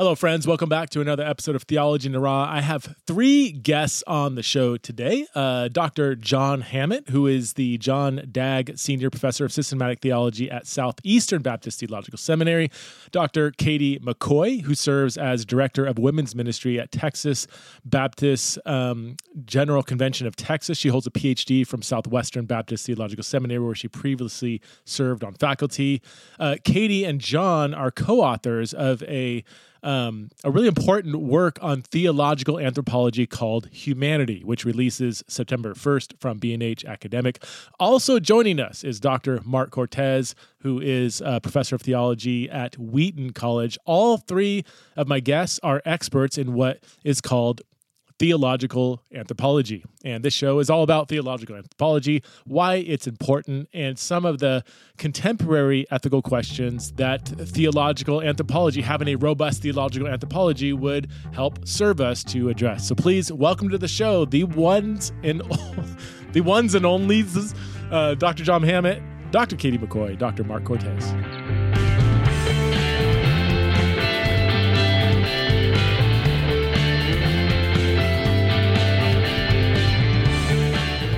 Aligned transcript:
Hello, 0.00 0.14
friends. 0.14 0.46
Welcome 0.46 0.70
back 0.70 0.88
to 0.90 1.02
another 1.02 1.26
episode 1.26 1.54
of 1.54 1.64
Theology 1.64 2.08
in 2.08 2.16
Raw. 2.18 2.46
I 2.48 2.62
have 2.62 2.96
three 3.06 3.52
guests 3.52 4.02
on 4.06 4.34
the 4.34 4.42
show 4.42 4.78
today 4.78 5.26
uh, 5.34 5.68
Dr. 5.68 6.14
John 6.14 6.62
Hammett, 6.62 7.10
who 7.10 7.26
is 7.26 7.52
the 7.52 7.76
John 7.76 8.26
Dagg 8.32 8.78
Senior 8.78 9.10
Professor 9.10 9.44
of 9.44 9.52
Systematic 9.52 10.00
Theology 10.00 10.50
at 10.50 10.66
Southeastern 10.66 11.42
Baptist 11.42 11.80
Theological 11.80 12.16
Seminary, 12.16 12.70
Dr. 13.10 13.50
Katie 13.50 13.98
McCoy, 13.98 14.62
who 14.62 14.74
serves 14.74 15.18
as 15.18 15.44
Director 15.44 15.84
of 15.84 15.98
Women's 15.98 16.34
Ministry 16.34 16.80
at 16.80 16.90
Texas 16.90 17.46
Baptist 17.84 18.58
um, 18.64 19.18
General 19.44 19.82
Convention 19.82 20.26
of 20.26 20.34
Texas. 20.34 20.78
She 20.78 20.88
holds 20.88 21.06
a 21.06 21.10
PhD 21.10 21.66
from 21.66 21.82
Southwestern 21.82 22.46
Baptist 22.46 22.86
Theological 22.86 23.22
Seminary, 23.22 23.62
where 23.62 23.74
she 23.74 23.88
previously 23.88 24.62
served 24.86 25.22
on 25.22 25.34
faculty. 25.34 26.00
Uh, 26.38 26.56
Katie 26.64 27.04
and 27.04 27.20
John 27.20 27.74
are 27.74 27.90
co 27.90 28.22
authors 28.22 28.72
of 28.72 29.02
a 29.02 29.44
um, 29.82 30.30
a 30.44 30.50
really 30.50 30.68
important 30.68 31.16
work 31.16 31.58
on 31.62 31.82
theological 31.82 32.58
anthropology 32.58 33.26
called 33.26 33.68
Humanity, 33.72 34.42
which 34.44 34.64
releases 34.64 35.22
September 35.26 35.74
1st 35.74 36.18
from 36.18 36.38
B&H 36.38 36.84
Academic. 36.84 37.42
Also 37.78 38.18
joining 38.18 38.60
us 38.60 38.84
is 38.84 39.00
Dr. 39.00 39.40
Marc 39.44 39.70
Cortez, 39.70 40.34
who 40.58 40.80
is 40.80 41.22
a 41.24 41.40
professor 41.40 41.74
of 41.74 41.82
theology 41.82 42.48
at 42.50 42.76
Wheaton 42.78 43.32
College. 43.32 43.78
All 43.84 44.18
three 44.18 44.64
of 44.96 45.08
my 45.08 45.20
guests 45.20 45.58
are 45.62 45.80
experts 45.84 46.36
in 46.36 46.52
what 46.52 46.80
is 47.04 47.20
called 47.20 47.62
theological 48.20 49.02
anthropology. 49.14 49.82
And 50.04 50.22
this 50.22 50.34
show 50.34 50.58
is 50.58 50.68
all 50.68 50.82
about 50.82 51.08
theological 51.08 51.56
anthropology, 51.56 52.22
why 52.44 52.74
it's 52.74 53.06
important, 53.06 53.70
and 53.72 53.98
some 53.98 54.26
of 54.26 54.40
the 54.40 54.62
contemporary 54.98 55.86
ethical 55.90 56.20
questions 56.20 56.92
that 56.92 57.26
theological 57.26 58.20
anthropology, 58.20 58.82
having 58.82 59.08
a 59.08 59.14
robust 59.14 59.62
theological 59.62 60.06
anthropology, 60.06 60.74
would 60.74 61.08
help 61.32 61.66
serve 61.66 62.02
us 62.02 62.22
to 62.24 62.50
address. 62.50 62.86
So 62.86 62.94
please 62.94 63.32
welcome 63.32 63.70
to 63.70 63.78
the 63.78 63.88
show 63.88 64.26
the 64.26 64.44
ones 64.44 65.12
and 65.24 65.40
the 66.32 66.42
ones 66.42 66.74
and 66.74 66.84
onlys, 66.84 67.56
uh, 67.90 68.16
Dr. 68.16 68.44
John 68.44 68.62
Hammett, 68.62 69.02
Dr. 69.30 69.56
Katie 69.56 69.78
McCoy, 69.78 70.18
Dr. 70.18 70.44
Marc 70.44 70.64
Cortez. 70.64 71.39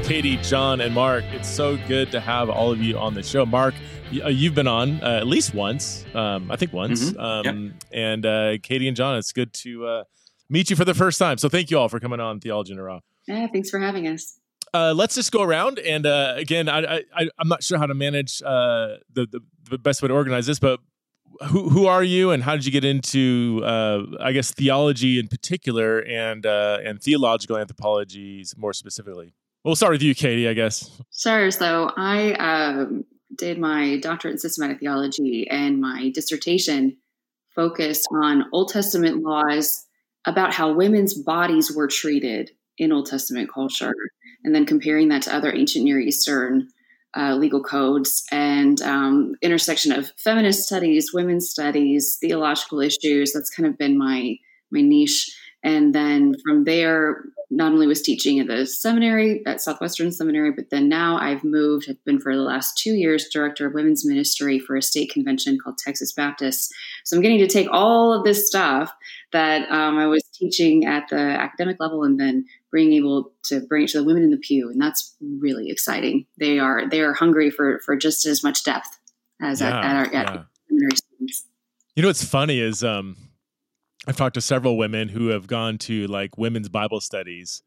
Katie, 0.02 0.36
John, 0.38 0.80
and 0.80 0.92
Marc. 0.92 1.24
It's 1.32 1.48
so 1.48 1.76
good 1.86 2.10
to 2.10 2.20
have 2.20 2.50
all 2.50 2.72
of 2.72 2.82
you 2.82 2.98
on 2.98 3.14
the 3.14 3.22
show. 3.22 3.46
Marc, 3.46 3.74
uh, 4.22 4.28
you've 4.28 4.54
been 4.54 4.66
on 4.66 5.02
uh, 5.02 5.18
at 5.18 5.28
least 5.28 5.54
once, 5.54 6.04
um, 6.14 6.50
I 6.50 6.56
think 6.56 6.72
once. 6.72 7.12
Mm-hmm. 7.12 7.20
Um, 7.20 7.64
yep. 7.64 7.74
And 7.92 8.26
uh, 8.26 8.58
Katie 8.62 8.88
and 8.88 8.96
John, 8.96 9.16
it's 9.16 9.32
good 9.32 9.52
to 9.54 9.86
uh, 9.86 10.04
meet 10.50 10.70
you 10.70 10.76
for 10.76 10.84
the 10.84 10.92
first 10.94 11.18
time. 11.20 11.38
So 11.38 11.48
thank 11.48 11.70
you 11.70 11.78
all 11.78 11.88
for 11.88 12.00
coming 12.00 12.18
on 12.18 12.40
Theology 12.40 12.72
in 12.72 12.80
a 12.80 12.82
Raw. 12.82 13.00
Yeah, 13.28 13.46
thanks 13.46 13.70
for 13.70 13.78
having 13.78 14.08
us. 14.08 14.38
Uh, 14.74 14.92
let's 14.94 15.14
just 15.14 15.30
go 15.30 15.42
around 15.42 15.78
and 15.78 16.04
uh, 16.04 16.34
again, 16.36 16.68
I, 16.68 17.02
I 17.14 17.28
I'm 17.38 17.48
not 17.48 17.62
sure 17.62 17.78
how 17.78 17.86
to 17.86 17.94
manage 17.94 18.38
the, 18.38 18.98
the, 19.14 19.40
the 19.70 19.78
best 19.78 20.02
way 20.02 20.08
to 20.08 20.14
organize 20.14 20.46
this, 20.46 20.58
but 20.58 20.80
who 21.48 21.68
who 21.68 21.86
are 21.86 22.02
you 22.02 22.32
and 22.32 22.42
how 22.42 22.56
did 22.56 22.66
you 22.66 22.72
get 22.72 22.84
into 22.84 23.62
I 23.64 24.32
guess 24.32 24.50
theology 24.50 25.18
in 25.18 25.28
particular 25.28 26.00
and 26.00 26.44
and 26.44 27.00
theological 27.00 27.56
anthropologies 27.56 28.54
more 28.56 28.72
specifically? 28.72 29.34
We'll 29.64 29.76
start 29.76 29.92
with 29.92 30.02
you, 30.02 30.14
Katie, 30.14 30.48
I 30.48 30.54
guess. 30.54 30.90
Sure. 31.12 31.50
So 31.50 31.92
I 31.96 32.32
um, 32.32 33.04
did 33.36 33.58
my 33.58 33.98
doctorate 33.98 34.32
in 34.32 34.38
systematic 34.38 34.80
theology, 34.80 35.46
and 35.48 35.80
my 35.80 36.10
dissertation 36.14 36.96
focused 37.54 38.08
on 38.12 38.46
Old 38.52 38.70
Testament 38.70 39.22
laws 39.22 39.86
about 40.26 40.54
how 40.54 40.72
women's 40.72 41.14
bodies 41.14 41.70
were 41.70 41.88
treated 41.88 42.50
in 42.78 42.92
Old 42.92 43.06
Testament 43.06 43.50
culture, 43.52 43.94
and 44.42 44.54
then 44.54 44.66
comparing 44.66 45.08
that 45.08 45.22
to 45.22 45.34
other 45.34 45.52
ancient 45.52 45.84
Near 45.84 46.00
Eastern 46.00 46.68
uh, 47.16 47.34
legal 47.34 47.62
codes 47.62 48.24
and 48.32 48.80
um, 48.82 49.34
intersection 49.42 49.92
of 49.92 50.12
feminist 50.16 50.64
studies, 50.64 51.12
women's 51.12 51.50
studies, 51.50 52.16
theological 52.20 52.80
issues. 52.80 53.32
That's 53.32 53.50
kind 53.50 53.68
of 53.68 53.78
been 53.78 53.98
my 53.98 54.36
my 54.70 54.80
niche. 54.80 55.30
And 55.64 55.94
then 55.94 56.34
from 56.44 56.64
there, 56.64 57.24
not 57.50 57.72
only 57.72 57.86
was 57.86 58.02
teaching 58.02 58.40
at 58.40 58.46
the 58.46 58.66
seminary, 58.66 59.42
at 59.46 59.60
Southwestern 59.60 60.10
Seminary, 60.10 60.50
but 60.50 60.70
then 60.70 60.88
now 60.88 61.18
I've 61.18 61.44
moved, 61.44 61.86
I've 61.88 62.02
been 62.04 62.18
for 62.18 62.34
the 62.34 62.42
last 62.42 62.78
two 62.78 62.94
years 62.94 63.28
director 63.28 63.66
of 63.66 63.74
women's 63.74 64.06
ministry 64.06 64.58
for 64.58 64.74
a 64.74 64.82
state 64.82 65.12
convention 65.12 65.58
called 65.62 65.76
Texas 65.78 66.12
Baptist. 66.12 66.72
So 67.04 67.14
I'm 67.14 67.22
getting 67.22 67.38
to 67.38 67.46
take 67.46 67.68
all 67.70 68.12
of 68.12 68.24
this 68.24 68.46
stuff 68.46 68.92
that 69.32 69.70
um, 69.70 69.98
I 69.98 70.06
was 70.06 70.24
teaching 70.32 70.86
at 70.86 71.08
the 71.10 71.20
academic 71.20 71.76
level 71.78 72.04
and 72.04 72.18
then 72.18 72.46
being 72.72 72.94
able 72.94 73.32
to 73.44 73.60
bring 73.60 73.84
it 73.84 73.90
to 73.90 73.98
the 73.98 74.04
women 74.04 74.22
in 74.22 74.30
the 74.30 74.38
pew. 74.38 74.70
And 74.70 74.80
that's 74.80 75.14
really 75.20 75.68
exciting. 75.68 76.26
They 76.38 76.58
are, 76.58 76.88
they 76.88 77.02
are 77.02 77.12
hungry 77.12 77.50
for, 77.50 77.80
for 77.84 77.96
just 77.96 78.24
as 78.24 78.42
much 78.42 78.64
depth 78.64 78.98
as 79.42 79.60
yeah, 79.60 79.78
at, 79.78 79.84
at 79.84 79.96
our 79.96 80.12
yeah. 80.12 80.20
at 80.22 80.46
seminary 80.68 80.96
students. 80.96 81.46
You 81.94 82.02
know, 82.02 82.08
what's 82.08 82.24
funny 82.24 82.58
is, 82.58 82.82
um, 82.82 83.16
I've 84.06 84.16
talked 84.16 84.34
to 84.34 84.40
several 84.40 84.76
women 84.76 85.08
who 85.08 85.28
have 85.28 85.46
gone 85.46 85.78
to 85.78 86.06
like 86.08 86.36
women's 86.36 86.68
Bible 86.68 87.00
studies. 87.00 87.62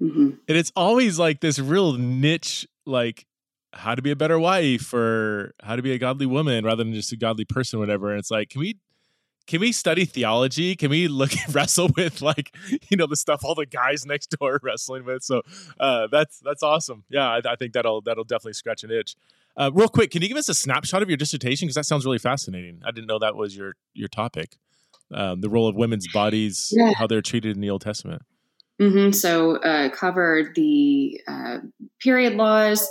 Mm-hmm. 0.00 0.30
And 0.48 0.58
it's 0.58 0.72
always 0.76 1.18
like 1.18 1.40
this 1.40 1.58
real 1.58 1.94
niche, 1.94 2.66
like 2.84 3.26
how 3.72 3.94
to 3.94 4.02
be 4.02 4.10
a 4.10 4.16
better 4.16 4.38
wife 4.38 4.92
or 4.92 5.54
how 5.62 5.76
to 5.76 5.82
be 5.82 5.92
a 5.92 5.98
godly 5.98 6.26
woman 6.26 6.64
rather 6.64 6.84
than 6.84 6.92
just 6.92 7.12
a 7.12 7.16
godly 7.16 7.44
person, 7.44 7.78
whatever. 7.78 8.10
And 8.10 8.18
it's 8.18 8.30
like, 8.30 8.50
can 8.50 8.60
we 8.60 8.76
can 9.46 9.60
we 9.60 9.72
study 9.72 10.06
theology? 10.06 10.74
Can 10.74 10.90
we 10.90 11.06
look 11.06 11.30
wrestle 11.50 11.90
with 11.96 12.22
like 12.22 12.54
you 12.90 12.96
know 12.96 13.06
the 13.06 13.16
stuff 13.16 13.44
all 13.44 13.54
the 13.54 13.66
guys 13.66 14.04
next 14.06 14.28
door 14.38 14.54
are 14.54 14.60
wrestling 14.62 15.04
with? 15.04 15.22
So 15.22 15.42
uh, 15.80 16.08
that's 16.10 16.40
that's 16.40 16.62
awesome. 16.62 17.04
Yeah, 17.08 17.28
I, 17.28 17.40
I, 17.46 17.56
think 17.56 17.72
that'll 17.72 18.00
that'll 18.02 18.24
definitely 18.24 18.54
scratch 18.54 18.84
an 18.84 18.90
itch. 18.90 19.16
Uh, 19.56 19.70
real 19.72 19.88
quick, 19.88 20.10
can 20.10 20.20
you 20.20 20.28
give 20.28 20.36
us 20.36 20.48
a 20.48 20.54
snapshot 20.54 21.02
of 21.02 21.08
your 21.08 21.16
dissertation 21.16 21.66
because 21.66 21.76
that 21.76 21.86
sounds 21.86 22.04
really 22.04 22.18
fascinating? 22.18 22.80
I 22.84 22.90
didn't 22.90 23.06
know 23.06 23.18
that 23.18 23.36
was 23.36 23.56
your 23.56 23.74
your 23.92 24.08
topic 24.08 24.56
um, 25.12 25.40
the 25.40 25.48
role 25.48 25.68
of 25.68 25.76
women's 25.76 26.06
bodies, 26.12 26.72
yeah. 26.72 26.92
how 26.94 27.06
they're 27.06 27.22
treated 27.22 27.56
in 27.56 27.60
the 27.60 27.70
Old 27.70 27.82
Testament. 27.82 28.22
Mm-hmm. 28.80 29.12
So, 29.12 29.56
uh, 29.58 29.88
covered 29.90 30.54
the 30.54 31.20
uh, 31.28 31.58
period 32.00 32.34
laws, 32.34 32.90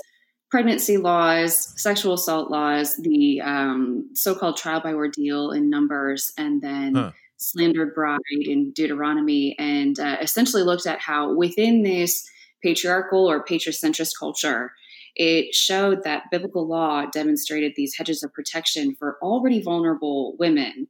pregnancy 0.49 0.97
laws, 0.97 1.73
sexual 1.81 2.13
assault 2.13 2.49
laws, 2.49 2.95
the 2.97 3.41
um, 3.41 4.09
so-called 4.13 4.55
trial 4.55 4.79
by 4.79 4.93
ordeal 4.93 5.51
in 5.51 5.69
Numbers, 5.69 6.31
and 6.37 6.61
then 6.61 6.95
huh. 6.95 7.11
slandered 7.37 7.93
bride 7.93 8.19
in 8.29 8.71
Deuteronomy, 8.71 9.57
and 9.59 9.99
uh, 9.99 10.17
essentially 10.21 10.63
looked 10.63 10.85
at 10.85 10.99
how 10.99 11.33
within 11.33 11.83
this 11.83 12.25
patriarchal 12.61 13.29
or 13.29 13.43
patricentric 13.43 14.09
culture, 14.17 14.71
it 15.15 15.53
showed 15.53 16.03
that 16.03 16.31
biblical 16.31 16.67
law 16.67 17.05
demonstrated 17.07 17.73
these 17.75 17.95
hedges 17.97 18.23
of 18.23 18.33
protection 18.33 18.95
for 18.95 19.17
already 19.21 19.61
vulnerable 19.61 20.35
women 20.39 20.87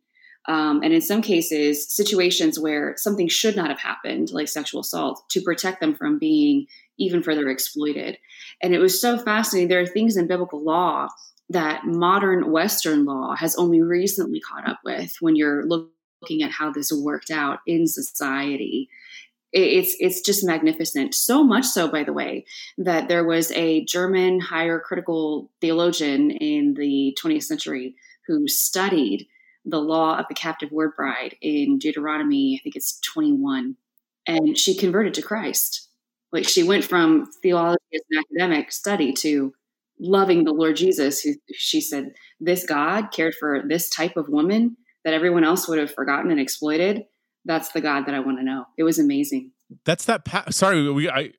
um, 0.47 0.81
and 0.83 0.93
in 0.93 1.01
some 1.01 1.21
cases, 1.21 1.93
situations 1.93 2.59
where 2.59 2.95
something 2.97 3.29
should 3.29 3.55
not 3.55 3.69
have 3.69 3.79
happened, 3.79 4.31
like 4.31 4.49
sexual 4.49 4.81
assault, 4.81 5.23
to 5.29 5.41
protect 5.41 5.79
them 5.79 5.95
from 5.95 6.19
being 6.19 6.67
even 6.97 7.23
further 7.23 7.49
exploited. 7.49 8.17
And 8.61 8.73
it 8.73 8.79
was 8.79 8.99
so 8.99 9.17
fascinating. 9.17 9.69
There 9.69 9.79
are 9.79 9.85
things 9.85 10.17
in 10.17 10.27
biblical 10.27 10.63
law 10.63 11.07
that 11.49 11.85
modern 11.85 12.51
Western 12.51 13.05
law 13.05 13.35
has 13.35 13.55
only 13.55 13.81
recently 13.81 14.41
caught 14.41 14.67
up 14.67 14.79
with 14.83 15.15
when 15.21 15.35
you're 15.35 15.65
looking 15.65 16.43
at 16.43 16.51
how 16.51 16.71
this 16.71 16.91
worked 16.91 17.31
out 17.31 17.59
in 17.65 17.87
society. 17.87 18.89
It's 19.53 19.95
it's 19.99 20.21
just 20.21 20.43
magnificent. 20.43 21.13
So 21.13 21.43
much 21.43 21.65
so, 21.65 21.87
by 21.87 22.03
the 22.03 22.13
way, 22.13 22.45
that 22.79 23.07
there 23.07 23.23
was 23.23 23.51
a 23.51 23.85
German 23.85 24.39
higher 24.39 24.79
critical 24.79 25.51
theologian 25.61 26.31
in 26.31 26.73
the 26.73 27.15
20th 27.21 27.43
century 27.43 27.95
who 28.25 28.47
studied 28.47 29.27
the 29.65 29.79
law 29.79 30.17
of 30.17 30.25
the 30.27 30.35
captive 30.35 30.71
word 30.71 30.91
bride 30.95 31.35
in 31.41 31.77
Deuteronomy, 31.77 32.59
I 32.59 32.63
think 32.63 32.75
it's 32.75 32.99
21. 33.01 33.75
And 34.27 34.57
she 34.57 34.75
converted 34.75 35.13
to 35.15 35.21
Christ. 35.21 35.89
Like 36.31 36.47
she 36.47 36.63
went 36.63 36.83
from 36.83 37.27
theology 37.41 37.83
as 37.93 38.01
an 38.11 38.19
academic 38.19 38.71
study 38.71 39.13
to 39.13 39.53
loving 39.99 40.43
the 40.43 40.51
Lord 40.51 40.75
Jesus, 40.75 41.21
who 41.21 41.33
she 41.53 41.79
said, 41.79 42.13
This 42.39 42.65
God 42.65 43.11
cared 43.11 43.35
for 43.39 43.63
this 43.67 43.89
type 43.89 44.17
of 44.17 44.29
woman 44.29 44.77
that 45.05 45.13
everyone 45.13 45.43
else 45.43 45.67
would 45.67 45.79
have 45.79 45.93
forgotten 45.93 46.31
and 46.31 46.39
exploited. 46.39 47.03
That's 47.45 47.71
the 47.71 47.81
God 47.81 48.05
that 48.05 48.15
I 48.15 48.19
want 48.19 48.39
to 48.39 48.43
know. 48.43 48.65
It 48.77 48.83
was 48.83 48.99
amazing. 48.99 49.51
That's 49.85 50.05
that. 50.05 50.25
Pa- 50.25 50.45
Sorry, 50.49 50.89
we 50.89 51.09
I 51.09 51.31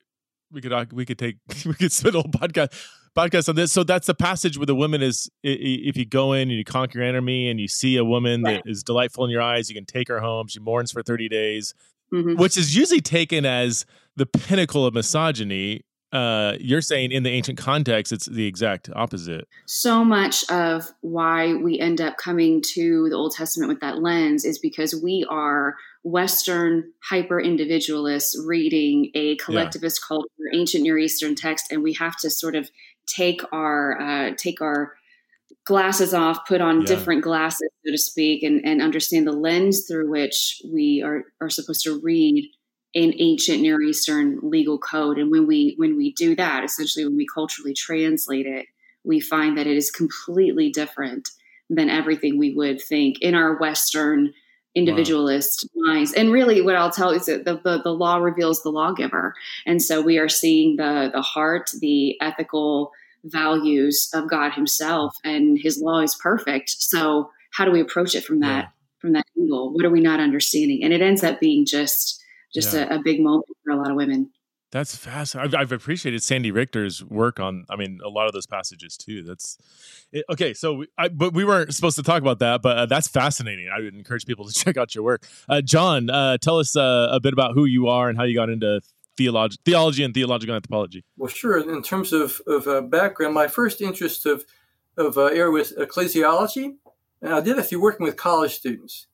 we 0.53 0.61
could 0.61 0.73
uh, 0.73 0.85
we 0.93 1.05
could 1.05 1.19
take 1.19 1.37
we 1.67 1.75
could 1.75 1.93
spend 1.93 2.15
a 2.15 2.21
whole 2.21 2.31
podcast 2.31 2.73
podcast 3.17 3.49
on 3.49 3.57
this. 3.57 3.73
So 3.73 3.85
that's 3.85 4.07
the 4.07 4.15
passage 4.15 4.59
where 4.59 4.67
the 4.67 4.75
woman 4.75 5.03
is. 5.03 5.31
If 5.43 5.97
you 5.97 6.05
go 6.05 6.33
in 6.33 6.51
and 6.51 6.53
you 6.53 6.65
conquer 6.65 6.99
your 6.99 7.09
enemy, 7.09 7.49
and 7.49 7.61
you 7.61 7.69
see 7.69 7.97
a 7.97 8.05
woman 8.05 8.43
right. 8.43 8.63
that 8.65 8.71
is 8.71 8.83
delightful 8.83 9.25
in 9.25 9.31
your 9.31 9.43
eyes, 9.43 9.69
you 9.69 9.75
can 9.75 9.87
take 9.87 10.09
her 10.09 10.21
home. 10.21 10.49
She 10.49 10.61
mourns 10.61 10.93
for 10.93 11.03
thirty 11.03 11.29
days, 11.29 11.75
mm-hmm. 12.13 12.37
which 12.37 12.57
is 12.57 12.77
usually 12.77 13.01
taken 13.01 13.47
as 13.47 13.87
the 14.17 14.27
pinnacle 14.27 14.87
of 14.87 14.95
misogyny. 14.95 15.83
uh, 16.15 16.57
you're 16.61 16.81
saying 16.81 17.11
in 17.11 17.25
the 17.25 17.31
ancient 17.31 17.59
context, 17.59 18.13
it's 18.13 18.27
the 18.27 18.47
exact 18.47 18.89
opposite. 18.95 19.49
So 19.67 20.05
much 20.05 20.49
of 20.49 20.89
why 21.01 21.55
we 21.55 21.81
end 21.81 22.01
up 22.01 22.19
coming 22.19 22.63
to 22.75 23.09
the 23.09 23.17
Old 23.17 23.33
Testament 23.33 23.69
with 23.69 23.81
that 23.81 24.01
lens 24.01 24.45
is 24.45 24.61
because 24.61 24.95
we 24.95 25.27
are 25.29 25.75
Western 26.05 26.93
hyper 27.03 27.41
individualists 27.41 28.41
reading 28.47 29.11
a 29.15 29.35
collectivist 29.37 30.01
yeah. 30.03 30.09
culture, 30.09 30.29
ancient 30.55 30.85
Near 30.85 30.99
Eastern 30.99 31.35
text, 31.35 31.73
and 31.73 31.83
we 31.83 31.95
have 31.95 32.17
to 32.19 32.31
sort 32.31 32.55
of 32.55 32.71
take 33.07 33.41
our 33.53 34.01
uh, 34.01 34.31
take 34.37 34.61
our 34.61 34.95
glasses 35.65 36.13
off, 36.13 36.47
put 36.47 36.61
on 36.61 36.81
yeah. 36.81 36.87
different 36.87 37.23
glasses, 37.23 37.69
so 37.85 37.93
to 37.93 37.99
speak, 37.99 38.43
and, 38.43 38.65
and 38.65 38.83
understand 38.83 39.27
the 39.27 39.33
lens 39.33 39.87
through 39.87 40.11
which 40.11 40.63
we 40.71 41.03
are 41.03 41.25
are 41.41 41.51
supposed 41.51 41.83
to 41.85 42.01
read 42.01 42.51
an 42.95 43.13
ancient 43.19 43.61
Near 43.61 43.83
Eastern 43.83 44.39
legal 44.43 44.79
code. 44.79 45.19
And 45.19 45.31
when 45.31 45.47
we 45.47 45.75
when 45.77 45.97
we 45.97 46.13
do 46.13 46.37
that, 46.37 46.65
essentially 46.65 47.05
when 47.05 47.17
we 47.17 47.27
culturally 47.27 47.75
translate 47.75 48.47
it, 48.47 48.67
we 49.05 49.21
find 49.21 49.59
that 49.59 49.67
it 49.67 49.77
is 49.77 49.91
completely 49.91 50.71
different 50.71 51.31
than 51.71 51.91
everything 51.91 52.39
we 52.39 52.55
would 52.55 52.81
think 52.81 53.21
in 53.21 53.35
our 53.35 53.57
Western 53.57 54.33
individualist 54.75 55.69
wow. 55.75 55.95
minds. 55.95 56.13
And 56.13 56.33
really 56.33 56.61
what 56.61 56.77
I'll 56.77 56.91
tell 56.91 57.13
you 57.13 57.21
is 57.21 57.27
that 57.27 57.45
the, 57.45 57.61
the, 57.63 57.83
the 57.83 57.91
law 57.91 58.17
reveals 58.17 58.63
the 58.63 58.71
lawgiver. 58.71 59.35
And 59.67 59.83
so 59.83 60.01
we 60.01 60.19
are 60.19 60.29
seeing 60.29 60.77
the 60.77 61.11
the 61.13 61.23
heart, 61.23 61.71
the 61.81 62.21
ethical 62.21 62.93
values 63.25 64.11
of 64.13 64.29
God 64.29 64.53
Himself, 64.53 65.17
and 65.25 65.59
His 65.59 65.81
law 65.81 66.01
is 66.01 66.15
perfect. 66.15 66.71
So 66.71 67.31
how 67.53 67.65
do 67.65 67.71
we 67.71 67.81
approach 67.81 68.15
it 68.15 68.25
from 68.25 68.41
that 68.41 68.65
yeah. 68.65 68.69
from 69.01 69.13
that 69.13 69.27
angle? 69.39 69.73
What 69.73 69.85
are 69.85 69.91
we 69.91 70.01
not 70.01 70.21
understanding? 70.21 70.83
And 70.83 70.93
it 70.93 71.01
ends 71.01 71.23
up 71.23 71.41
being 71.41 71.65
just 71.65 72.23
just 72.53 72.75
yeah. 72.75 72.93
a, 72.93 72.99
a, 72.99 73.03
big 73.03 73.21
moment 73.21 73.47
for 73.65 73.73
a 73.73 73.77
lot 73.77 73.91
of 73.91 73.97
women. 73.97 74.31
That's 74.75 74.97
fascinating. 74.97 75.55
I've, 75.55 75.61
I've, 75.61 75.71
appreciated 75.73 76.21
Sandy 76.25 76.51
Richter's 76.51 77.05
work 77.05 77.39
on, 77.39 77.65
I 77.71 77.77
mean, 77.77 78.01
a 78.05 78.09
lot 78.09 78.27
of 78.27 78.33
those 78.33 78.45
passages 78.45 78.97
too. 78.97 79.23
That's 79.23 79.57
it, 80.11 80.25
okay. 80.29 80.53
So, 80.53 80.85
I, 80.99 81.07
but 81.07 81.33
we 81.33 81.45
weren't 81.45 81.73
supposed 81.73 81.95
to 81.95 82.03
talk 82.03 82.21
about 82.21 82.41
that, 82.41 82.61
but 82.61 82.77
uh, 82.77 82.87
that's 82.87 83.07
fascinating. 83.07 83.69
I 83.73 83.81
would 83.81 83.95
encourage 83.95 84.27
people 84.27 84.47
to 84.49 84.53
check 84.65 84.77
out 84.77 84.93
your 84.93 85.05
work. 85.05 85.29
Uh, 85.49 85.61
John, 85.61 86.11
uh, 86.11 86.39
tell 86.39 86.59
us 86.59 86.75
uh, 86.75 87.07
a 87.13 87.21
bit 87.21 87.33
about 87.33 87.55
who 87.55 87.67
you 87.67 87.87
are 87.87 88.09
and 88.09 88.19
how 88.19 88.25
you 88.25 88.35
got 88.35 88.51
into 88.51 88.81
theology, 89.17 89.59
theology 89.65 90.03
and 90.03 90.13
theological 90.13 90.57
anthropology. 90.57 91.05
Well, 91.17 91.29
sure. 91.29 91.57
In 91.59 91.81
terms 91.81 92.13
of, 92.13 92.41
of 92.49 92.67
uh, 92.67 92.81
background, 92.81 93.33
my 93.33 93.47
first 93.47 93.81
interest 93.81 94.27
of, 94.27 94.45
of 94.97 95.17
uh, 95.17 95.27
area 95.27 95.53
was 95.53 95.73
ecclesiology. 95.73 96.75
And 97.23 97.33
I 97.33 97.41
did 97.41 97.61
a 97.61 97.63
few 97.63 97.81
working 97.81 98.05
with 98.05 98.17
college 98.17 98.55
students 98.55 99.07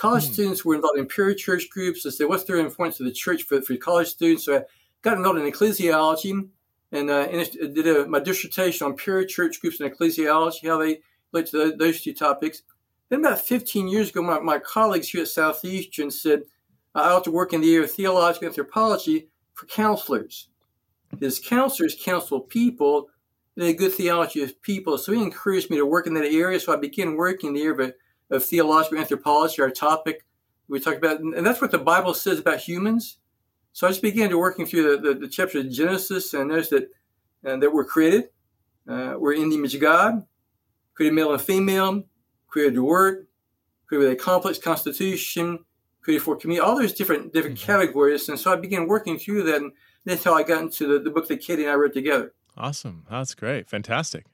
college 0.00 0.24
mm. 0.24 0.32
students 0.32 0.64
were 0.64 0.74
involved 0.74 0.98
in 0.98 1.06
peer 1.06 1.34
parachurch 1.34 1.68
groups 1.68 2.02
to 2.02 2.10
say 2.10 2.24
what's 2.24 2.44
their 2.44 2.56
influence 2.56 2.98
of 3.00 3.06
the 3.06 3.12
church 3.12 3.42
for, 3.42 3.60
for 3.60 3.76
college 3.76 4.08
students. 4.08 4.46
So 4.46 4.64
Got 5.02 5.16
involved 5.16 5.38
in 5.38 5.50
ecclesiology 5.50 6.48
and, 6.92 7.10
uh, 7.10 7.28
and 7.30 7.74
did 7.74 7.86
a, 7.86 8.06
my 8.06 8.20
dissertation 8.20 8.86
on 8.86 8.96
parachurch 8.96 9.60
groups 9.60 9.80
and 9.80 9.90
ecclesiology, 9.90 10.68
how 10.68 10.78
they 10.78 11.00
relate 11.32 11.50
to 11.50 11.70
the, 11.70 11.76
those 11.76 12.02
two 12.02 12.12
topics. 12.12 12.62
Then 13.08 13.20
about 13.20 13.40
15 13.40 13.88
years 13.88 14.10
ago, 14.10 14.22
my, 14.22 14.38
my 14.40 14.58
colleagues 14.58 15.08
here 15.08 15.22
at 15.22 15.28
Southeastern 15.28 16.10
said 16.10 16.42
I 16.94 17.10
ought 17.10 17.24
to 17.24 17.30
work 17.30 17.52
in 17.52 17.60
the 17.60 17.72
area 17.74 17.84
of 17.84 17.90
theological 17.90 18.48
anthropology 18.48 19.28
for 19.54 19.66
counselors. 19.66 20.48
Because 21.10 21.40
counselors 21.40 21.96
counsel 22.00 22.40
people 22.40 23.08
in 23.56 23.64
a 23.64 23.72
good 23.72 23.92
theology 23.92 24.42
of 24.42 24.60
people. 24.62 24.96
So 24.96 25.12
he 25.12 25.22
encouraged 25.22 25.70
me 25.70 25.76
to 25.76 25.86
work 25.86 26.06
in 26.06 26.14
that 26.14 26.24
area. 26.24 26.60
So 26.60 26.72
I 26.72 26.76
began 26.76 27.16
working 27.16 27.48
in 27.48 27.54
the 27.54 27.62
area 27.62 27.88
of 27.88 27.94
of 28.30 28.44
theological 28.44 28.98
anthropology, 28.98 29.60
our 29.60 29.70
topic 29.70 30.24
we 30.68 30.78
talked 30.78 30.98
about, 30.98 31.20
and 31.20 31.44
that's 31.44 31.60
what 31.60 31.72
the 31.72 31.78
Bible 31.78 32.14
says 32.14 32.38
about 32.38 32.60
humans. 32.60 33.18
So 33.72 33.86
I 33.86 33.90
just 33.90 34.02
began 34.02 34.30
to 34.30 34.38
working 34.38 34.66
through 34.66 34.96
the, 34.96 35.14
the, 35.14 35.20
the 35.20 35.28
chapter 35.28 35.60
of 35.60 35.70
Genesis 35.70 36.34
and 36.34 36.48
noticed 36.48 36.70
that 36.70 36.90
uh, 37.46 37.56
that 37.56 37.72
we're 37.72 37.84
created, 37.84 38.24
uh, 38.88 39.14
we're 39.18 39.32
in 39.32 39.48
the 39.48 39.56
image 39.56 39.74
of 39.74 39.80
God, 39.80 40.24
created 40.94 41.14
male 41.14 41.32
and 41.32 41.40
female, 41.40 42.04
created 42.48 42.74
to 42.74 42.84
work, 42.84 43.26
created 43.86 44.08
with 44.08 44.12
a 44.12 44.22
complex 44.22 44.58
constitution, 44.58 45.60
created 46.02 46.22
for 46.22 46.36
community, 46.36 46.66
all 46.66 46.78
those 46.78 46.92
different 46.92 47.32
different 47.32 47.58
mm-hmm. 47.58 47.66
categories. 47.66 48.28
And 48.28 48.38
so 48.38 48.52
I 48.52 48.56
began 48.56 48.88
working 48.88 49.18
through 49.18 49.44
that, 49.44 49.56
and 49.56 49.72
that's 50.04 50.24
how 50.24 50.34
I 50.34 50.42
got 50.42 50.62
into 50.62 50.86
the, 50.86 50.98
the 50.98 51.10
book 51.10 51.28
that 51.28 51.40
Katie 51.40 51.62
and 51.62 51.70
I 51.70 51.74
wrote 51.74 51.94
together. 51.94 52.32
Awesome, 52.56 53.06
that's 53.10 53.34
great, 53.34 53.70
fantastic. 53.70 54.26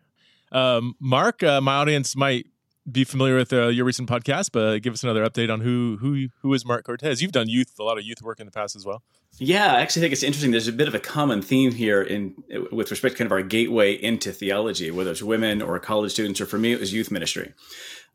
Um, 0.51 0.95
Marc, 0.99 1.43
uh, 1.43 1.61
my 1.61 1.75
audience 1.75 2.17
might 2.17 2.47
be 2.91 3.05
familiar 3.05 3.37
with 3.37 3.53
uh, 3.53 3.67
your 3.69 3.85
recent 3.85 4.09
podcast, 4.09 4.51
but 4.53 4.79
give 4.81 4.93
us 4.93 5.03
another 5.03 5.29
update 5.29 5.53
on 5.53 5.61
who 5.61 5.99
who 6.01 6.29
who 6.41 6.55
is 6.55 6.65
Marc 6.65 6.85
Cortez. 6.85 7.21
You've 7.21 7.33
done 7.33 7.49
youth 7.49 7.75
a 7.79 7.83
lot 7.83 7.99
of 7.99 8.05
youth 8.05 8.23
work 8.23 8.41
in 8.41 8.47
the 8.47 8.53
past 8.53 8.77
as 8.77 8.85
well. 8.85 9.03
Yeah, 9.39 9.75
I 9.75 9.81
actually 9.81 10.01
think 10.01 10.13
it's 10.13 10.23
interesting. 10.23 10.51
There's 10.51 10.69
a 10.69 10.73
bit 10.73 10.89
of 10.89 10.95
a 10.95 10.99
common 10.99 11.43
theme 11.43 11.73
here 11.73 12.03
in 12.03 12.35
with 12.71 12.91
respect 12.91 13.15
to 13.15 13.19
kind 13.19 13.27
of 13.27 13.33
our 13.33 13.43
gateway 13.43 13.93
into 13.93 14.33
theology, 14.33 14.91
whether 14.91 15.11
it's 15.11 15.23
women 15.23 15.63
or 15.63 15.79
college 15.79 16.13
students, 16.13 16.41
or 16.41 16.47
for 16.47 16.59
me, 16.59 16.73
it 16.73 16.81
was 16.81 16.93
youth 16.93 17.11
ministry 17.11 17.53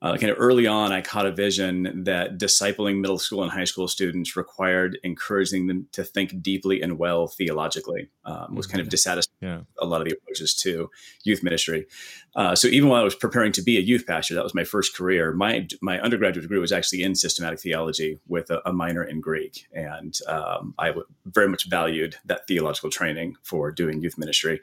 uh, 0.02 0.18
kind 0.18 0.32
of 0.32 0.38
early 0.40 0.66
on, 0.66 0.92
I 0.92 1.02
caught 1.02 1.28
a 1.28 1.32
vision 1.32 2.06
that 2.06 2.40
discipling 2.40 3.02
middle 3.02 3.20
school 3.20 3.44
and 3.44 3.52
high 3.52 3.66
school 3.66 3.88
students 3.88 4.36
required 4.36 4.98
encouraging 5.04 5.68
them 5.68 5.88
to 5.92 6.04
think 6.04 6.42
deeply 6.42 6.82
and 6.82 6.98
well 6.98 7.28
theologically. 7.28 8.10
Um, 8.26 8.56
was 8.56 8.66
kind 8.66 8.82
of 8.82 8.86
mm-hmm. 8.86 8.92
dissatisfied 8.92 9.36
yeah. 9.42 9.62
a 9.80 9.86
lot 9.86 10.02
of 10.02 10.08
the 10.08 10.14
approaches 10.14 10.56
to 10.56 10.90
youth 11.24 11.44
ministry. 11.44 11.86
Uh, 12.36 12.56
so 12.56 12.68
even 12.68 12.88
while 12.88 13.02
I 13.02 13.04
was 13.04 13.16
preparing 13.16 13.52
to 13.54 13.62
be 13.62 13.78
a 13.78 13.82
youth 13.82 14.06
pastor, 14.08 14.36
that 14.36 14.44
was 14.44 14.56
my 14.56 14.64
first 14.64 14.96
career. 14.96 15.34
My 15.34 15.68
my 15.82 16.00
undergraduate 16.00 16.44
degree 16.44 16.60
was 16.60 16.72
actually 16.72 17.04
in 17.04 17.16
systematic 17.16 17.60
theology 17.60 18.20
with 18.28 18.50
a, 18.50 18.62
a 18.68 18.72
minor 18.72 19.04
in 19.04 19.20
Greek, 19.20 19.68
and 19.74 20.18
um, 20.28 20.74
I 20.80 20.88
w- 20.88 21.06
very 21.26 21.50
much 21.50 21.70
valued 21.70 22.16
that 22.26 22.48
theological 22.48 22.90
training 22.90 23.36
for 23.44 23.72
doing 23.72 24.02
youth 24.02 24.18
ministry. 24.18 24.62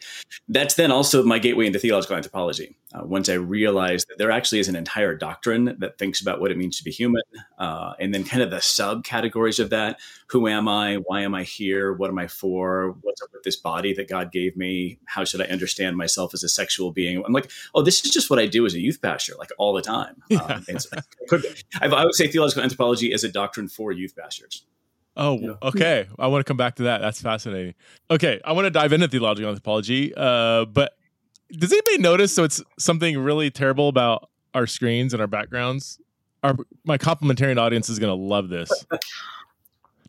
That's 0.49 0.75
then 0.77 0.91
also 0.91 1.23
my 1.23 1.39
gateway 1.39 1.67
into 1.67 1.79
theological 1.79 2.17
anthropology. 2.17 2.77
Uh, 2.95 3.05
once 3.05 3.29
I 3.29 3.35
realized 3.35 4.09
that 4.09 4.17
there 4.17 4.31
actually 4.31 4.61
is 4.61 4.69
an 4.69 4.77
entire 4.77 5.15
doctrine 5.15 5.77
that 5.79 5.99
thinks 5.99 6.23
about 6.23 6.41
what 6.41 6.51
it 6.51 6.57
means 6.57 6.79
to 6.79 6.85
be 6.85 6.91
human, 6.91 7.23
uh, 7.59 7.93
and 8.01 8.15
then 8.15 8.25
kind 8.25 8.43
of 8.43 8.51
the 8.51 8.57
subcategories 8.57 9.61
of 9.61 9.69
that: 9.71 10.01
who 10.29 10.49
am 10.49 10.69
I? 10.69 10.97
Why 10.97 11.21
am 11.21 11.35
I 11.35 11.43
here? 11.43 11.93
What 11.93 12.09
am 12.09 12.19
I 12.19 12.29
for? 12.29 12.97
What's 13.03 13.21
up 13.21 13.29
with 13.33 13.43
this 13.43 13.57
body 13.57 13.93
that 13.93 14.09
God 14.09 14.33
gave 14.33 14.57
me? 14.57 14.99
How 15.05 15.25
should 15.25 15.43
I 15.43 15.47
understand 15.47 15.99
myself 15.99 16.33
as 16.33 16.43
a 16.43 16.49
sexual 16.49 16.93
being? 16.93 17.23
I'm 17.27 17.33
like, 17.35 17.51
oh, 17.75 17.83
this 17.83 18.05
is 18.05 18.11
just 18.11 18.31
what 18.31 18.39
I 18.39 18.47
do 18.47 18.67
as 18.67 18.75
a 18.75 18.81
youth 18.81 19.01
pastor, 19.03 19.35
like 19.39 19.51
all 19.59 19.73
the 19.73 19.83
time. 19.83 20.23
Yeah. 20.29 20.61
Um, 21.81 21.95
I 21.95 22.05
would 22.05 22.15
say 22.15 22.29
theological 22.29 22.63
anthropology 22.63 23.13
is 23.13 23.25
a 23.25 23.29
doctrine 23.29 23.69
for 23.69 23.93
youth 23.93 24.15
pastors. 24.17 24.65
Oh, 25.17 25.39
yeah. 25.39 25.53
okay. 25.63 26.07
I 26.19 26.29
want 26.29 26.45
to 26.45 26.49
come 26.49 26.57
back 26.57 26.77
to 26.77 26.85
that. 26.85 27.01
That's 27.01 27.21
fascinating. 27.21 27.75
Okay, 28.11 28.41
I 28.45 28.53
want 28.53 28.67
to 28.67 28.71
dive 28.71 28.93
into 28.93 29.09
theological 29.09 29.51
anthropology, 29.51 30.15
uh, 30.17 30.65
but 30.67 30.93
does 31.51 31.73
anybody 31.73 31.99
notice? 31.99 32.33
So 32.35 32.45
it's 32.45 32.63
something 32.79 33.19
really 33.19 33.51
terrible 33.51 33.89
about 33.89 34.29
our 34.55 34.67
screens 34.67 35.13
and 35.13 35.21
our 35.21 35.27
backgrounds. 35.27 36.01
Our 36.43 36.57
my 36.85 36.99
complementarian 36.99 37.59
audience 37.59 37.89
is 37.89 37.99
going 37.99 38.17
to 38.17 38.23
love 38.23 38.49
this. 38.49 38.71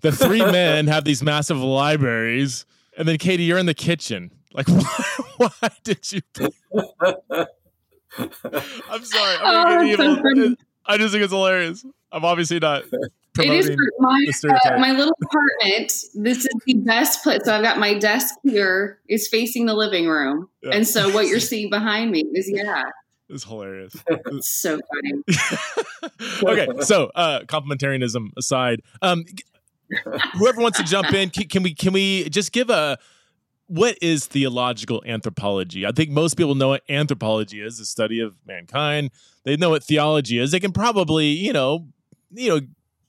the 0.01 0.12
three 0.12 0.46
men 0.51 0.88
have 0.88 1.06
these 1.06 1.24
massive 1.24 1.58
libraries, 1.58 2.65
and 2.98 3.08
then 3.08 3.18
Katie, 3.18 3.44
you're 3.44 3.58
in 3.58 3.65
the 3.65 3.74
kitchen. 3.74 4.32
Like, 4.53 4.68
why, 4.68 5.08
why 5.60 5.70
did 5.84 6.12
you? 6.12 6.22
I'm 8.18 9.06
sorry. 9.06 9.38
I'm 9.41 9.96
oh, 9.96 10.56
I 10.86 10.98
just 10.98 11.12
think 11.12 11.24
it's 11.24 11.32
hilarious. 11.32 11.86
I'm 12.12 12.25
obviously 12.25 12.60
not 12.60 12.84
it 13.39 13.50
is 13.51 13.70
my 14.00 14.25
uh, 14.50 14.79
my 14.79 14.91
little 14.91 15.13
apartment. 15.24 15.94
This 16.15 16.46
is 16.46 16.50
the 16.65 16.74
best 16.74 17.24
place. 17.24 17.41
So 17.46 17.56
I've 17.56 17.62
got 17.62 17.77
my 17.77 17.94
desk 17.98 18.36
here 18.44 19.00
is 19.08 19.27
facing 19.27 19.68
the 19.68 19.75
living 19.75 20.08
room, 20.08 20.50
yeah. 20.63 20.72
and 20.74 20.88
so 20.88 21.10
what 21.13 21.27
you're 21.27 21.39
seeing 21.39 21.70
behind 21.70 22.12
me 22.12 22.24
is 22.34 22.51
yeah. 22.51 22.84
It's 23.32 23.44
hilarious. 23.44 23.96
It's 24.08 24.50
so 24.50 24.79
funny. 24.89 25.24
okay, 26.44 26.68
so 26.82 27.12
uh, 27.13 27.41
complementarianism 27.41 28.32
aside, 28.36 28.82
um, 29.03 29.24
whoever 30.34 30.60
wants 30.62 30.79
to 30.79 30.84
jump 30.84 31.13
in, 31.13 31.29
can, 31.29 31.48
can 31.48 31.62
we 31.62 31.75
can 31.75 31.94
we 31.94 32.27
just 32.29 32.51
give 32.51 32.72
a 32.72 32.98
what 33.70 33.98
is 34.02 34.26
theological 34.26 35.04
anthropology? 35.06 35.86
I 35.86 35.92
think 35.92 36.10
most 36.10 36.36
people 36.36 36.56
know 36.56 36.70
what 36.70 36.82
anthropology 36.90 37.62
is, 37.62 37.78
the 37.78 37.86
study 37.86 38.20
of 38.20 38.36
mankind. 38.48 39.12
They 39.44 39.58
know 39.58 39.70
what 39.70 39.84
theology 39.84 40.40
is. 40.40 40.50
They 40.50 40.60
can 40.60 40.72
probably, 40.72 41.28
you 41.28 41.54
know, 41.54 41.88
you 42.32 42.50
know, 42.50 42.62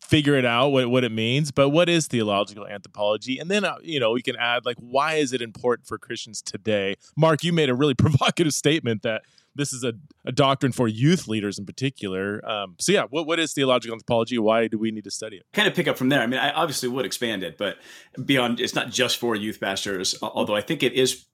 figure 0.03 0.37
it 0.37 0.45
out 0.45 0.69
what, 0.71 0.91
what 0.91 1.05
it 1.05 1.13
means 1.13 1.53
but 1.53 1.69
what 1.69 1.89
is 1.89 2.09
theological 2.09 2.67
anthropology 2.67 3.39
and 3.39 3.49
then 3.49 3.65
uh, 3.65 3.77
you 3.81 4.01
know 4.01 4.11
we 4.11 4.21
can 4.21 4.35
add 4.35 4.67
like 4.67 4.77
why 4.81 5.15
is 5.15 5.33
it 5.33 5.41
important 5.41 5.87
for 5.87 5.99
christians 5.99 6.43
today 6.43 6.97
mark 7.17 7.45
you 7.45 7.53
made 7.53 7.71
a 7.71 7.75
really 7.75 7.95
provocative 8.07 8.53
statement 8.53 9.03
that 9.03 9.23
this 9.55 9.73
is 9.73 9.85
a, 9.85 9.93
a 10.25 10.33
doctrine 10.33 10.73
for 10.73 10.89
youth 10.89 11.27
leaders 11.29 11.59
in 11.59 11.67
particular 11.67 12.41
um, 12.49 12.77
so 12.79 12.93
yeah 12.93 13.05
what, 13.11 13.27
what 13.27 13.39
is 13.39 13.53
theological 13.53 13.95
anthropology 13.95 14.39
why 14.39 14.67
do 14.69 14.79
we 14.79 14.91
need 14.91 15.05
to 15.05 15.11
study 15.11 15.37
it 15.37 15.45
kind 15.53 15.69
of 15.69 15.75
pick 15.75 15.89
up 15.89 15.97
from 15.97 16.09
there 16.09 16.21
i 16.21 16.27
mean 16.27 16.39
i 16.41 16.51
obviously 16.53 16.89
would 16.89 17.05
expand 17.05 17.43
it 17.43 17.59
but 17.59 17.77
beyond 18.25 18.61
it's 18.61 18.75
not 18.75 18.91
just 18.91 19.19
for 19.19 19.35
youth 19.35 19.61
pastors 19.61 20.15
although 20.23 20.55
i 20.57 20.61
think 20.61 20.83
it 20.83 20.93
is 20.93 21.27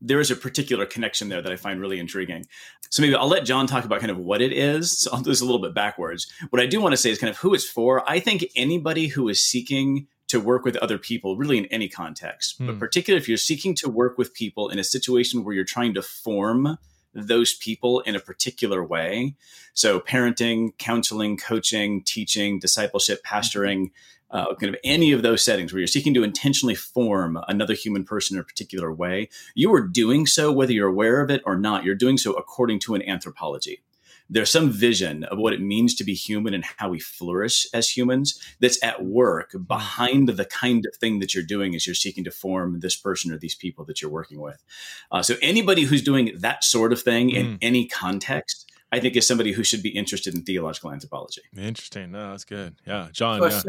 there 0.00 0.20
is 0.20 0.30
a 0.30 0.36
particular 0.36 0.86
connection 0.86 1.28
there 1.28 1.42
that 1.42 1.50
I 1.50 1.56
find 1.56 1.80
really 1.80 1.98
intriguing. 1.98 2.46
So 2.88 3.02
maybe 3.02 3.16
I'll 3.16 3.26
let 3.28 3.44
John 3.44 3.66
talk 3.66 3.84
about 3.84 3.98
kind 3.98 4.12
of 4.12 4.18
what 4.18 4.40
it 4.40 4.52
is. 4.52 4.96
So 4.96 5.10
I'll 5.12 5.22
do 5.22 5.30
this 5.30 5.40
a 5.40 5.44
little 5.44 5.60
bit 5.60 5.74
backwards. 5.74 6.32
What 6.50 6.62
I 6.62 6.66
do 6.66 6.80
want 6.80 6.92
to 6.92 6.96
say 6.96 7.10
is 7.10 7.18
kind 7.18 7.30
of 7.30 7.36
who 7.38 7.52
it's 7.52 7.68
for. 7.68 8.08
I 8.08 8.20
think 8.20 8.46
anybody 8.54 9.08
who 9.08 9.28
is 9.28 9.42
seeking 9.44 10.06
to 10.28 10.38
work 10.38 10.64
with 10.64 10.76
other 10.76 10.98
people, 10.98 11.36
really 11.36 11.58
in 11.58 11.64
any 11.66 11.88
context, 11.88 12.58
but 12.60 12.74
Hmm. 12.74 12.78
particularly 12.78 13.20
if 13.20 13.28
you're 13.28 13.36
seeking 13.38 13.74
to 13.74 13.88
work 13.88 14.18
with 14.18 14.32
people 14.34 14.68
in 14.68 14.78
a 14.78 14.84
situation 14.84 15.42
where 15.42 15.52
you're 15.52 15.64
trying 15.64 15.94
to 15.94 16.02
form 16.02 16.78
those 17.14 17.54
people 17.54 18.00
in 18.00 18.14
a 18.14 18.20
particular 18.20 18.84
way. 18.84 19.34
So, 19.74 20.00
parenting, 20.00 20.76
counseling, 20.78 21.36
coaching, 21.36 22.02
teaching, 22.02 22.58
discipleship, 22.58 23.20
pastoring, 23.24 23.90
uh, 24.30 24.54
kind 24.56 24.74
of 24.74 24.80
any 24.84 25.12
of 25.12 25.22
those 25.22 25.42
settings 25.42 25.72
where 25.72 25.80
you're 25.80 25.86
seeking 25.86 26.14
to 26.14 26.22
intentionally 26.22 26.74
form 26.74 27.38
another 27.48 27.74
human 27.74 28.04
person 28.04 28.36
in 28.36 28.40
a 28.40 28.44
particular 28.44 28.92
way, 28.92 29.28
you 29.54 29.72
are 29.72 29.80
doing 29.80 30.26
so 30.26 30.52
whether 30.52 30.72
you're 30.72 30.88
aware 30.88 31.20
of 31.20 31.30
it 31.30 31.42
or 31.46 31.56
not. 31.56 31.84
You're 31.84 31.94
doing 31.94 32.18
so 32.18 32.34
according 32.34 32.80
to 32.80 32.94
an 32.94 33.02
anthropology. 33.08 33.82
There's 34.30 34.50
some 34.50 34.70
vision 34.70 35.24
of 35.24 35.38
what 35.38 35.54
it 35.54 35.60
means 35.60 35.94
to 35.96 36.04
be 36.04 36.14
human 36.14 36.52
and 36.54 36.64
how 36.76 36.90
we 36.90 37.00
flourish 37.00 37.66
as 37.72 37.88
humans 37.96 38.38
that's 38.60 38.82
at 38.82 39.04
work 39.04 39.54
behind 39.66 40.28
the 40.28 40.44
kind 40.44 40.84
of 40.86 40.94
thing 40.96 41.18
that 41.20 41.34
you're 41.34 41.44
doing 41.44 41.74
as 41.74 41.86
you're 41.86 41.94
seeking 41.94 42.24
to 42.24 42.30
form 42.30 42.80
this 42.80 42.94
person 42.96 43.32
or 43.32 43.38
these 43.38 43.54
people 43.54 43.84
that 43.86 44.02
you're 44.02 44.10
working 44.10 44.40
with. 44.40 44.62
Uh, 45.10 45.22
so, 45.22 45.36
anybody 45.40 45.82
who's 45.82 46.02
doing 46.02 46.32
that 46.38 46.62
sort 46.62 46.92
of 46.92 47.00
thing 47.00 47.30
in 47.30 47.46
Mm. 47.46 47.58
any 47.62 47.86
context, 47.86 48.70
I 48.92 49.00
think 49.00 49.16
is 49.16 49.26
somebody 49.26 49.52
who 49.52 49.64
should 49.64 49.82
be 49.82 49.90
interested 49.90 50.34
in 50.34 50.42
theological 50.42 50.92
anthropology. 50.92 51.42
Interesting. 51.56 52.10
No, 52.12 52.30
that's 52.30 52.44
good. 52.44 52.76
Yeah, 52.86 53.08
John. 53.12 53.40
So 53.40 53.46
Yeah. 53.46 53.60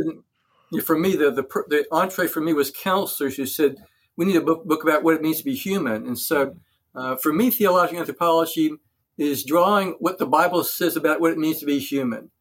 said, 0.71 0.83
for 0.83 0.97
me, 0.97 1.15
the, 1.15 1.31
the 1.31 1.43
per- 1.43 1.65
the 1.67 1.85
entree 1.91 2.27
for 2.27 2.41
me 2.41 2.53
was 2.53 2.69
counselors 2.71 3.37
who 3.37 3.45
said 3.45 3.77
we 4.17 4.25
need 4.25 4.35
a 4.35 4.41
book, 4.41 4.65
book 4.65 4.83
about 4.83 5.03
what 5.03 5.15
it 5.15 5.21
means 5.21 5.37
to 5.37 5.45
be 5.45 5.55
human. 5.55 6.05
And 6.05 6.19
so, 6.19 6.55
uh, 6.93 7.15
for 7.15 7.31
me, 7.31 7.49
theological 7.49 7.99
anthropology 8.01 8.71
is 9.19 9.43
drawing 9.43 9.95
what 9.99 10.17
the 10.17 10.25
Bible 10.25 10.63
says 10.63 10.95
about 10.95 11.19
what 11.19 11.31
it 11.31 11.37
means 11.37 11.59
to 11.59 11.65
be 11.65 11.79
human. 11.79 12.31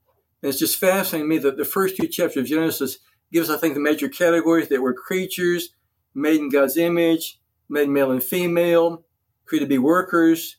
And 0.43 0.51
it's 0.51 0.59
just 0.59 0.79
fascinating 0.79 1.29
to 1.29 1.35
me 1.35 1.39
that 1.39 1.57
the 1.57 1.65
first 1.65 1.97
two 1.97 2.07
chapters 2.07 2.37
of 2.37 2.47
Genesis 2.47 2.99
gives, 3.33 3.51
I 3.51 3.57
think, 3.57 3.75
the 3.75 3.81
major 3.81 4.09
categories 4.09 4.69
that 4.69 4.81
we're 4.81 4.95
creatures, 4.95 5.71
made 6.15 6.41
in 6.41 6.49
God's 6.49 6.77
image, 6.77 7.41
made 7.69 7.89
male 7.89 8.13
and 8.13 8.23
female, 8.23 9.05
created 9.45 9.67
to 9.67 9.69
be 9.69 9.79
workers 9.79 10.57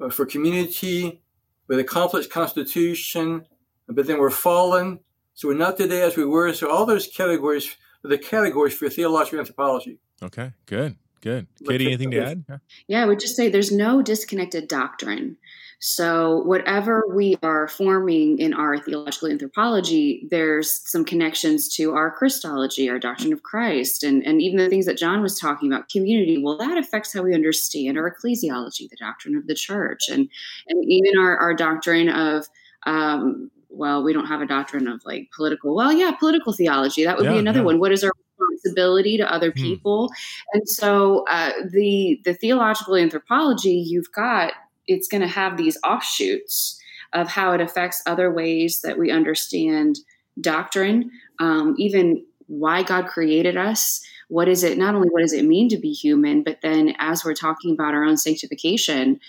uh, 0.00 0.10
for 0.10 0.26
community, 0.26 1.22
with 1.68 1.78
a 1.78 1.84
complex 1.84 2.26
constitution, 2.26 3.46
but 3.88 4.06
then 4.06 4.18
we're 4.18 4.30
fallen. 4.30 5.00
So 5.34 5.48
we're 5.48 5.54
not 5.54 5.78
today 5.78 6.02
as 6.02 6.16
we 6.16 6.26
were. 6.26 6.52
So 6.52 6.70
all 6.70 6.84
those 6.84 7.06
categories 7.06 7.74
are 8.04 8.10
the 8.10 8.18
categories 8.18 8.74
for 8.74 8.90
theological 8.90 9.38
anthropology. 9.38 9.98
Okay. 10.22 10.52
Good. 10.66 10.96
Good. 11.22 11.46
Katie, 11.66 11.86
anything 11.86 12.10
to 12.10 12.18
add? 12.18 12.44
Yeah. 12.48 12.56
Yeah, 12.88 13.02
I 13.02 13.06
would 13.06 13.20
just 13.20 13.36
say 13.36 13.48
there's 13.48 13.72
no 13.72 14.02
disconnected 14.02 14.68
doctrine. 14.68 15.36
So, 15.78 16.42
whatever 16.44 17.04
we 17.12 17.36
are 17.42 17.66
forming 17.66 18.38
in 18.38 18.54
our 18.54 18.78
theological 18.78 19.28
anthropology, 19.28 20.28
there's 20.30 20.80
some 20.88 21.04
connections 21.04 21.68
to 21.76 21.92
our 21.92 22.10
Christology, 22.10 22.88
our 22.88 23.00
doctrine 23.00 23.32
of 23.32 23.42
Christ, 23.42 24.04
and, 24.04 24.24
and 24.24 24.40
even 24.40 24.58
the 24.58 24.68
things 24.68 24.86
that 24.86 24.96
John 24.96 25.22
was 25.22 25.38
talking 25.38 25.72
about, 25.72 25.88
community. 25.88 26.40
Well, 26.40 26.56
that 26.58 26.78
affects 26.78 27.12
how 27.12 27.22
we 27.22 27.34
understand 27.34 27.98
our 27.98 28.08
ecclesiology, 28.12 28.88
the 28.90 28.96
doctrine 28.96 29.36
of 29.36 29.48
the 29.48 29.56
church, 29.56 30.08
and, 30.08 30.28
and 30.68 30.84
even 30.86 31.18
our, 31.18 31.36
our 31.38 31.54
doctrine 31.54 32.08
of, 32.08 32.46
um, 32.86 33.50
well, 33.68 34.04
we 34.04 34.12
don't 34.12 34.26
have 34.26 34.40
a 34.40 34.46
doctrine 34.46 34.86
of 34.86 35.04
like 35.04 35.30
political, 35.34 35.74
well, 35.74 35.92
yeah, 35.92 36.12
political 36.12 36.52
theology. 36.52 37.04
That 37.04 37.16
would 37.16 37.24
Yeah, 37.24 37.32
be 37.32 37.38
another 37.38 37.60
yeah. 37.60 37.64
one. 37.64 37.80
What 37.80 37.90
is 37.90 38.04
our 38.04 38.12
responsibility 38.50 39.16
to 39.18 39.32
other 39.32 39.50
Hmm. 39.50 39.62
people? 39.62 40.10
And 40.52 40.68
so 40.68 41.24
uh, 41.28 41.52
the 41.70 42.20
the 42.24 42.34
theological 42.34 42.96
anthropology 42.96 43.74
you've 43.74 44.12
got 44.14 44.52
it's 44.88 45.08
going 45.08 45.20
to 45.20 45.28
have 45.28 45.56
these 45.56 45.78
offshoots 45.84 46.78
of 47.12 47.28
how 47.28 47.52
it 47.52 47.60
affects 47.60 48.02
other 48.06 48.32
ways 48.32 48.80
that 48.82 48.98
we 48.98 49.10
understand 49.10 49.98
doctrine, 50.40 51.10
um, 51.38 51.74
even 51.78 52.24
why 52.46 52.82
God 52.82 53.06
created 53.06 53.56
us. 53.56 54.02
What 54.28 54.48
is 54.48 54.64
it? 54.64 54.78
Not 54.78 54.94
only 54.94 55.08
what 55.08 55.22
does 55.22 55.32
it 55.32 55.44
mean 55.44 55.68
to 55.68 55.78
be 55.78 55.92
human, 55.92 56.42
but 56.42 56.58
then 56.62 56.94
as 56.98 57.24
we're 57.24 57.34
talking 57.34 57.72
about 57.72 57.94
our 57.94 58.02
own 58.04 58.16
sanctification, 58.16 59.20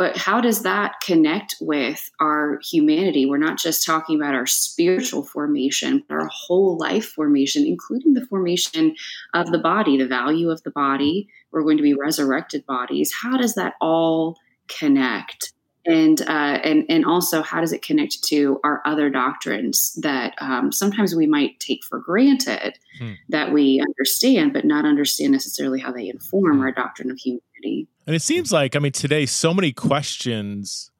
but 0.00 0.16
how 0.16 0.40
does 0.40 0.62
that 0.62 0.94
connect 1.02 1.56
with 1.60 2.10
our 2.20 2.58
humanity? 2.64 3.26
We're 3.26 3.36
not 3.36 3.58
just 3.58 3.84
talking 3.84 4.16
about 4.16 4.34
our 4.34 4.46
spiritual 4.46 5.22
formation, 5.22 6.02
but 6.08 6.14
our 6.14 6.30
whole 6.32 6.78
life 6.78 7.04
formation, 7.04 7.66
including 7.66 8.14
the 8.14 8.24
formation 8.24 8.96
of 9.34 9.52
the 9.52 9.58
body, 9.58 9.98
the 9.98 10.06
value 10.06 10.48
of 10.48 10.62
the 10.62 10.70
body. 10.70 11.28
We're 11.52 11.64
going 11.64 11.76
to 11.76 11.82
be 11.82 11.92
resurrected 11.92 12.64
bodies. 12.64 13.12
How 13.22 13.36
does 13.36 13.56
that 13.56 13.74
all 13.82 14.38
connect? 14.68 15.52
And 15.84 16.22
uh, 16.22 16.60
and 16.64 16.84
and 16.88 17.04
also, 17.04 17.42
how 17.42 17.60
does 17.60 17.72
it 17.74 17.82
connect 17.82 18.22
to 18.24 18.58
our 18.64 18.80
other 18.86 19.10
doctrines 19.10 19.98
that 20.00 20.34
um, 20.40 20.72
sometimes 20.72 21.14
we 21.14 21.26
might 21.26 21.60
take 21.60 21.84
for 21.84 21.98
granted 21.98 22.78
Hmm. 22.98 23.12
that 23.28 23.52
we 23.52 23.80
understand, 23.80 24.52
but 24.54 24.64
not 24.64 24.84
understand 24.84 25.32
necessarily 25.32 25.78
how 25.80 25.92
they 25.92 26.08
inform 26.08 26.56
Hmm. 26.56 26.62
our 26.62 26.72
doctrine 26.72 27.10
of 27.10 27.18
humanity? 27.18 27.86
And 28.10 28.16
it 28.16 28.22
seems 28.22 28.50
like, 28.50 28.74
I 28.74 28.80
mean, 28.80 28.90
today, 28.90 29.24
so 29.24 29.54
many 29.54 29.70
questions 29.70 30.90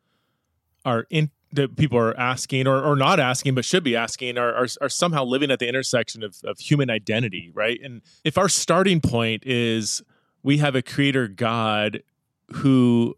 are 0.85 1.09
in 1.11 1.33
that 1.51 1.77
people 1.77 1.99
are 1.99 2.17
asking 2.17 2.69
or, 2.69 2.81
or 2.81 2.95
not 2.95 3.19
asking, 3.19 3.57
but 3.57 3.65
should 3.65 3.83
be 3.83 3.97
asking, 3.97 4.39
are, 4.39 4.55
are, 4.55 4.69
are 4.81 4.89
somehow 4.89 5.25
living 5.25 5.51
at 5.51 5.59
the 5.59 5.69
intersection 5.69 6.23
of, 6.23 6.37
of 6.45 6.61
human 6.61 6.89
identity, 6.89 7.51
right? 7.53 7.81
And 7.83 8.03
if 8.23 8.39
our 8.39 8.49
starting 8.49 9.01
point 9.01 9.43
is 9.45 10.05
we 10.45 10.59
have 10.59 10.77
a 10.77 10.83
creator 10.83 11.27
God 11.27 12.05
who 12.53 13.17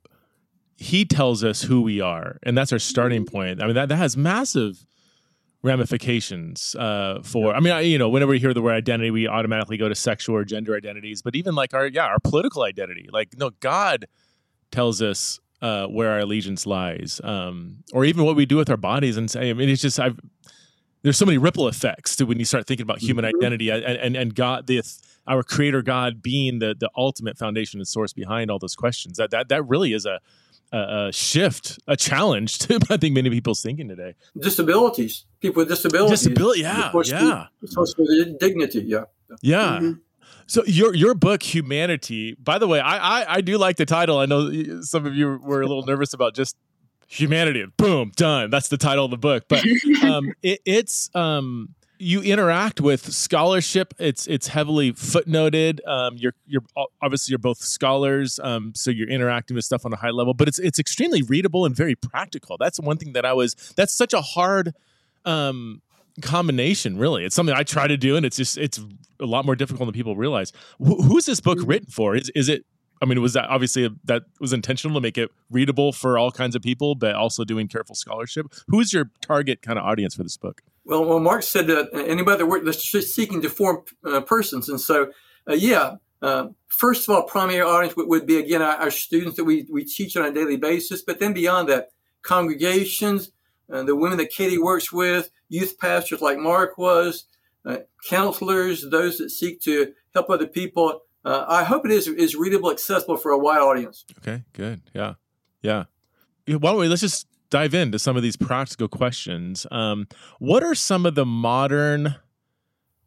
he 0.79 1.05
tells 1.05 1.45
us 1.45 1.61
who 1.61 1.83
we 1.83 2.01
are, 2.01 2.39
and 2.45 2.57
that's 2.57 2.73
our 2.73 2.79
starting 2.79 3.27
point. 3.27 3.63
I 3.63 3.67
mean, 3.67 3.75
that, 3.75 3.91
that 3.91 3.97
has 3.97 4.17
massive 4.17 4.87
ramifications 5.63 6.75
uh, 6.79 7.21
for. 7.23 7.55
I 7.55 7.61
mean, 7.61 7.73
I, 7.73 7.81
you 7.81 7.99
know, 7.99 8.09
whenever 8.09 8.31
we 8.31 8.39
hear 8.39 8.55
the 8.55 8.63
word 8.63 8.75
identity, 8.75 9.11
we 9.11 9.29
automatically 9.29 9.77
go 9.77 9.89
to 9.89 9.95
sexual 9.95 10.37
or 10.37 10.45
gender 10.45 10.77
identities. 10.77 11.23
But 11.23 11.37
even 11.37 11.55
like 11.55 11.75
our 11.75 11.87
yeah, 11.87 12.07
our 12.07 12.19
political 12.21 12.63
identity, 12.63 13.09
like 13.13 13.37
no, 13.39 13.51
God 13.61 14.07
tells 14.71 15.01
us 15.03 15.41
uh, 15.61 15.87
where 15.87 16.11
our 16.11 16.21
allegiance 16.21 16.67
lies, 16.67 17.21
um, 17.25 17.85
or 17.93 18.05
even 18.05 18.25
what 18.25 18.37
we 18.37 18.47
do 18.47 18.57
with 18.57 18.71
our 18.71 18.77
bodies. 18.77 19.17
And 19.17 19.31
say, 19.31 19.51
I 19.51 19.53
mean, 19.53 19.69
it's 19.69 19.83
just 19.83 19.99
I've 20.01 20.19
there's 21.03 21.17
so 21.19 21.27
many 21.27 21.39
ripple 21.39 21.67
effects 21.67 22.15
to 22.17 22.25
when 22.27 22.39
you 22.39 22.45
start 22.45 22.67
thinking 22.67 22.85
about 22.85 23.01
human 23.01 23.25
Mhm. 23.25 23.35
identity 23.37 23.71
and, 23.71 23.83
and 23.85 24.17
and 24.17 24.35
God, 24.35 24.67
the 24.67 24.83
our 25.27 25.43
Creator 25.43 25.83
God 25.83 26.23
being 26.23 26.59
the 26.59 26.75
the 26.79 26.91
ultimate 26.97 27.39
foundation 27.39 27.81
and 27.81 27.87
source 27.89 28.13
behind 28.13 28.51
all 28.51 28.59
those 28.59 28.75
questions. 28.75 29.19
That 29.19 29.31
that 29.31 29.49
that 29.49 29.67
really 29.67 29.93
is 29.93 30.07
a 30.07 30.21
a, 30.73 31.07
a 31.09 31.13
shift, 31.13 31.79
a 31.87 31.97
challenge 31.97 32.59
to 32.61 32.81
I 32.91 32.97
think 32.97 33.15
many 33.15 33.31
people's 33.31 33.63
thinking 33.63 33.89
today. 33.89 34.15
Disabilities, 34.39 35.27
people 35.41 35.61
with 35.61 35.69
disabilities. 35.69 36.21
Disability, 36.21 36.63
yeah, 36.63 36.91
yeah, 37.05 37.47
to 37.63 38.37
dignity, 38.41 38.83
yeah. 38.87 39.05
yeah. 39.41 39.79
Mhm. 39.81 40.01
So 40.47 40.65
your 40.65 40.95
your 40.95 41.15
book, 41.15 41.43
Humanity. 41.43 42.35
By 42.35 42.59
the 42.59 42.67
way, 42.67 42.81
I, 42.81 43.23
I 43.23 43.35
I 43.37 43.41
do 43.41 43.59
like 43.59 43.77
the 43.77 43.87
title. 43.87 44.19
I 44.19 44.27
know 44.27 44.83
some 44.83 45.07
of 45.07 45.15
you 45.15 45.39
were 45.43 45.63
a 45.63 45.67
little 45.67 45.87
nervous 45.87 46.13
about 46.13 46.35
just 46.35 46.57
humanity. 47.07 47.65
Boom, 47.77 48.13
done. 48.17 48.51
That's 48.51 48.69
the 48.69 48.77
title 48.77 49.05
of 49.05 49.11
the 49.11 49.19
book. 49.19 49.45
But 49.49 49.65
um, 50.05 50.33
it, 50.43 50.61
it's 50.65 51.15
um, 51.15 51.75
you 52.03 52.21
interact 52.21 52.81
with 52.81 53.13
scholarship. 53.13 53.95
It's 53.99 54.27
it's 54.27 54.49
heavily 54.49 54.93
footnoted. 54.93 55.79
Um, 55.87 56.17
you're 56.17 56.35
you're 56.47 56.63
obviously 57.01 57.33
you're 57.33 57.39
both 57.39 57.59
scholars, 57.59 58.41
um, 58.43 58.73
so 58.75 58.91
you're 58.91 59.09
interacting 59.09 59.55
with 59.55 59.65
stuff 59.65 59.87
on 59.87 59.93
a 59.93 59.97
high 59.97 60.11
level. 60.11 60.35
But 60.35 60.49
it's 60.49 60.59
it's 60.59 60.79
extremely 60.79 61.23
readable 61.23 61.65
and 61.65 61.75
very 61.75 61.95
practical. 61.95 62.57
That's 62.59 62.81
one 62.81 62.97
thing 62.97 63.13
that 63.13 63.25
I 63.25 63.33
was. 63.33 63.55
That's 63.77 63.95
such 63.95 64.13
a 64.13 64.21
hard. 64.21 64.75
Um, 65.25 65.83
combination 66.21 66.99
really 66.99 67.25
it's 67.25 67.35
something 67.35 67.55
i 67.55 67.63
try 67.63 67.87
to 67.87 67.97
do 67.97 68.17
and 68.17 68.27
it's 68.27 68.37
just 68.37 68.59
it's 68.59 68.79
a 69.19 69.25
lot 69.25 69.47
more 69.47 69.57
difficult 69.57 69.87
than 69.87 69.95
people 69.95 70.15
realize 70.15 70.53
Wh- 70.79 71.03
who's 71.03 71.25
this 71.25 71.41
book 71.41 71.59
written 71.63 71.89
for 71.89 72.15
is 72.15 72.31
is 72.35 72.51
it 72.51 72.67
i 73.03 73.05
mean 73.05 73.21
was 73.21 73.35
that 73.35 73.49
obviously 73.51 73.91
that 74.05 74.23
was 74.41 74.53
intentional 74.53 74.95
to 74.95 75.01
make 75.01 75.19
it 75.19 75.31
readable 75.51 75.93
for 75.93 76.17
all 76.17 76.31
kinds 76.31 76.57
of 76.57 76.63
people 76.63 76.95
but 76.95 77.15
also 77.15 77.45
doing 77.45 77.69
careful 77.69 77.95
scholarship 77.95 78.47
who's 78.69 78.93
your 78.93 79.11
target 79.21 79.61
kind 79.61 79.79
of 79.79 79.85
audience 79.85 80.15
for 80.15 80.23
this 80.23 80.37
book 80.39 80.63
Well, 80.85 81.05
well, 81.05 81.21
Marc 81.21 81.43
said 81.43 81.69
that 81.69 81.91
anybody 81.95 82.39
that 82.39 82.47
work 82.47 82.65
that's 82.65 82.83
seeking 82.83 83.43
to 83.43 83.51
form 83.51 83.85
uh, 84.05 84.21
persons, 84.23 84.69
and 84.69 84.81
so 84.81 85.13
uh, 85.49 85.55
yeah. 85.55 85.97
Uh, 86.21 86.49
first 86.69 87.09
of 87.09 87.15
all, 87.15 87.25
primary 87.25 87.61
audience 87.61 87.97
would, 87.97 88.09
would 88.09 88.27
be 88.27 88.39
again 88.39 88.63
our, 88.63 88.77
our 88.77 88.91
students 88.91 89.37
that 89.37 89.45
we 89.45 89.67
we 89.71 89.85
teach 89.85 90.17
on 90.17 90.25
a 90.25 90.33
daily 90.33 90.57
basis, 90.57 91.03
but 91.03 91.19
then 91.19 91.33
beyond 91.33 91.69
that, 91.69 91.91
congregations, 92.23 93.33
uh, 93.73 93.83
the 93.83 93.97
women 93.97 94.19
that 94.19 94.31
Katie 94.31 94.59
works 94.59 94.93
with, 94.93 95.31
youth 95.49 95.79
pastors 95.79 96.21
like 96.21 96.39
Marc 96.39 96.79
was, 96.79 97.27
uh, 97.65 97.79
counselors, 98.09 98.89
those 98.89 99.19
that 99.19 99.31
seek 99.31 99.61
to 99.63 99.93
help 100.15 100.31
other 100.31 100.47
people. 100.47 101.03
Uh, 101.25 101.45
I 101.49 101.65
hope 101.65 101.85
it 101.85 101.93
is 101.93 102.09
is 102.09 102.35
readable, 102.35 102.71
accessible 102.71 103.17
for 103.17 103.31
a 103.31 103.39
wide 103.39 103.61
audience. 103.61 104.05
okay 104.19 104.45
good. 104.53 104.83
Yeah. 104.95 105.15
Yeah. 105.63 105.85
Why 106.47 106.59
don't 106.59 106.81
we 106.81 106.89
let's 106.89 107.03
just 107.03 107.27
dive 107.51 107.75
into 107.75 107.99
some 107.99 108.17
of 108.17 108.23
these 108.23 108.37
practical 108.37 108.89
questions. 108.89 109.67
Um, 109.71 110.09
what 110.39 110.65
are 110.65 110.75
some 110.75 111.07
of 111.07 111.15
the 111.15 111.27
modern 111.27 112.17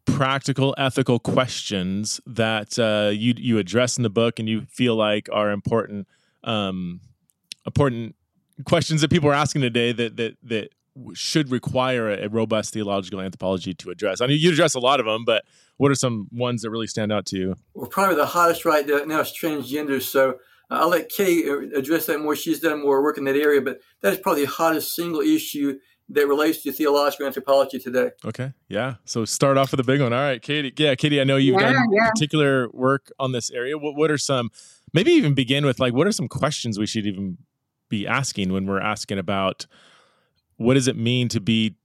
practical 0.06 0.74
ethical 0.78 1.18
questions 1.18 2.20
that 2.26 2.78
uh, 2.78 3.10
you 3.10 3.34
you 3.36 3.58
address 3.58 3.98
in 3.98 4.02
the 4.02 4.10
book 4.10 4.38
and 4.38 4.48
you 4.48 4.62
feel 4.70 4.94
like 4.94 5.28
are 5.32 5.50
important 5.50 6.06
um, 6.44 7.00
important 7.66 8.14
questions 8.64 9.00
that 9.02 9.10
people 9.10 9.28
are 9.28 9.34
asking 9.34 9.62
today 9.62 9.92
that 9.92 10.16
that 10.16 10.36
that 10.42 10.70
should 11.14 11.50
require 11.50 12.10
a, 12.10 12.26
a, 12.26 12.28
robust 12.28 12.72
theological 12.72 13.20
anthropology 13.20 13.74
to 13.74 13.90
address? 13.90 14.20
I 14.20 14.26
mean, 14.26 14.38
you 14.40 14.50
address 14.50 14.74
a 14.74 14.80
lot 14.80 15.00
of 15.00 15.06
them, 15.06 15.24
but 15.24 15.44
what 15.76 15.90
are 15.90 15.94
some 15.94 16.28
ones 16.32 16.62
that 16.62 16.70
really 16.70 16.86
stand 16.86 17.12
out 17.12 17.26
to 17.26 17.36
you? 17.36 17.54
Well, 17.74 17.88
probably 17.88 18.16
the 18.16 18.26
hottest 18.26 18.64
right 18.64 18.86
now 18.86 19.20
is 19.20 19.32
transgender. 19.32 20.00
So 20.00 20.30
uh, 20.70 20.78
I'll 20.80 20.88
let 20.88 21.08
Kay 21.08 21.48
uh, 21.48 21.78
address 21.78 22.06
that 22.06 22.20
more. 22.20 22.36
She's 22.36 22.60
done 22.60 22.82
more 22.82 23.02
work 23.02 23.18
in 23.18 23.24
that 23.24 23.36
area, 23.36 23.60
but 23.60 23.80
that 24.02 24.12
is 24.12 24.18
probably 24.18 24.44
the 24.44 24.50
hottest 24.50 24.94
single 24.94 25.20
issue 25.20 25.78
that 26.08 26.28
relates 26.28 26.62
to 26.62 26.72
theological 26.72 27.26
anthropology 27.26 27.78
today. 27.78 28.10
Okay. 28.24 28.52
Yeah. 28.68 28.94
So 29.04 29.24
start 29.24 29.58
off 29.58 29.72
with 29.72 29.80
a 29.80 29.84
big 29.84 30.00
one. 30.00 30.12
All 30.12 30.20
right, 30.20 30.40
Katie. 30.40 30.72
Yeah, 30.76 30.94
Katie, 30.94 31.20
I 31.20 31.24
know 31.24 31.36
you've 31.36 31.60
yeah, 31.60 31.72
done 31.72 31.86
yeah. 31.92 32.10
particular 32.10 32.68
work 32.70 33.10
on 33.18 33.32
this 33.32 33.50
area. 33.50 33.76
What, 33.76 33.96
what 33.96 34.10
are 34.10 34.18
some, 34.18 34.50
maybe 34.92 35.10
even 35.12 35.34
begin 35.34 35.66
with 35.66 35.80
like, 35.80 35.94
what 35.94 36.06
are 36.06 36.12
some 36.12 36.28
questions 36.28 36.78
we 36.78 36.86
should 36.86 37.06
even 37.06 37.38
be 37.88 38.06
asking 38.06 38.52
when 38.52 38.66
we're 38.66 38.80
asking 38.80 39.18
about 39.18 39.66
what 40.56 40.74
does 40.74 40.88
it 40.88 40.96
mean 40.96 41.28
to 41.28 41.40
be 41.40 41.76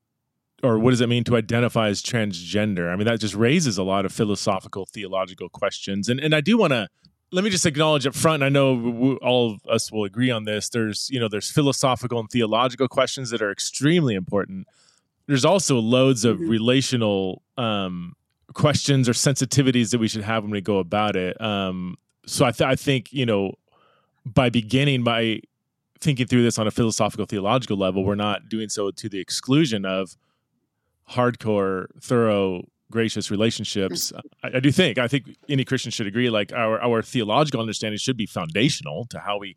or 0.63 0.77
what 0.77 0.91
does 0.91 1.01
it 1.01 1.09
mean 1.09 1.23
to 1.23 1.35
identify 1.35 1.87
as 1.87 2.03
transgender? 2.03 2.91
I 2.91 2.95
mean, 2.95 3.07
that 3.07 3.19
just 3.19 3.33
raises 3.33 3.77
a 3.77 3.83
lot 3.83 4.05
of 4.05 4.13
philosophical, 4.13 4.85
theological 4.85 5.49
questions. 5.49 6.09
And 6.09 6.19
and 6.19 6.35
I 6.35 6.41
do 6.41 6.57
want 6.57 6.73
to 6.73 6.87
let 7.31 7.43
me 7.43 7.49
just 7.49 7.65
acknowledge 7.65 8.05
up 8.05 8.13
front. 8.13 8.43
I 8.43 8.49
know 8.49 9.17
all 9.21 9.53
of 9.53 9.61
us 9.67 9.91
will 9.91 10.03
agree 10.03 10.31
on 10.31 10.43
this. 10.43 10.69
There's 10.69 11.09
you 11.09 11.19
know 11.19 11.27
there's 11.27 11.49
philosophical 11.49 12.19
and 12.19 12.29
theological 12.29 12.87
questions 12.87 13.29
that 13.29 13.41
are 13.41 13.51
extremely 13.51 14.15
important. 14.15 14.67
There's 15.27 15.45
also 15.45 15.79
loads 15.79 16.25
of 16.25 16.37
mm-hmm. 16.37 16.49
relational 16.49 17.41
um, 17.57 18.15
questions 18.53 19.07
or 19.07 19.13
sensitivities 19.13 19.91
that 19.91 19.99
we 19.99 20.07
should 20.07 20.23
have 20.23 20.43
when 20.43 20.51
we 20.51 20.61
go 20.61 20.79
about 20.79 21.15
it. 21.15 21.39
Um, 21.39 21.97
so 22.25 22.45
I, 22.45 22.51
th- 22.51 22.67
I 22.67 22.75
think 22.75 23.11
you 23.13 23.25
know 23.25 23.53
by 24.25 24.49
beginning 24.49 25.03
by 25.03 25.41
thinking 26.01 26.27
through 26.27 26.43
this 26.43 26.59
on 26.59 26.67
a 26.67 26.71
philosophical 26.71 27.25
theological 27.25 27.77
level, 27.77 28.03
we're 28.03 28.15
not 28.15 28.49
doing 28.49 28.69
so 28.69 28.91
to 28.91 29.07
the 29.07 29.19
exclusion 29.19 29.85
of 29.85 30.17
hardcore, 31.09 31.87
thorough, 32.01 32.63
gracious 32.89 33.31
relationships. 33.31 34.11
I, 34.43 34.49
I, 34.55 34.59
do 34.59 34.71
think 34.71 34.97
I 34.97 35.07
think 35.07 35.35
any 35.47 35.63
Christian 35.63 35.91
should 35.91 36.07
agree. 36.07 36.29
Like 36.29 36.51
our 36.51 36.81
our 36.81 37.01
theological 37.01 37.61
understanding 37.61 37.97
should 37.97 38.17
be 38.17 38.25
foundational 38.25 39.05
to 39.05 39.19
how 39.19 39.37
we 39.37 39.55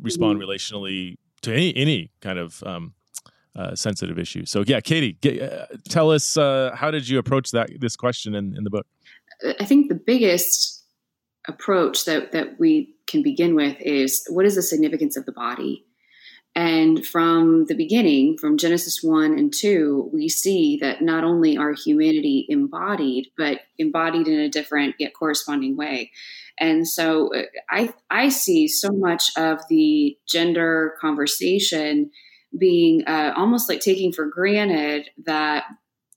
respond 0.00 0.38
mm-hmm. 0.38 0.50
relationally 0.50 1.16
to 1.42 1.52
any 1.52 1.76
any 1.76 2.10
kind 2.20 2.38
of 2.38 2.62
um, 2.64 2.94
uh, 3.54 3.74
sensitive 3.74 4.18
issue. 4.18 4.44
So 4.44 4.64
yeah, 4.66 4.80
Katie, 4.80 5.12
get, 5.20 5.40
uh, 5.42 5.66
tell 5.88 6.10
us 6.10 6.36
uh, 6.36 6.72
how 6.74 6.90
did 6.90 7.08
you 7.08 7.18
approach 7.18 7.50
that 7.52 7.70
this 7.80 7.96
question 7.96 8.34
in, 8.34 8.56
in 8.56 8.64
the 8.64 8.70
book? 8.70 8.86
I 9.60 9.64
think 9.64 9.88
the 9.88 9.94
biggest 9.94 10.84
approach 11.48 12.04
that 12.04 12.32
that 12.32 12.58
we 12.58 12.91
can 13.06 13.22
begin 13.22 13.54
with 13.54 13.76
is 13.80 14.24
what 14.28 14.46
is 14.46 14.54
the 14.54 14.62
significance 14.62 15.16
of 15.16 15.26
the 15.26 15.32
body? 15.32 15.84
And 16.54 17.04
from 17.04 17.64
the 17.64 17.74
beginning, 17.74 18.36
from 18.36 18.58
Genesis 18.58 19.02
1 19.02 19.38
and 19.38 19.52
2, 19.52 20.10
we 20.12 20.28
see 20.28 20.78
that 20.82 21.00
not 21.00 21.24
only 21.24 21.56
are 21.56 21.72
humanity 21.72 22.44
embodied, 22.48 23.28
but 23.38 23.60
embodied 23.78 24.28
in 24.28 24.38
a 24.38 24.50
different 24.50 24.96
yet 24.98 25.14
corresponding 25.14 25.78
way. 25.78 26.10
And 26.58 26.86
so 26.86 27.34
uh, 27.34 27.44
I, 27.70 27.94
I 28.10 28.28
see 28.28 28.68
so 28.68 28.90
much 28.92 29.30
of 29.38 29.60
the 29.70 30.18
gender 30.28 30.94
conversation 31.00 32.10
being 32.58 33.04
uh, 33.06 33.32
almost 33.34 33.70
like 33.70 33.80
taking 33.80 34.12
for 34.12 34.26
granted 34.26 35.08
that 35.24 35.64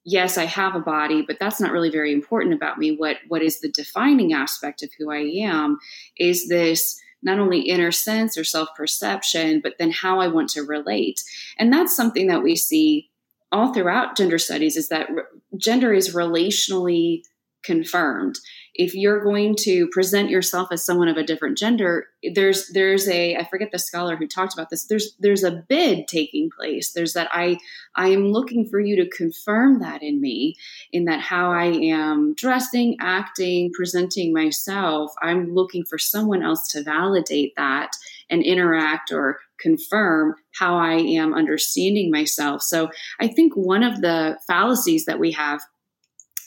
yes, 0.06 0.38
I 0.38 0.46
have 0.46 0.76
a 0.76 0.80
body, 0.80 1.24
but 1.24 1.38
that's 1.40 1.60
not 1.60 1.72
really 1.72 1.90
very 1.90 2.14
important 2.14 2.54
about 2.54 2.78
me. 2.78 2.96
What 2.96 3.18
what 3.28 3.42
is 3.42 3.60
the 3.60 3.70
defining 3.70 4.34
aspect 4.34 4.84
of 4.84 4.92
who 4.98 5.12
I 5.12 5.32
am 5.44 5.78
is 6.18 6.48
this 6.48 7.00
not 7.24 7.40
only 7.40 7.62
inner 7.62 7.92
sense 7.92 8.38
or 8.38 8.44
self 8.44 8.70
perception, 8.78 9.60
but 9.62 9.74
then 9.80 9.92
how 9.92 10.20
I 10.20 10.28
want 10.28 10.50
to 10.50 10.62
relate. 10.62 11.22
And 11.58 11.74
that's 11.74 11.96
something 11.96 12.28
that 12.28 12.44
we 12.44 12.56
see 12.56 13.10
all 13.52 13.74
throughout 13.74 14.16
gender 14.16 14.38
studies 14.38 14.78
is 14.78 14.90
that 14.90 15.10
re- 15.10 15.24
gender 15.58 15.94
is 15.94 16.14
relationally 16.14 17.24
confirmed. 17.66 18.36
If 18.74 18.94
you're 18.94 19.24
going 19.24 19.56
to 19.62 19.88
present 19.88 20.30
yourself 20.30 20.70
as 20.72 20.86
someone 20.86 21.08
of 21.08 21.18
a 21.18 21.24
different 21.24 21.58
gender 21.58 22.08
there's 22.34 22.70
there's 22.70 23.08
a 23.08 23.36
i 23.36 23.46
forget 23.46 23.72
the 23.72 23.80
scholar 23.80 24.16
who 24.16 24.28
talked 24.28 24.54
about 24.54 24.70
this 24.70 24.86
there's 24.86 25.16
there's 25.20 25.44
a 25.44 25.64
bid 25.68 26.08
taking 26.08 26.50
place. 26.58 26.94
There's 26.94 27.14
that 27.14 27.30
i 27.32 27.58
i 27.96 28.08
am 28.10 28.32
looking 28.32 28.68
for 28.68 28.80
you 28.80 28.96
to 28.98 29.10
confirm 29.10 29.80
that 29.80 30.02
in 30.02 30.22
me 30.22 30.56
in 30.92 31.06
that 31.06 31.20
how 31.20 31.52
i 31.52 31.66
am 31.66 32.34
dressing 32.36 32.98
acting 33.00 33.72
presenting 33.74 34.34
myself. 34.34 35.14
I'm 35.22 35.54
looking 35.54 35.84
for 35.86 35.98
someone 35.98 36.44
else 36.44 36.68
to 36.72 36.84
validate 36.84 37.54
that 37.56 37.92
and 38.30 38.44
interact 38.44 39.12
or 39.12 39.40
confirm 39.60 40.36
how 40.60 40.78
i 40.78 40.94
am 40.94 41.34
understanding 41.34 42.12
myself. 42.12 42.62
So 42.62 42.90
i 43.20 43.28
think 43.28 43.54
one 43.56 43.84
of 43.84 44.02
the 44.02 44.38
fallacies 44.48 45.06
that 45.06 45.20
we 45.20 45.32
have 45.32 45.62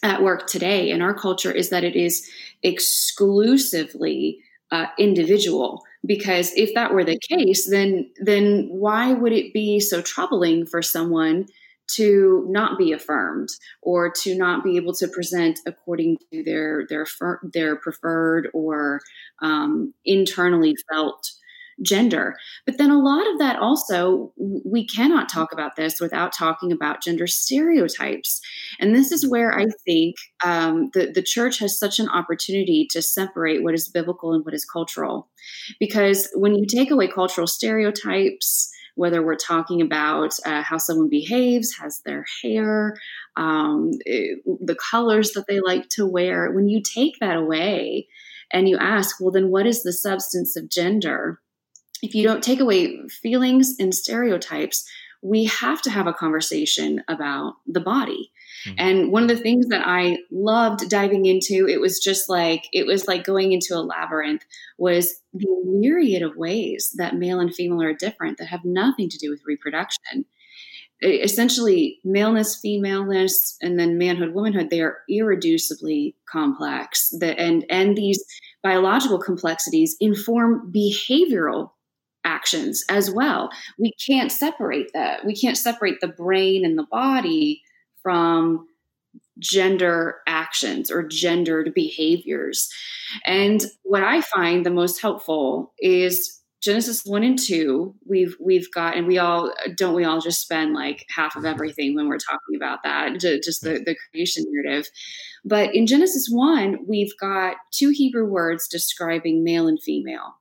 at 0.02 0.22
work 0.22 0.46
today 0.46 0.90
in 0.90 1.02
our 1.02 1.14
culture 1.14 1.52
is 1.52 1.70
that 1.70 1.84
it 1.84 1.96
is 1.96 2.28
exclusively 2.62 4.40
uh, 4.70 4.86
individual. 4.98 5.82
Because 6.04 6.52
if 6.54 6.74
that 6.74 6.92
were 6.92 7.04
the 7.04 7.18
case 7.18 7.68
then 7.68 8.10
then 8.20 8.68
why 8.70 9.12
would 9.12 9.32
it 9.32 9.52
be 9.52 9.80
so 9.80 10.00
troubling 10.00 10.66
for 10.66 10.82
someone 10.82 11.46
to 11.88 12.44
not 12.48 12.78
be 12.78 12.92
affirmed 12.92 13.48
or 13.82 14.10
to 14.10 14.34
not 14.36 14.62
be 14.62 14.76
able 14.76 14.94
to 14.94 15.08
present 15.08 15.58
according 15.66 16.18
to 16.30 16.44
their 16.44 16.86
their 16.88 17.06
their 17.42 17.76
preferred 17.76 18.48
or 18.52 19.00
um, 19.40 19.92
internally 20.04 20.76
felt 20.90 21.32
gender. 21.82 22.36
But 22.66 22.78
then 22.78 22.90
a 22.90 22.98
lot 22.98 23.26
of 23.30 23.38
that 23.38 23.58
also, 23.58 24.32
we 24.36 24.86
cannot 24.86 25.28
talk 25.28 25.52
about 25.52 25.76
this 25.76 26.00
without 26.00 26.32
talking 26.32 26.72
about 26.72 27.02
gender 27.02 27.26
stereotypes. 27.26 28.40
And 28.80 28.94
this 28.94 29.12
is 29.12 29.28
where 29.28 29.58
I 29.58 29.66
think 29.84 30.16
um, 30.44 30.90
the, 30.94 31.10
the 31.12 31.22
church 31.22 31.58
has 31.60 31.78
such 31.78 31.98
an 31.98 32.08
opportunity 32.08 32.86
to 32.90 33.02
separate 33.02 33.62
what 33.62 33.74
is 33.74 33.88
biblical 33.88 34.32
and 34.32 34.44
what 34.44 34.54
is 34.54 34.64
cultural. 34.64 35.28
Because 35.78 36.28
when 36.34 36.54
you 36.54 36.66
take 36.66 36.90
away 36.90 37.08
cultural 37.08 37.46
stereotypes, 37.46 38.70
whether 38.94 39.24
we're 39.24 39.36
talking 39.36 39.80
about 39.80 40.34
uh, 40.44 40.62
how 40.62 40.76
someone 40.76 41.08
behaves, 41.08 41.76
has 41.80 42.00
their 42.04 42.24
hair, 42.42 42.96
um, 43.36 43.90
it, 44.04 44.40
the 44.60 44.74
colors 44.74 45.32
that 45.32 45.46
they 45.46 45.60
like 45.60 45.88
to 45.90 46.04
wear, 46.04 46.50
when 46.50 46.68
you 46.68 46.82
take 46.82 47.14
that 47.20 47.36
away, 47.36 48.08
and 48.50 48.68
you 48.68 48.76
ask, 48.78 49.20
well, 49.20 49.30
then 49.30 49.50
what 49.50 49.66
is 49.66 49.82
the 49.82 49.92
substance 49.92 50.56
of 50.56 50.70
gender? 50.70 51.38
If 52.02 52.14
you 52.14 52.22
don't 52.22 52.42
take 52.42 52.60
away 52.60 53.06
feelings 53.08 53.76
and 53.78 53.94
stereotypes, 53.94 54.88
we 55.22 55.44
have 55.46 55.82
to 55.82 55.90
have 55.90 56.06
a 56.06 56.12
conversation 56.12 57.02
about 57.08 57.54
the 57.66 57.80
body. 57.80 58.30
Mm-hmm. 58.66 58.74
And 58.78 59.12
one 59.12 59.22
of 59.22 59.28
the 59.28 59.42
things 59.42 59.66
that 59.68 59.82
I 59.86 60.18
loved 60.30 60.88
diving 60.88 61.26
into, 61.26 61.68
it 61.68 61.80
was 61.80 61.98
just 61.98 62.28
like 62.28 62.68
it 62.72 62.86
was 62.86 63.06
like 63.06 63.24
going 63.24 63.52
into 63.52 63.74
a 63.74 63.82
labyrinth 63.82 64.44
was 64.78 65.14
the 65.32 65.48
myriad 65.64 66.22
of 66.22 66.36
ways 66.36 66.94
that 66.96 67.16
male 67.16 67.40
and 67.40 67.54
female 67.54 67.82
are 67.82 67.92
different 67.92 68.38
that 68.38 68.48
have 68.48 68.64
nothing 68.64 69.08
to 69.08 69.18
do 69.18 69.30
with 69.30 69.42
reproduction. 69.46 70.24
Essentially, 71.00 72.00
maleness, 72.04 72.58
femaleness, 72.60 73.56
and 73.62 73.78
then 73.78 73.98
manhood, 73.98 74.34
womanhood, 74.34 74.70
they 74.70 74.80
are 74.80 74.98
irreducibly 75.08 76.14
complex. 76.28 77.10
That 77.20 77.38
and 77.38 77.64
and 77.70 77.96
these 77.96 78.24
biological 78.64 79.20
complexities 79.20 79.96
inform 80.00 80.72
behavioral 80.74 81.70
actions 82.28 82.84
as 82.88 83.10
well. 83.10 83.50
We 83.78 83.92
can't 84.06 84.30
separate 84.30 84.92
that. 84.92 85.24
We 85.24 85.34
can't 85.34 85.56
separate 85.56 86.00
the 86.00 86.08
brain 86.08 86.64
and 86.64 86.78
the 86.78 86.86
body 86.90 87.62
from 88.02 88.66
gender 89.38 90.16
actions 90.26 90.90
or 90.90 91.02
gendered 91.02 91.72
behaviors. 91.74 92.68
And 93.24 93.64
what 93.82 94.02
I 94.02 94.20
find 94.20 94.66
the 94.66 94.70
most 94.70 95.00
helpful 95.00 95.72
is 95.78 96.38
Genesis 96.60 97.02
1 97.04 97.22
and 97.22 97.38
2, 97.38 97.94
we've 98.04 98.36
we've 98.40 98.70
got 98.72 98.96
and 98.96 99.06
we 99.06 99.16
all 99.16 99.52
don't 99.76 99.94
we 99.94 100.04
all 100.04 100.20
just 100.20 100.40
spend 100.40 100.74
like 100.74 101.06
half 101.08 101.36
of 101.36 101.44
everything 101.44 101.94
when 101.94 102.08
we're 102.08 102.18
talking 102.18 102.56
about 102.56 102.80
that, 102.82 103.20
just 103.20 103.62
the, 103.62 103.80
the 103.84 103.96
creation 104.10 104.44
narrative. 104.48 104.90
But 105.44 105.72
in 105.74 105.86
Genesis 105.86 106.26
1, 106.28 106.78
we've 106.86 107.12
got 107.20 107.56
two 107.72 107.90
Hebrew 107.90 108.26
words 108.26 108.66
describing 108.66 109.44
male 109.44 109.68
and 109.68 109.80
female. 109.80 110.37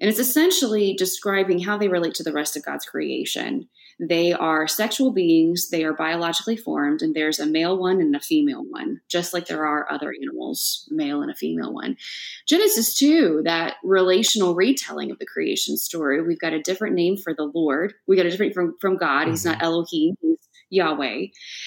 And 0.00 0.08
it's 0.08 0.18
essentially 0.18 0.94
describing 0.94 1.60
how 1.60 1.76
they 1.76 1.88
relate 1.88 2.14
to 2.14 2.22
the 2.22 2.32
rest 2.32 2.56
of 2.56 2.64
God's 2.64 2.86
creation. 2.86 3.68
They 3.98 4.32
are 4.32 4.66
sexual 4.66 5.12
beings, 5.12 5.68
they 5.68 5.84
are 5.84 5.92
biologically 5.92 6.56
formed, 6.56 7.02
and 7.02 7.14
there's 7.14 7.38
a 7.38 7.44
male 7.44 7.78
one 7.78 8.00
and 8.00 8.16
a 8.16 8.20
female 8.20 8.64
one, 8.66 9.02
just 9.10 9.34
like 9.34 9.46
there 9.46 9.66
are 9.66 9.92
other 9.92 10.14
animals, 10.22 10.88
male 10.90 11.20
and 11.20 11.30
a 11.30 11.36
female 11.36 11.74
one. 11.74 11.98
Genesis 12.48 12.96
2, 12.96 13.42
that 13.44 13.74
relational 13.84 14.54
retelling 14.54 15.10
of 15.10 15.18
the 15.18 15.26
creation 15.26 15.76
story, 15.76 16.22
we've 16.22 16.40
got 16.40 16.54
a 16.54 16.62
different 16.62 16.94
name 16.94 17.18
for 17.18 17.34
the 17.34 17.50
Lord. 17.54 17.92
We 18.08 18.16
got 18.16 18.24
a 18.24 18.30
different 18.30 18.54
from, 18.54 18.76
from 18.80 18.96
God. 18.96 19.28
He's 19.28 19.44
not 19.44 19.56
mm-hmm. 19.56 19.66
Elohim, 19.66 20.16
he's 20.22 20.38
Yahweh. 20.70 21.26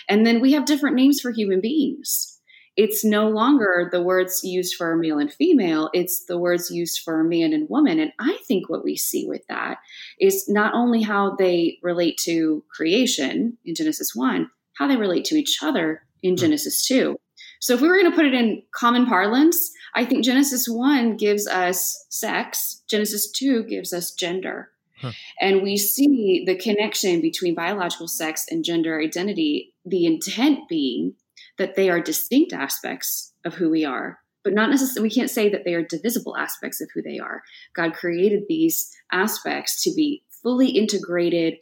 And 0.10 0.26
then 0.26 0.42
we 0.42 0.54
have 0.54 0.66
different 0.66 0.96
names 0.96 1.22
for 1.22 1.30
human 1.30 1.62
beings 1.62 2.33
it's 2.76 3.06
no 3.06 3.30
longer 3.30 3.88
the 3.92 4.02
words 4.02 4.44
used 4.44 4.76
for 4.76 4.96
male 4.96 5.20
and 5.20 5.32
female, 5.32 5.90
it's 5.94 6.26
the 6.26 6.38
words 6.38 6.72
used 6.72 7.02
for 7.04 7.24
man 7.24 7.54
and 7.54 7.70
woman. 7.70 8.00
And 8.00 8.12
I 8.20 8.38
think 8.48 8.70
what 8.70 8.84
we 8.84 8.96
see 8.96 9.28
with 9.28 9.46
that 9.48 9.78
is 10.20 10.50
not 10.50 10.74
only 10.74 11.02
how 11.02 11.36
they 11.36 11.78
relate 11.84 12.18
to 12.24 12.64
creation 12.70 13.58
in 13.64 13.76
Genesis 13.76 14.16
1, 14.16 14.50
how 14.78 14.88
they 14.88 14.98
relate 14.98 15.26
to 15.26 15.36
each 15.36 15.60
other 15.62 16.04
in 16.24 16.32
hmm. 16.32 16.38
Genesis 16.38 16.86
2. 16.88 17.16
So 17.60 17.74
if 17.74 17.82
we 17.82 17.88
were 17.88 17.98
going 17.98 18.12
to 18.12 18.16
put 18.16 18.26
it 18.26 18.34
in 18.34 18.64
common 18.76 19.06
parlance, 19.06 19.72
I 19.96 20.06
think 20.06 20.26
Genesis 20.26 20.68
1 20.68 21.18
gives 21.18 21.48
us 21.48 22.06
sex, 22.10 22.82
Genesis 22.90 23.32
2 23.32 23.66
gives 23.66 23.94
us 23.94 24.12
gender. 24.12 24.70
Huh. 25.00 25.12
And 25.40 25.62
we 25.62 25.78
see 25.78 26.44
the 26.46 26.58
connection 26.58 27.22
between 27.22 27.56
biological 27.56 28.08
sex 28.08 28.46
and 28.50 28.66
gender 28.66 29.00
identity, 29.00 29.74
the 29.86 30.06
intent 30.06 30.68
being 30.68 31.16
that 31.58 31.76
they 31.76 31.90
are 31.90 32.00
distinct 32.00 32.54
aspects 32.54 33.34
of 33.46 33.54
who 33.56 33.70
we 33.70 33.86
are, 33.86 34.20
but 34.44 34.54
not 34.54 34.70
necessarily, 34.70 35.10
we 35.10 35.14
can't 35.14 35.30
say 35.30 35.50
that 35.50 35.64
they 35.66 35.74
are 35.74 35.84
divisible 35.84 36.36
aspects 36.36 36.82
of 36.82 36.90
who 36.94 37.02
they 37.02 37.20
are. 37.20 37.42
God 37.76 37.94
created 37.94 38.44
these 38.48 38.92
aspects 39.12 39.84
to 39.84 39.94
be 39.96 40.24
fully 40.42 40.70
integrated 40.70 41.56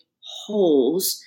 wholes. 0.45 1.23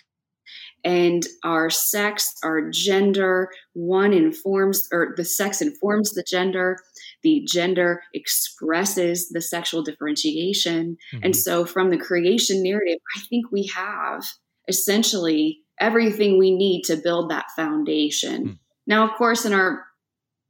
And 0.85 1.27
our 1.44 1.70
sex, 1.70 2.35
our 2.42 2.68
gender, 2.68 3.48
one 3.72 4.12
informs, 4.12 4.87
or 4.92 5.14
the 5.16 5.24
sex 5.24 5.62
informs 5.62 6.12
the 6.12 6.24
gender, 6.29 6.77
the 7.22 7.46
gender 7.48 8.03
expresses 8.12 9.31
the 9.31 9.40
sexual 9.40 9.83
differentiation. 9.83 10.98
Mm-hmm. 11.14 11.24
And 11.24 11.37
so, 11.37 11.64
from 11.64 11.88
the 11.88 11.96
creation 11.96 12.62
narrative, 12.62 12.98
I 13.16 13.20
think 13.31 13.50
we 13.50 13.70
have 13.74 14.24
essentially 14.68 15.63
everything 15.80 16.38
we 16.38 16.54
need 16.54 16.82
to 16.84 16.96
build 16.96 17.30
that 17.30 17.50
foundation. 17.56 18.46
Mm. 18.46 18.58
Now, 18.87 19.08
of 19.08 19.14
course, 19.16 19.44
in 19.44 19.52
our 19.52 19.84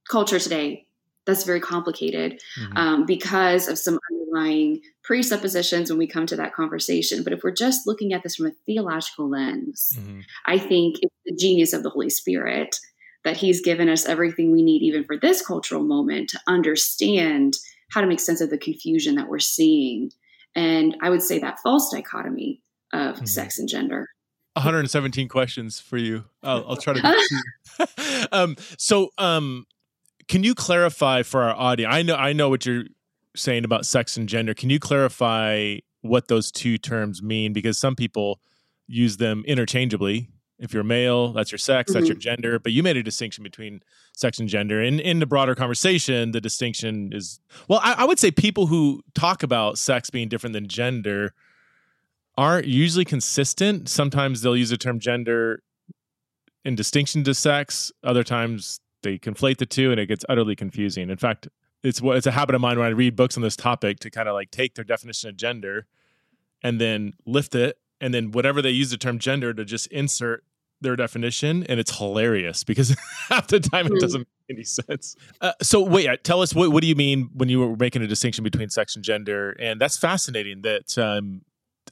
culture 0.08 0.38
today, 0.38 0.86
that's 1.26 1.44
very 1.44 1.60
complicated 1.60 2.40
mm-hmm. 2.58 2.76
um, 2.76 3.06
because 3.06 3.68
of 3.68 3.78
some 3.78 3.98
underlying 4.10 4.82
presuppositions 5.02 5.90
when 5.90 5.98
we 5.98 6.06
come 6.06 6.26
to 6.26 6.36
that 6.36 6.54
conversation. 6.54 7.22
But 7.22 7.32
if 7.32 7.42
we're 7.42 7.52
just 7.52 7.86
looking 7.86 8.12
at 8.12 8.22
this 8.22 8.36
from 8.36 8.46
a 8.46 8.52
theological 8.66 9.28
lens, 9.30 9.92
mm-hmm. 9.96 10.20
I 10.46 10.58
think 10.58 10.96
it's 11.00 11.14
the 11.24 11.36
genius 11.36 11.72
of 11.72 11.82
the 11.82 11.90
Holy 11.90 12.10
Spirit 12.10 12.78
that 13.24 13.36
He's 13.38 13.62
given 13.62 13.88
us 13.88 14.04
everything 14.04 14.52
we 14.52 14.62
need, 14.62 14.82
even 14.82 15.04
for 15.04 15.16
this 15.18 15.44
cultural 15.44 15.82
moment, 15.82 16.30
to 16.30 16.40
understand 16.46 17.54
how 17.90 18.00
to 18.00 18.06
make 18.06 18.20
sense 18.20 18.40
of 18.40 18.50
the 18.50 18.58
confusion 18.58 19.14
that 19.14 19.28
we're 19.28 19.38
seeing. 19.38 20.10
And 20.54 20.96
I 21.00 21.10
would 21.10 21.22
say 21.22 21.38
that 21.38 21.60
false 21.62 21.90
dichotomy 21.90 22.60
of 22.92 23.16
mm-hmm. 23.16 23.24
sex 23.24 23.58
and 23.58 23.68
gender. 23.68 24.08
117 24.54 25.28
questions 25.28 25.80
for 25.80 25.96
you. 25.96 26.24
I'll, 26.42 26.64
I'll 26.68 26.76
try 26.76 26.94
to. 26.94 28.28
um, 28.32 28.56
so, 28.78 29.10
um, 29.18 29.66
can 30.28 30.42
you 30.42 30.54
clarify 30.54 31.22
for 31.22 31.42
our 31.42 31.54
audience? 31.54 31.92
I 31.92 32.02
know, 32.02 32.14
I 32.14 32.32
know 32.32 32.48
what 32.48 32.64
you're 32.64 32.84
saying 33.36 33.64
about 33.64 33.84
sex 33.84 34.16
and 34.16 34.28
gender. 34.28 34.54
Can 34.54 34.70
you 34.70 34.78
clarify 34.78 35.78
what 36.02 36.28
those 36.28 36.50
two 36.50 36.78
terms 36.78 37.22
mean? 37.22 37.52
Because 37.52 37.78
some 37.78 37.96
people 37.96 38.40
use 38.86 39.16
them 39.16 39.42
interchangeably. 39.46 40.28
If 40.60 40.72
you're 40.72 40.84
male, 40.84 41.32
that's 41.32 41.50
your 41.50 41.58
sex, 41.58 41.90
mm-hmm. 41.90 41.98
that's 41.98 42.08
your 42.08 42.14
mm-hmm. 42.14 42.20
gender. 42.20 42.58
But 42.60 42.72
you 42.72 42.82
made 42.82 42.96
a 42.96 43.02
distinction 43.02 43.42
between 43.42 43.80
sex 44.12 44.38
and 44.38 44.48
gender. 44.48 44.80
And 44.80 45.00
in 45.00 45.18
the 45.18 45.26
broader 45.26 45.54
conversation, 45.54 46.30
the 46.30 46.40
distinction 46.40 47.10
is 47.12 47.40
well, 47.68 47.80
I, 47.82 47.94
I 47.98 48.04
would 48.04 48.20
say 48.20 48.30
people 48.30 48.66
who 48.66 49.02
talk 49.14 49.42
about 49.42 49.78
sex 49.78 50.10
being 50.10 50.28
different 50.28 50.52
than 50.52 50.68
gender 50.68 51.34
aren't 52.36 52.66
usually 52.66 53.04
consistent. 53.04 53.88
Sometimes 53.88 54.42
they'll 54.42 54.56
use 54.56 54.70
the 54.70 54.76
term 54.76 54.98
gender 54.98 55.62
in 56.64 56.74
distinction 56.74 57.24
to 57.24 57.34
sex. 57.34 57.92
Other 58.02 58.24
times 58.24 58.80
they 59.02 59.18
conflate 59.18 59.58
the 59.58 59.66
two, 59.66 59.90
and 59.90 60.00
it 60.00 60.06
gets 60.06 60.24
utterly 60.28 60.56
confusing. 60.56 61.10
In 61.10 61.16
fact, 61.16 61.48
it's 61.82 62.00
what 62.00 62.16
it's 62.16 62.26
a 62.26 62.32
habit 62.32 62.54
of 62.54 62.60
mine 62.60 62.78
when 62.78 62.88
I 62.88 62.90
read 62.90 63.14
books 63.14 63.36
on 63.36 63.42
this 63.42 63.56
topic 63.56 64.00
to 64.00 64.10
kind 64.10 64.28
of 64.28 64.34
like 64.34 64.50
take 64.50 64.74
their 64.74 64.84
definition 64.84 65.28
of 65.28 65.36
gender 65.36 65.86
and 66.62 66.80
then 66.80 67.12
lift 67.26 67.54
it, 67.54 67.78
and 68.00 68.12
then 68.14 68.32
whatever 68.32 68.62
they 68.62 68.70
use 68.70 68.90
the 68.90 68.96
term 68.96 69.18
gender 69.18 69.52
to 69.52 69.64
just 69.64 69.86
insert 69.88 70.44
their 70.80 70.96
definition, 70.96 71.64
and 71.64 71.78
it's 71.78 71.96
hilarious 71.98 72.64
because 72.64 72.96
half 73.28 73.46
the 73.46 73.60
time 73.60 73.86
it 73.86 73.92
hmm. 73.92 73.98
doesn't 73.98 74.20
make 74.20 74.56
any 74.56 74.64
sense. 74.64 75.14
Uh, 75.40 75.52
so 75.62 75.82
wait, 75.82 76.24
tell 76.24 76.40
us 76.40 76.54
what 76.54 76.72
what 76.72 76.80
do 76.80 76.88
you 76.88 76.96
mean 76.96 77.30
when 77.34 77.48
you 77.48 77.60
were 77.60 77.76
making 77.76 78.02
a 78.02 78.06
distinction 78.06 78.42
between 78.42 78.70
sex 78.70 78.96
and 78.96 79.04
gender? 79.04 79.50
And 79.60 79.80
that's 79.80 79.98
fascinating 79.98 80.62
that 80.62 80.96
um, 80.98 81.42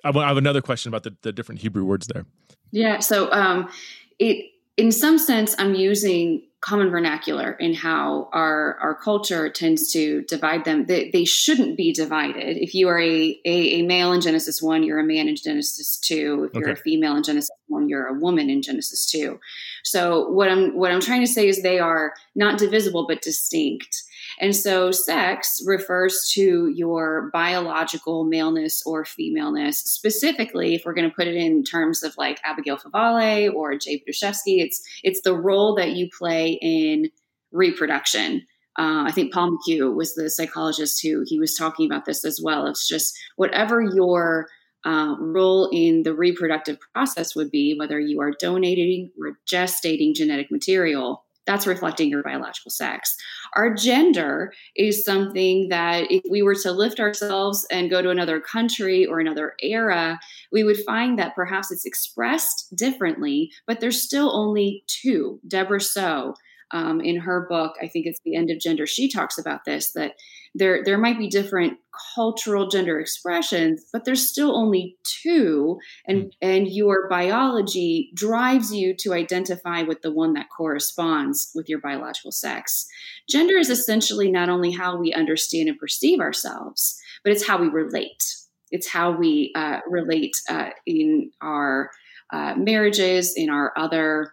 I 0.05 0.12
have 0.26 0.37
another 0.37 0.62
question 0.62 0.88
about 0.88 1.05
the, 1.05 1.14
the 1.22 1.33
different 1.33 1.61
Hebrew 1.61 1.85
words 1.85 2.07
there. 2.07 2.24
Yeah. 2.70 2.98
So 3.00 3.31
um, 3.33 3.70
it, 4.18 4.46
in 4.76 4.90
some 4.90 5.18
sense, 5.18 5.55
I'm 5.59 5.74
using 5.74 6.42
common 6.62 6.90
vernacular 6.90 7.52
in 7.52 7.74
how 7.74 8.28
our 8.33 8.78
our 8.81 8.94
culture 8.94 9.48
tends 9.50 9.92
to 9.92 10.22
divide 10.22 10.64
them. 10.64 10.87
They, 10.87 11.11
they 11.11 11.24
shouldn't 11.24 11.76
be 11.76 11.92
divided. 11.92 12.57
If 12.57 12.74
you 12.74 12.88
are 12.88 13.00
a, 13.00 13.38
a, 13.44 13.81
a, 13.81 13.83
male 13.83 14.12
in 14.12 14.20
Genesis 14.20 14.62
one, 14.62 14.85
you're 14.85 15.00
a 15.00 15.05
man 15.05 15.28
in 15.28 15.37
Genesis 15.37 15.98
two. 15.98 16.44
If 16.48 16.55
you're 16.55 16.70
okay. 16.70 16.81
a 16.81 16.83
female 16.83 17.16
in 17.16 17.24
Genesis 17.24 17.50
one, 17.66 17.88
you're 17.88 18.07
a 18.07 18.14
woman 18.14 18.48
in 18.48 18.62
Genesis 18.62 19.07
two. 19.07 19.40
So 19.83 20.28
what 20.31 20.48
I'm 20.48 20.76
what 20.76 20.92
I'm 20.92 21.00
trying 21.00 21.20
to 21.20 21.31
say 21.31 21.48
is 21.48 21.62
they 21.62 21.81
are 21.81 22.14
not 22.35 22.59
divisible 22.59 23.07
but 23.07 23.22
distinct. 23.22 24.02
And 24.40 24.55
so 24.55 24.90
sex 24.90 25.62
refers 25.66 26.31
to 26.35 26.73
your 26.75 27.31
biological 27.33 28.25
maleness 28.25 28.83
or 28.87 29.05
femaleness. 29.05 29.81
Specifically, 29.81 30.75
if 30.75 30.83
we're 30.85 30.95
going 30.95 31.09
to 31.09 31.14
put 31.14 31.27
it 31.27 31.37
in 31.37 31.64
terms 31.64 32.03
of 32.03 32.14
like 32.16 32.40
Abigail 32.45 32.79
Favale 32.79 33.53
or 33.53 33.77
Jay 33.77 34.03
Budziszewski, 34.03 34.61
it's 34.62 34.83
it's 35.03 35.23
the 35.23 35.37
role 35.37 35.75
that 35.77 35.92
you 35.92 36.09
play 36.16 36.59
in 36.61 37.11
reproduction. 37.53 38.47
Uh, 38.79 39.05
I 39.07 39.12
think 39.12 39.35
Paul 39.35 39.59
McHugh 39.59 39.95
was 39.95 40.14
the 40.14 40.31
psychologist 40.31 41.03
who 41.03 41.25
he 41.27 41.38
was 41.38 41.55
talking 41.55 41.85
about 41.85 42.07
this 42.07 42.25
as 42.25 42.40
well. 42.42 42.66
It's 42.66 42.88
just 42.88 43.14
whatever 43.37 43.83
your 43.83 44.49
uh, 44.85 45.14
role 45.18 45.68
in 45.73 46.03
the 46.03 46.14
reproductive 46.14 46.79
process 46.95 47.37
would 47.37 47.51
be, 47.51 47.77
whether 47.79 48.01
you 48.01 48.21
are 48.21 48.33
donating 48.33 49.11
or 49.21 49.38
gestating 49.51 50.14
genetic 50.14 50.51
material, 50.51 51.25
that's 51.46 51.66
reflecting 51.66 52.09
your 52.09 52.22
biological 52.22 52.70
sex. 52.70 53.14
Our 53.55 53.74
gender 53.74 54.52
is 54.76 55.05
something 55.05 55.68
that 55.70 56.11
if 56.11 56.22
we 56.31 56.42
were 56.42 56.55
to 56.57 56.72
lift 56.72 57.00
ourselves 57.00 57.66
and 57.70 57.90
go 57.90 58.00
to 58.02 58.11
another 58.11 58.40
country 58.40 59.07
or 59.07 59.18
another 59.20 59.55
era, 59.61 60.20
we 60.52 60.62
would 60.62 60.78
find 60.85 61.18
that 61.18 61.35
perhaps 61.35 61.70
it's 61.70 61.85
expressed 61.85 62.74
differently, 62.74 63.50
but 63.66 63.81
there's 63.81 64.02
still 64.02 64.35
only 64.35 64.85
two. 64.87 65.40
Debra 65.46 65.81
Soh, 65.81 66.35
um, 66.73 67.01
in 67.01 67.21
her 67.21 67.47
book, 67.49 67.75
I 67.81 67.89
think 67.89 68.07
it's 68.07 68.21
The 68.25 68.37
End 68.37 68.51
of 68.51 68.61
Gender, 68.61 68.87
she 68.87 69.11
talks 69.11 69.39
about 69.39 69.65
this 69.65 69.93
that 69.93 70.15
there 70.55 70.83
there 70.85 70.99
might 70.99 71.19
be 71.19 71.29
different 71.29 71.79
cultural 72.15 72.69
gender 72.69 72.99
expressions 72.99 73.85
but 73.93 74.05
there's 74.05 74.29
still 74.29 74.57
only 74.57 74.97
two 75.03 75.79
and 76.07 76.25
mm. 76.25 76.31
and 76.41 76.69
your 76.69 77.09
biology 77.09 78.11
drives 78.15 78.73
you 78.73 78.95
to 78.95 79.13
identify 79.13 79.83
with 79.83 80.03
the 80.03 80.13
one 80.13 80.35
that 80.35 80.47
corresponds 80.55 81.51
with 81.55 81.69
your 81.69 81.81
biological 81.81 82.33
sex 82.33 82.87
gender 83.29 83.57
is 83.57 83.71
essentially 83.71 84.31
not 84.31 84.49
only 84.49 84.73
how 84.73 84.97
we 84.97 85.13
understand 85.13 85.69
and 85.69 85.79
perceive 85.79 86.21
ourselves 86.21 87.01
but 87.25 87.33
it's 87.33 87.47
how 87.47 87.61
we 87.61 87.69
relate 87.69 88.23
it's 88.71 88.89
how 88.89 89.11
we 89.11 89.53
uh, 89.55 89.81
relate 89.87 90.33
uh, 90.49 90.71
in 90.87 91.31
our 91.43 91.91
uh, 92.33 92.55
marriages 92.57 93.35
in 93.37 93.51
our 93.51 93.73
other 93.77 94.33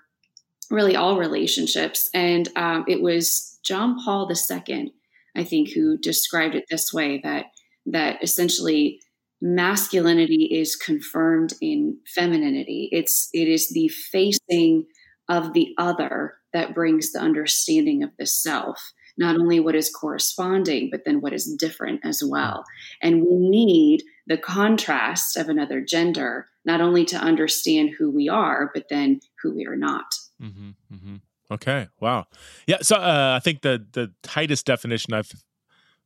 really 0.71 0.95
all 0.95 1.17
relationships 1.17 2.09
and 2.13 2.49
um, 2.55 2.85
it 2.87 3.01
was 3.01 3.59
john 3.63 3.97
paul 4.03 4.31
ii 4.69 4.93
I 5.35 5.43
think, 5.43 5.71
who 5.71 5.97
described 5.97 6.55
it 6.55 6.65
this 6.69 6.93
way 6.93 7.21
that 7.23 7.45
that 7.85 8.21
essentially 8.21 8.99
masculinity 9.41 10.49
is 10.51 10.75
confirmed 10.75 11.53
in 11.61 11.97
femininity. 12.13 12.89
It's 12.91 13.29
it 13.33 13.47
is 13.47 13.69
the 13.69 13.89
facing 13.89 14.85
of 15.29 15.53
the 15.53 15.73
other 15.77 16.35
that 16.53 16.73
brings 16.73 17.11
the 17.11 17.19
understanding 17.19 18.03
of 18.03 18.09
the 18.17 18.25
self, 18.25 18.91
not 19.17 19.35
only 19.35 19.59
what 19.59 19.75
is 19.75 19.93
corresponding, 19.93 20.89
but 20.91 21.01
then 21.05 21.21
what 21.21 21.33
is 21.33 21.55
different 21.57 22.01
as 22.03 22.23
well. 22.25 22.65
And 23.01 23.21
we 23.21 23.37
need 23.37 24.03
the 24.27 24.37
contrast 24.37 25.37
of 25.37 25.47
another 25.47 25.81
gender, 25.81 26.47
not 26.65 26.81
only 26.81 27.05
to 27.05 27.17
understand 27.17 27.91
who 27.97 28.11
we 28.11 28.27
are, 28.27 28.71
but 28.73 28.85
then 28.89 29.21
who 29.41 29.55
we 29.55 29.65
are 29.65 29.77
not. 29.77 30.05
Mm-hmm, 30.41 30.69
mm-hmm. 30.93 31.15
Okay. 31.51 31.87
Wow. 31.99 32.25
Yeah. 32.67 32.77
So 32.81 32.95
uh, 32.95 33.33
I 33.35 33.39
think 33.39 33.61
the 33.61 33.85
the 33.91 34.11
tightest 34.21 34.65
definition 34.65 35.13
I've 35.13 35.31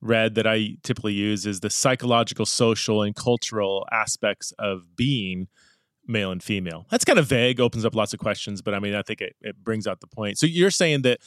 read 0.02 0.36
that 0.36 0.46
I 0.46 0.78
typically 0.84 1.14
use 1.14 1.46
is 1.46 1.62
the 1.62 1.70
psychological, 1.70 2.46
social, 2.46 3.02
and 3.02 3.16
cultural 3.16 3.88
aspects 3.92 4.52
of 4.60 4.96
being 4.96 5.48
male 6.06 6.32
and 6.32 6.44
female. 6.44 6.86
That's 6.90 7.06
kind 7.06 7.18
of 7.18 7.26
vague, 7.26 7.60
opens 7.60 7.86
up 7.86 7.96
lots 7.96 8.14
of 8.14 8.20
questions, 8.20 8.62
but 8.62 8.74
I 8.74 8.80
mean, 8.80 8.94
I 8.94 9.02
think 9.02 9.22
it, 9.22 9.36
it 9.42 9.64
brings 9.64 9.88
out 9.88 10.02
the 10.02 10.08
point. 10.08 10.38
So 10.38 10.46
you're 10.46 10.72
saying 10.72 11.04
that 11.04 11.20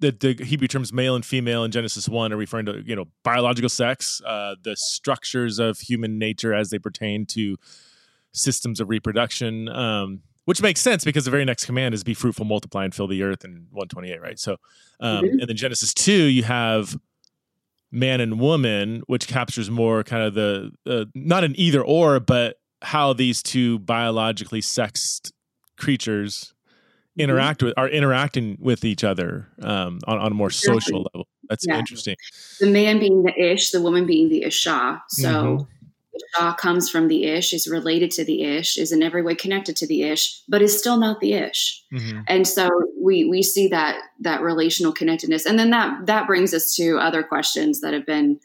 the, 0.00 0.10
the 0.10 0.44
Hebrew 0.44 0.68
terms 0.68 0.92
male 0.92 1.14
and 1.14 1.24
female 1.24 1.64
in 1.64 1.70
Genesis 1.70 2.08
1 2.08 2.32
are 2.32 2.36
referring 2.36 2.66
to, 2.66 2.82
you 2.84 2.96
know, 2.96 3.06
biological 3.22 3.68
sex, 3.68 4.20
uh, 4.26 4.56
the 4.62 4.76
structures 4.76 5.58
of 5.58 5.78
human 5.78 6.18
nature 6.18 6.54
as 6.54 6.70
they 6.70 6.78
pertain 6.78 7.26
to 7.26 7.56
systems 8.32 8.80
of 8.80 8.88
reproduction. 8.88 9.68
Um, 9.68 10.22
which 10.44 10.62
makes 10.62 10.80
sense 10.80 11.04
because 11.04 11.24
the 11.24 11.30
very 11.30 11.44
next 11.44 11.66
command 11.66 11.94
is 11.94 12.02
be 12.02 12.14
fruitful, 12.14 12.44
multiply, 12.44 12.84
and 12.84 12.94
fill 12.94 13.06
the 13.06 13.22
earth 13.22 13.44
in 13.44 13.66
128, 13.70 14.20
right? 14.20 14.38
So, 14.38 14.56
um, 15.00 15.24
mm-hmm. 15.24 15.38
and 15.40 15.48
then 15.48 15.56
Genesis 15.56 15.94
2, 15.94 16.12
you 16.12 16.42
have 16.42 16.96
man 17.90 18.20
and 18.20 18.40
woman, 18.40 19.02
which 19.06 19.28
captures 19.28 19.70
more 19.70 20.02
kind 20.02 20.22
of 20.24 20.34
the, 20.34 20.72
uh, 20.86 21.04
not 21.14 21.44
an 21.44 21.54
either 21.56 21.82
or, 21.82 22.18
but 22.18 22.56
how 22.80 23.12
these 23.12 23.42
two 23.42 23.78
biologically 23.80 24.60
sexed 24.60 25.32
creatures 25.76 26.54
mm-hmm. 26.66 27.20
interact 27.20 27.60
mm-hmm. 27.60 27.66
with, 27.66 27.78
are 27.78 27.88
interacting 27.88 28.56
with 28.60 28.84
each 28.84 29.04
other 29.04 29.48
um, 29.62 30.00
on, 30.06 30.18
on 30.18 30.32
a 30.32 30.34
more 30.34 30.50
social 30.50 31.06
level. 31.12 31.28
That's 31.48 31.64
yeah. 31.68 31.78
interesting. 31.78 32.16
The 32.60 32.70
man 32.70 32.98
being 32.98 33.22
the 33.22 33.38
ish, 33.38 33.70
the 33.70 33.82
woman 33.82 34.06
being 34.06 34.28
the 34.28 34.44
isha. 34.44 35.02
So, 35.08 35.28
mm-hmm 35.28 35.71
Shah 36.36 36.54
comes 36.54 36.88
from 36.88 37.08
the 37.08 37.24
Ish, 37.24 37.52
is 37.52 37.66
related 37.66 38.10
to 38.12 38.24
the 38.24 38.42
Ish, 38.44 38.78
is 38.78 38.92
in 38.92 39.02
every 39.02 39.22
way 39.22 39.34
connected 39.34 39.76
to 39.76 39.86
the 39.86 40.02
Ish, 40.02 40.42
but 40.48 40.62
is 40.62 40.78
still 40.78 40.96
not 40.98 41.20
the 41.20 41.34
Ish. 41.34 41.82
Mm-hmm. 41.92 42.20
And 42.28 42.46
so 42.46 42.68
we 43.00 43.24
we 43.24 43.42
see 43.42 43.68
that 43.68 43.98
that 44.20 44.42
relational 44.42 44.92
connectedness, 44.92 45.46
and 45.46 45.58
then 45.58 45.70
that 45.70 46.06
that 46.06 46.26
brings 46.26 46.54
us 46.54 46.74
to 46.76 46.98
other 46.98 47.22
questions 47.22 47.80
that 47.80 47.92
have 47.92 48.06
been 48.06 48.38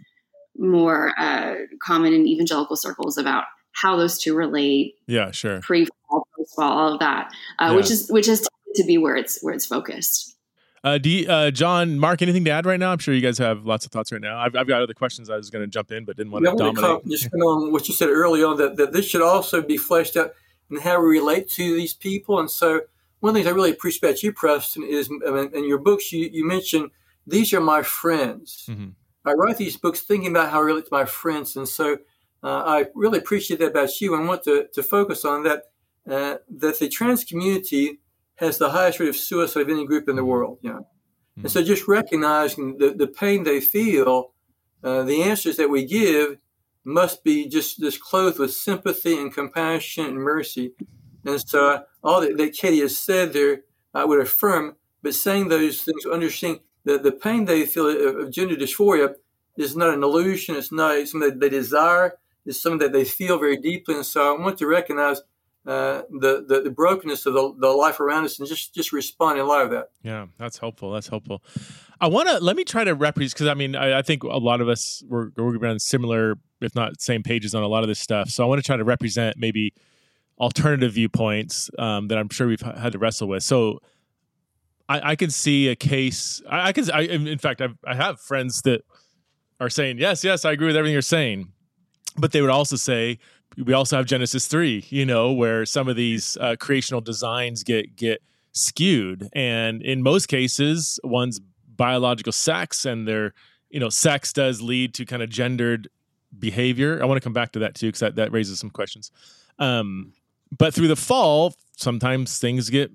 more 0.58 1.14
uh, 1.20 1.56
common 1.84 2.14
in 2.14 2.28
evangelical 2.28 2.76
circles 2.76 3.18
about 3.18 3.44
how 3.74 3.96
those 3.96 4.18
two 4.18 4.36
relate. 4.36 4.96
Yeah, 5.08 5.32
sure. 5.32 5.62
Pre 5.62 5.86
fall, 5.86 6.28
post 6.36 6.56
fall, 6.56 6.72
all 6.72 6.94
of 6.94 7.00
that, 7.00 7.32
uh, 7.60 7.68
yeah. 7.70 7.76
which 7.76 7.92
is 7.92 8.10
which 8.10 8.28
is 8.28 8.48
to 8.76 8.84
be 8.84 8.98
where 8.98 9.16
it's 9.16 9.42
where 9.42 9.54
it's 9.54 9.66
focused. 9.66 10.37
Uh, 10.84 10.98
do 10.98 11.10
you, 11.10 11.28
uh, 11.28 11.52
John, 11.52 12.00
Mark, 12.00 12.22
anything 12.22 12.46
to 12.46 12.52
add 12.52 12.66
right 12.66 12.80
now? 12.80 12.92
I'm 12.92 13.00
sure 13.00 13.13
you 13.13 13.22
guys 13.22 13.38
have 13.40 13.66
lots 13.66 13.86
of 13.86 13.92
thoughts 13.92 14.12
right 14.12 14.22
now. 14.22 14.38
I've, 14.38 14.56
I've 14.56 14.68
got 14.68 14.82
other 14.82 14.94
questions 14.94 15.30
I 15.30 15.36
was 15.36 15.50
going 15.50 15.63
to 15.63 15.68
jump 15.68 15.92
in, 15.92 16.06
but 16.06 16.18
didn't 16.18 16.32
want 16.32 16.46
to 16.46 16.56
dominate. 16.56 17.06
just 17.08 17.34
on 17.34 17.72
what 17.72 17.88
you 17.88 17.94
said 17.94 18.10
early 18.10 18.44
on 18.44 18.58
that, 18.58 18.78
that 18.78 18.94
this 18.94 19.06
should 19.06 19.22
also 19.22 19.62
be 19.62 19.78
fleshed 19.78 20.16
out 20.16 20.32
and 20.70 20.80
how 20.80 21.00
we 21.00 21.08
relate 21.08 21.50
to 21.52 21.76
these 21.76 21.94
people. 21.94 22.40
And 22.40 22.50
so, 22.50 22.82
one 23.20 23.32
of 23.32 23.34
the 23.34 23.40
things 23.40 23.52
I 23.52 23.56
really 23.56 23.72
appreciate 23.72 24.08
about 24.08 24.24
you, 24.24 24.32
Preston, 24.32 24.84
is 24.84 25.10
in 25.10 25.68
your 25.68 25.80
books 25.80 26.12
you, 26.12 26.30
you 26.32 26.46
mentioned 26.46 26.92
these 27.26 27.52
are 27.54 27.62
my 27.62 27.82
friends. 27.82 28.66
Mm-hmm. 28.70 28.90
I 29.26 29.34
write 29.34 29.58
these 29.58 29.76
books 29.76 30.02
thinking 30.02 30.30
about 30.30 30.52
how 30.52 30.60
I 30.60 30.66
relate 30.66 30.86
to 30.86 30.94
my 30.94 31.06
friends, 31.06 31.56
and 31.56 31.68
so 31.68 31.98
uh, 32.44 32.63
I 32.66 32.86
really 32.94 33.18
appreciate 33.18 33.60
that 33.60 33.72
about 33.72 34.00
you, 34.00 34.13
and 34.16 34.28
want 34.28 34.44
to, 34.44 34.68
to 34.74 34.84
focus 34.84 35.26
on 35.26 35.44
that. 35.44 35.63
Uh, 36.10 36.38
that 36.50 36.80
the 36.80 36.88
trans 36.88 37.26
community 37.26 38.00
has 38.38 38.58
the 38.58 38.69
highest 38.69 39.00
rate 39.00 39.10
of 39.10 39.15
suicide 39.15 39.62
of 39.62 39.69
any 39.69 39.86
group 39.86 40.10
in 40.10 40.15
the 40.15 40.26
world. 40.26 40.60
You 40.62 40.69
know? 40.71 40.80
Mm-hmm. 40.80 41.41
And 41.41 41.52
so 41.52 41.63
just 41.63 41.88
recognizing 41.88 42.78
the, 42.78 42.91
the 42.91 43.08
pain 43.08 43.43
they 43.43 43.62
feel, 43.62 44.34
uh, 44.84 45.04
the 45.04 45.21
answers 45.23 45.58
that 45.58 45.69
we 45.69 45.86
give 45.86 46.38
must 46.84 47.23
be 47.23 47.47
just, 47.47 47.80
just 47.80 48.00
clothed 48.00 48.39
with 48.39 48.54
sympathy 48.54 49.19
and 49.19 49.34
compassion 49.34 50.06
and 50.06 50.17
mercy. 50.17 50.73
And 51.26 51.41
so 51.45 51.69
uh, 51.69 51.82
all 52.04 52.21
that, 52.21 52.38
that 52.38 52.54
Katie 52.54 52.80
has 52.80 52.97
said 52.97 53.34
there, 53.34 53.62
I 53.93 54.06
would 54.06 54.21
affirm, 54.21 54.78
but 55.02 55.13
saying 55.13 55.50
those 55.50 55.82
things, 55.82 56.06
understanding 56.06 56.62
that 56.86 57.04
the 57.04 57.12
pain 57.12 57.45
they 57.45 57.65
feel 57.65 58.19
of 58.21 58.32
gender 58.32 58.56
dysphoria 58.56 59.15
is 59.58 59.76
not 59.76 59.93
an 59.93 60.04
illusion, 60.04 60.56
it's 60.56 60.71
not 60.71 61.08
something 61.08 61.32
that 61.32 61.39
they 61.39 61.50
desire, 61.50 62.17
it's 62.45 62.62
something 62.62 62.80
that 62.80 62.93
they 62.93 63.04
feel 63.04 63.38
very 63.38 63.58
deeply. 63.58 63.95
And 63.95 64.06
so 64.06 64.36
I 64.36 64.39
want 64.39 64.58
to 64.60 64.67
recognize 64.67 65.21
uh, 65.68 66.04
the, 66.10 66.46
the, 66.48 66.62
the 66.62 66.72
brokenness 66.72 67.26
of 67.26 67.34
the, 67.34 67.54
the 67.60 67.68
life 67.68 68.00
around 68.00 68.24
us 68.24 68.40
and 68.40 68.48
just 68.48 68.74
just 68.74 68.94
respond 68.94 69.38
in 69.38 69.46
light 69.46 69.66
of 69.66 69.72
that. 69.72 69.90
Yeah, 70.02 70.28
that's 70.38 70.58
helpful. 70.58 70.92
That's 70.92 71.10
helpful. 71.10 71.44
I 72.00 72.08
want 72.08 72.30
to 72.30 72.40
let 72.40 72.56
me 72.56 72.64
try 72.64 72.86
to 72.86 72.96
represent 72.96 73.34
because 73.34 73.48
I 73.48 73.54
mean 73.54 73.76
I, 73.76 74.00
I, 74.00 74.02
think 74.02 74.24
a 74.24 74.38
lot 74.38 74.62
of 74.62 74.70
us 74.70 75.04
we're 75.08 75.32
we're 75.36 75.68
on 75.68 75.80
similar, 75.80 76.36
if 76.62 76.74
not 76.74 77.02
same 77.02 77.22
pages 77.22 77.54
on 77.54 77.64
a 77.64 77.68
lot 77.68 77.84
of 77.84 77.90
this 77.90 78.00
stuff. 78.00 78.30
So 78.30 78.46
I 78.46 78.48
want 78.48 78.60
to 78.60 78.66
try 78.66 78.78
to 78.78 78.86
represent 78.86 79.36
maybe 79.38 79.74
alternative 80.40 80.94
viewpoints 80.94 81.70
um, 81.78 82.08
that 82.08 82.18
I'm 82.18 82.30
sure 82.30 82.48
we've 82.48 82.62
had 82.62 82.94
to 82.94 83.00
wrestle 83.00 83.28
with. 83.28 83.44
So 83.44 83.80
I, 84.88 85.12
I 85.12 85.16
can 85.18 85.30
see 85.30 85.68
a 85.68 85.76
case. 85.76 86.42
I, 86.50 86.70
I 86.70 86.72
can. 86.72 86.90
I, 86.92 87.02
in 87.02 87.40
fact, 87.40 87.60
I've, 87.62 87.78
I 87.86 87.94
have 87.94 88.22
friends 88.22 88.62
that 88.62 88.84
are 89.60 89.70
saying 89.70 89.98
yes, 89.98 90.24
yes, 90.24 90.46
I 90.46 90.54
agree 90.54 90.68
with 90.68 90.78
everything 90.78 90.94
you're 90.94 91.02
saying, 91.02 91.52
but 92.18 92.32
they 92.32 92.42
would 92.42 92.52
also 92.52 92.78
say 92.78 93.20
we 93.65 93.74
also 93.74 93.98
have 93.98 94.06
Genesis 94.06 94.48
three, 94.48 94.86
you 94.89 95.06
know, 95.06 95.32
where 95.32 95.65
some 95.65 95.88
of 95.88 95.96
these 95.96 96.38
uh, 96.39 96.56
creational 96.60 97.02
designs 97.02 97.63
get 97.63 97.96
get 97.96 98.22
skewed, 98.52 99.30
and 99.34 99.82
in 99.82 100.04
most 100.04 100.28
cases, 100.28 101.00
one's 101.04 101.39
biological 101.76 102.32
sex 102.32 102.86
and 102.86 103.08
their 103.08 103.34
you 103.70 103.80
know 103.80 103.89
sex 103.89 104.34
does 104.34 104.62
lead 104.62 104.93
to 104.96 105.06
kind 105.06 105.24
of 105.24 105.30
gendered 105.30 105.89
behavior. 106.38 107.02
I 107.02 107.06
want 107.06 107.17
to 107.22 107.24
come 107.24 107.34
back 107.34 107.52
to 107.54 107.60
that 107.60 107.76
too 107.76 107.88
because 107.88 108.02
that, 108.02 108.15
that 108.15 108.32
raises 108.32 108.60
some 108.60 108.70
questions. 108.70 109.12
Um, 109.60 110.13
but 110.56 110.74
through 110.74 110.88
the 110.88 110.96
fall, 110.96 111.54
sometimes 111.76 112.39
things 112.39 112.70
get 112.70 112.91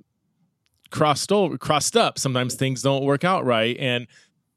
crossed 0.90 1.33
over, 1.33 1.59
crossed 1.59 1.96
up. 1.96 2.18
Sometimes 2.18 2.55
things 2.55 2.83
don't 2.83 3.05
work 3.05 3.25
out 3.25 3.44
right, 3.44 3.77
and 3.79 4.07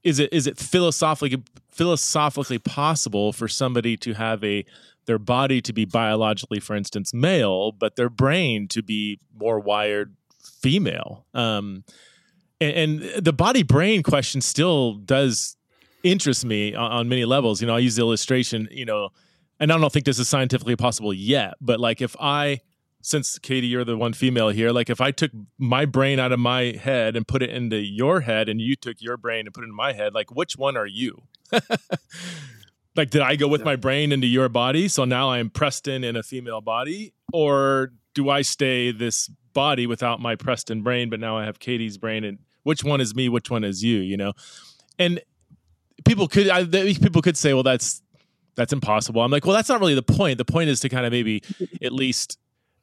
is 0.04 0.20
it 0.20 0.32
is 0.32 0.46
it 0.46 0.58
philosophically 0.58 1.42
philosophically 1.72 2.60
possible 2.60 3.34
for 3.34 3.48
somebody 3.48 3.98
to 3.98 4.14
have 4.14 4.44
a 4.44 4.64
their 5.06 5.20
body 5.20 5.62
to 5.62 5.74
be 5.74 5.86
biologically, 5.86 6.60
for 6.60 6.76
instance, 6.76 7.14
male, 7.14 7.72
but 7.72 7.96
their 7.96 8.10
brain 8.10 8.68
to 8.70 8.82
be 8.82 9.20
more 9.38 9.60
wired 9.60 10.16
female. 10.40 11.26
Um, 11.34 11.84
and, 12.62 13.04
and, 13.04 13.26
the 13.26 13.34
body 13.34 13.64
brain 13.64 14.04
question 14.04 14.42
still 14.42 14.94
does 14.94 15.58
interest 16.04 16.46
me 16.46 16.74
on, 16.74 16.92
on, 16.92 17.10
many 17.10 17.26
levels. 17.26 17.62
You 17.62 17.68
know, 17.68 17.76
I 17.76 17.80
use 17.80 17.96
the 17.96 18.02
illustration, 18.02 18.68
you 18.72 18.86
know, 18.86 19.10
and 19.60 19.72
I 19.72 19.78
don't 19.78 19.92
think 19.92 20.06
this 20.06 20.20
is 20.20 20.30
scientifically 20.30 20.76
possible 20.76 21.14
yet, 21.14 21.56
but 21.62 21.80
like 21.80 22.02
if 22.02 22.16
I, 22.20 22.62
since 23.02 23.38
Katie, 23.40 23.68
you're 23.68 23.86
the 23.86 23.98
one 23.98 24.14
female 24.14 24.50
here, 24.50 24.72
like 24.72 24.90
if 24.90 25.02
I 25.02 25.12
took 25.12 25.32
my 25.58 25.86
brain 25.86 26.20
out 26.20 26.32
of 26.32 26.40
my 26.40 26.78
head 26.82 27.16
and 27.16 27.28
put 27.28 27.44
it 27.44 27.50
into 27.50 27.78
your 27.78 28.22
head 28.22 28.50
and 28.50 28.60
you 28.60 28.76
took 28.76 29.02
your 29.02 29.18
brain 29.18 29.46
and 29.46 29.54
put 29.54 29.64
it 29.64 29.68
in 29.68 29.76
my 29.76 29.94
head, 29.94 30.14
like 30.14 30.32
which 30.32 30.58
one 30.58 30.76
are 30.76 30.88
you? 30.88 31.24
like 32.96 33.10
did 33.10 33.22
i 33.22 33.36
go 33.36 33.48
with 33.48 33.64
my 33.64 33.76
brain 33.76 34.12
into 34.12 34.28
your 34.28 34.50
body? 34.50 34.88
So 34.88 35.06
now 35.06 35.32
i'm 35.32 35.50
preston 35.50 36.04
in 36.04 36.16
a 36.16 36.24
female 36.24 36.62
body. 36.62 37.14
Or 37.34 37.92
do 38.14 38.30
i 38.30 38.42
stay 38.42 38.92
this 38.92 39.30
body 39.54 39.88
without 39.88 40.20
my 40.20 40.36
preston 40.36 40.82
brain 40.82 41.10
but 41.10 41.20
now 41.20 41.38
i 41.38 41.46
have 41.46 41.60
katie's 41.60 41.98
brain? 41.98 42.24
And 42.24 42.40
which 42.64 42.84
one 42.84 43.02
is 43.02 43.16
me? 43.16 43.30
Which 43.30 43.50
one 43.50 43.64
is 43.64 43.84
you 43.84 44.00
you 44.00 44.18
know? 44.18 44.34
And 44.98 45.22
people 46.06 46.28
could 46.28 46.50
I, 46.50 46.66
people 46.66 47.22
could 47.22 47.38
say 47.38 47.54
well 47.54 47.64
that's 47.64 48.02
that's 48.56 48.72
impossible. 48.72 49.22
I'm 49.22 49.32
like 49.32 49.46
well 49.46 49.56
that's 49.56 49.70
not 49.70 49.80
really 49.80 49.96
the 49.96 50.04
point. 50.04 50.38
The 50.38 50.46
point 50.46 50.70
is 50.70 50.80
to 50.82 50.90
kind 50.90 51.06
of 51.06 51.12
maybe 51.12 51.44
at 51.82 51.92
least 51.92 52.38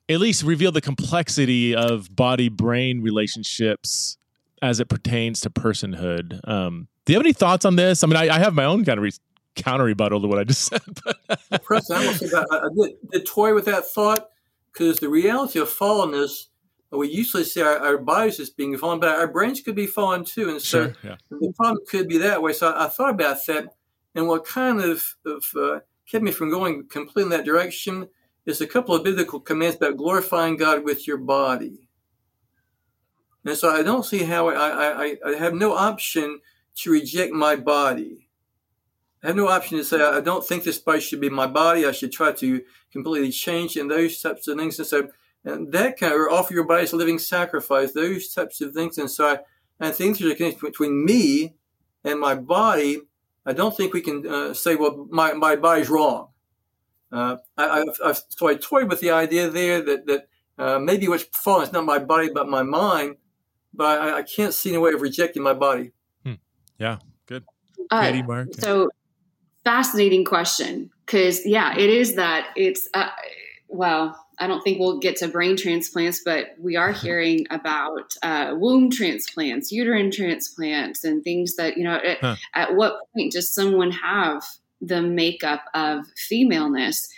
at 0.09 0.20
least 0.20 0.42
reveal 0.42 0.72
the 0.72 0.81
complexity 0.81 1.75
of 1.75 2.14
body 2.14 2.48
brain 2.48 3.03
relationships 3.03 4.18
as 4.61 4.81
it 4.81 4.88
pertains 4.88 5.40
to 5.40 5.51
personhood. 5.51 6.46
Um, 6.48 6.88
do 7.05 7.12
you 7.12 7.18
have 7.18 7.27
any 7.27 7.33
thoughts 7.33 7.64
on 7.64 7.77
this? 7.77 8.05
I 8.05 8.07
mean, 8.07 8.16
I, 8.16 8.37
I 8.37 8.38
have 8.38 8.55
my 8.55 8.64
own 8.64 8.85
kind 8.85 8.98
of 8.98 9.03
re- 9.03 9.12
counter 9.54 9.84
rebuttal 9.84 10.20
to 10.20 10.28
what 10.28 10.38
I 10.38 10.44
just 10.44 10.64
said. 10.64 10.82
But 11.50 11.64
Preston, 11.64 11.96
I, 11.96 12.12
say 12.12 12.26
that, 12.28 12.46
I 12.50 12.68
did, 12.74 13.10
did 13.10 13.26
toy 13.26 13.54
with 13.54 13.66
that 13.66 13.86
thought 13.86 14.28
because 14.72 14.98
the 14.98 15.08
reality 15.08 15.58
of 15.58 15.68
fallenness, 15.68 16.46
we 16.90 17.10
usually 17.10 17.44
say 17.44 17.62
our, 17.62 17.78
our, 17.78 17.98
bodies 17.98 18.40
is 18.40 18.50
being 18.50 18.76
fallen, 18.76 19.00
but 19.00 19.10
our 19.10 19.26
brains 19.26 19.60
could 19.60 19.74
be 19.74 19.86
fallen 19.86 20.24
too. 20.24 20.48
And 20.48 20.60
so 20.60 20.84
sure, 20.84 20.94
yeah. 21.04 21.16
the 21.30 21.52
problem 21.56 21.84
could 21.88 22.08
be 22.08 22.18
that 22.18 22.42
way. 22.42 22.52
So 22.52 22.70
I, 22.70 22.86
I, 22.86 22.88
thought 22.88 23.10
about 23.10 23.38
that. 23.46 23.68
And 24.14 24.28
what 24.28 24.44
kind 24.44 24.80
of, 24.80 25.02
of 25.26 25.44
uh, 25.56 25.80
kept 26.06 26.24
me 26.24 26.32
from 26.32 26.50
going 26.50 26.86
completely 26.88 27.24
in 27.24 27.28
that 27.30 27.44
direction 27.44 28.08
is 28.46 28.60
a 28.60 28.66
couple 28.66 28.94
of 28.94 29.04
biblical 29.04 29.40
commands 29.40 29.76
about 29.76 29.96
glorifying 29.96 30.56
God 30.56 30.84
with 30.84 31.06
your 31.06 31.18
body. 31.18 31.88
And 33.44 33.56
so 33.56 33.70
I 33.70 33.82
don't 33.82 34.04
see 34.04 34.22
how 34.22 34.48
I, 34.48 34.54
I, 34.54 35.16
I 35.26 35.32
have 35.34 35.54
no 35.54 35.74
option 35.74 36.40
to 36.76 36.90
reject 36.90 37.32
my 37.32 37.56
body. 37.56 38.28
I 39.22 39.28
have 39.28 39.37
no 39.37 39.48
option 39.48 39.78
to 39.78 39.85
say, 39.85 40.02
I 40.02 40.20
don't 40.20 40.44
think 40.44 40.64
this 40.64 40.78
body 40.78 41.00
should 41.00 41.20
be 41.20 41.30
my 41.30 41.46
body. 41.46 41.87
I 41.87 41.92
should 41.92 42.12
try 42.12 42.32
to 42.32 42.62
completely 42.92 43.30
change 43.30 43.76
and 43.76 43.90
those 43.90 44.20
types 44.20 44.48
of 44.48 44.58
things. 44.58 44.78
And 44.78 44.88
so, 44.88 45.08
and 45.44 45.72
that 45.72 45.98
kind 45.98 46.12
of, 46.12 46.18
or 46.18 46.30
offer 46.30 46.54
your 46.54 46.64
body 46.64 46.82
as 46.82 46.92
a 46.92 46.96
living 46.96 47.18
sacrifice, 47.18 47.92
those 47.92 48.35
types 48.35 48.61
of 48.61 48.74
things. 48.74 48.98
And 48.98 49.11
so 49.11 49.26
I, 49.28 49.38
I 49.88 49.90
think 49.92 50.18
there's 50.18 50.32
a 50.32 50.35
connection 50.35 50.61
between 50.68 51.04
me 51.04 51.54
and 52.04 52.18
my 52.18 52.35
body. 52.35 53.02
I 53.46 53.52
don't 53.52 53.76
think 53.76 53.92
we 53.92 54.00
can 54.00 54.26
uh, 54.26 54.54
say, 54.54 54.74
well, 54.74 55.06
my, 55.11 55.35
my 55.35 55.56
body's 55.56 55.88
wrong. 55.88 56.28
Uh, 57.12 57.37
I, 57.56 57.85
I, 58.04 58.12
so 58.28 58.48
I 58.48 58.54
toyed 58.54 58.88
with 58.88 59.00
the 59.00 59.11
idea 59.11 59.50
there 59.50 59.82
that, 59.82 60.06
that 60.06 60.28
uh, 60.58 60.78
maybe 60.78 61.06
what's 61.08 61.24
fallen 61.24 61.64
is 61.64 61.72
not 61.72 61.85
my 61.85 61.98
body, 61.98 62.30
but 62.32 62.48
my 62.48 62.62
mind. 62.62 63.16
But 63.74 64.00
I, 64.00 64.18
I 64.18 64.22
can't 64.22 64.52
see 64.52 64.70
any 64.70 64.78
way 64.78 64.92
of 64.92 65.00
rejecting 65.00 65.42
my 65.42 65.54
body. 65.54 65.92
Hmm. 66.24 66.35
Yeah, 66.78 66.98
good. 67.26 67.44
Uh, 67.90 68.02
Katie, 68.02 68.22
Mark. 68.22 68.48
So 68.58 68.90
fascinating 69.64 70.25
question 70.25 70.90
because 71.07 71.44
yeah 71.46 71.77
it 71.77 71.88
is 71.90 72.14
that 72.14 72.48
it's 72.57 72.88
uh, 72.94 73.09
well 73.68 74.18
i 74.38 74.46
don't 74.46 74.62
think 74.62 74.79
we'll 74.79 74.98
get 74.98 75.16
to 75.16 75.29
brain 75.29 75.57
transplants 75.57 76.20
but 76.25 76.55
we 76.59 76.77
are 76.77 76.92
hearing 77.05 77.46
about 77.51 78.14
uh, 78.22 78.55
womb 78.57 78.90
transplants 78.90 79.70
uterine 79.70 80.11
transplants 80.11 81.05
and 81.05 81.22
things 81.22 81.57
that 81.57 81.77
you 81.77 81.85
know 81.85 81.96
at, 81.96 82.18
huh. 82.20 82.37
at 82.55 82.75
what 82.75 82.98
point 83.14 83.33
does 83.33 83.53
someone 83.55 83.90
have 83.90 84.42
the 84.81 85.01
makeup 85.01 85.64
of 85.75 86.05
femaleness 86.16 87.09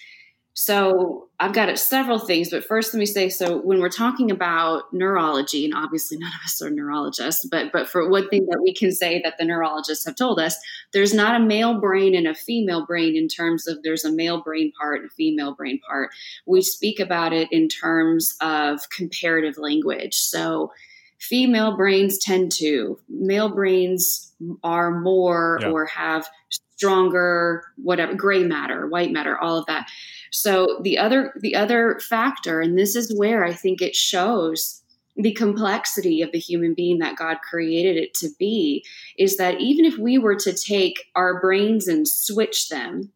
So 0.57 1.29
I've 1.41 1.53
got 1.53 1.77
several 1.81 2.21
things, 2.21 2.51
but 2.51 2.65
first 2.65 2.95
let 2.95 3.01
me 3.01 3.07
say 3.07 3.29
so 3.29 3.59
when 3.59 3.81
we're 3.81 3.89
talking 3.89 4.31
about 4.31 4.85
neurology, 4.93 5.65
and 5.65 5.75
obviously 5.75 6.17
none 6.21 6.31
of 6.31 6.45
us 6.45 6.63
are 6.63 6.71
neurologists, 6.71 7.45
but 7.45 7.73
but 7.73 7.89
for 7.89 8.09
one 8.09 8.29
thing 8.29 8.47
that 8.47 8.63
we 8.63 8.73
can 8.73 8.93
say 8.93 9.21
that 9.23 9.35
the 9.37 9.45
neurologists 9.45 10.07
have 10.07 10.15
told 10.15 10.39
us, 10.39 10.57
there's 10.93 11.13
not 11.13 11.35
a 11.35 11.45
male 11.45 11.81
brain 11.81 12.15
and 12.15 12.29
a 12.29 12.35
female 12.35 12.87
brain 12.87 13.17
in 13.17 13.27
terms 13.27 13.67
of 13.67 13.83
there's 13.83 14.05
a 14.05 14.13
male 14.13 14.43
brain 14.43 14.73
part 14.81 15.01
and 15.01 15.11
a 15.11 15.15
female 15.15 15.55
brain 15.55 15.81
part. 15.87 16.11
We 16.47 16.63
speak 16.63 17.01
about 17.01 17.33
it 17.33 17.49
in 17.51 17.69
terms 17.69 18.37
of 18.41 18.89
comparative 18.91 19.59
language. 19.59 20.15
So 20.15 20.73
female 21.19 21.77
brains 21.77 22.19
tend 22.19 22.53
to, 22.53 22.99
male 23.09 23.49
brains 23.49 24.33
are 24.63 25.01
more 25.01 25.59
yeah. 25.61 25.71
or 25.71 25.87
have 25.87 26.29
stronger 26.77 27.65
whatever 27.77 28.15
gray 28.15 28.43
matter 28.43 28.89
white 28.89 29.13
matter 29.13 29.39
all 29.39 29.57
of 29.57 29.67
that 29.67 29.89
so 30.35 30.81
the 30.83 30.99
other 30.99 31.33
the 31.41 31.55
other 31.55 31.99
factor 32.01 32.61
and 32.61 32.77
this 32.77 32.97
is 32.97 33.17
where 33.17 33.45
i 33.45 33.53
think 33.53 33.81
it 33.81 33.95
shows 33.95 34.83
the 35.17 35.33
complexity 35.33 36.23
of 36.23 36.33
the 36.33 36.39
human 36.39 36.75
being 36.75 36.99
that 36.99 37.17
god 37.17 37.39
created 37.49 37.97
it 37.97 38.13
to 38.15 38.29
be 38.39 38.85
is 39.17 39.37
that 39.37 39.61
even 39.61 39.85
if 39.85 39.97
we 39.97 40.19
were 40.19 40.35
to 40.35 40.53
take 40.53 41.05
our 41.15 41.41
brains 41.41 41.87
and 41.87 42.09
switch 42.09 42.69
them 42.69 43.13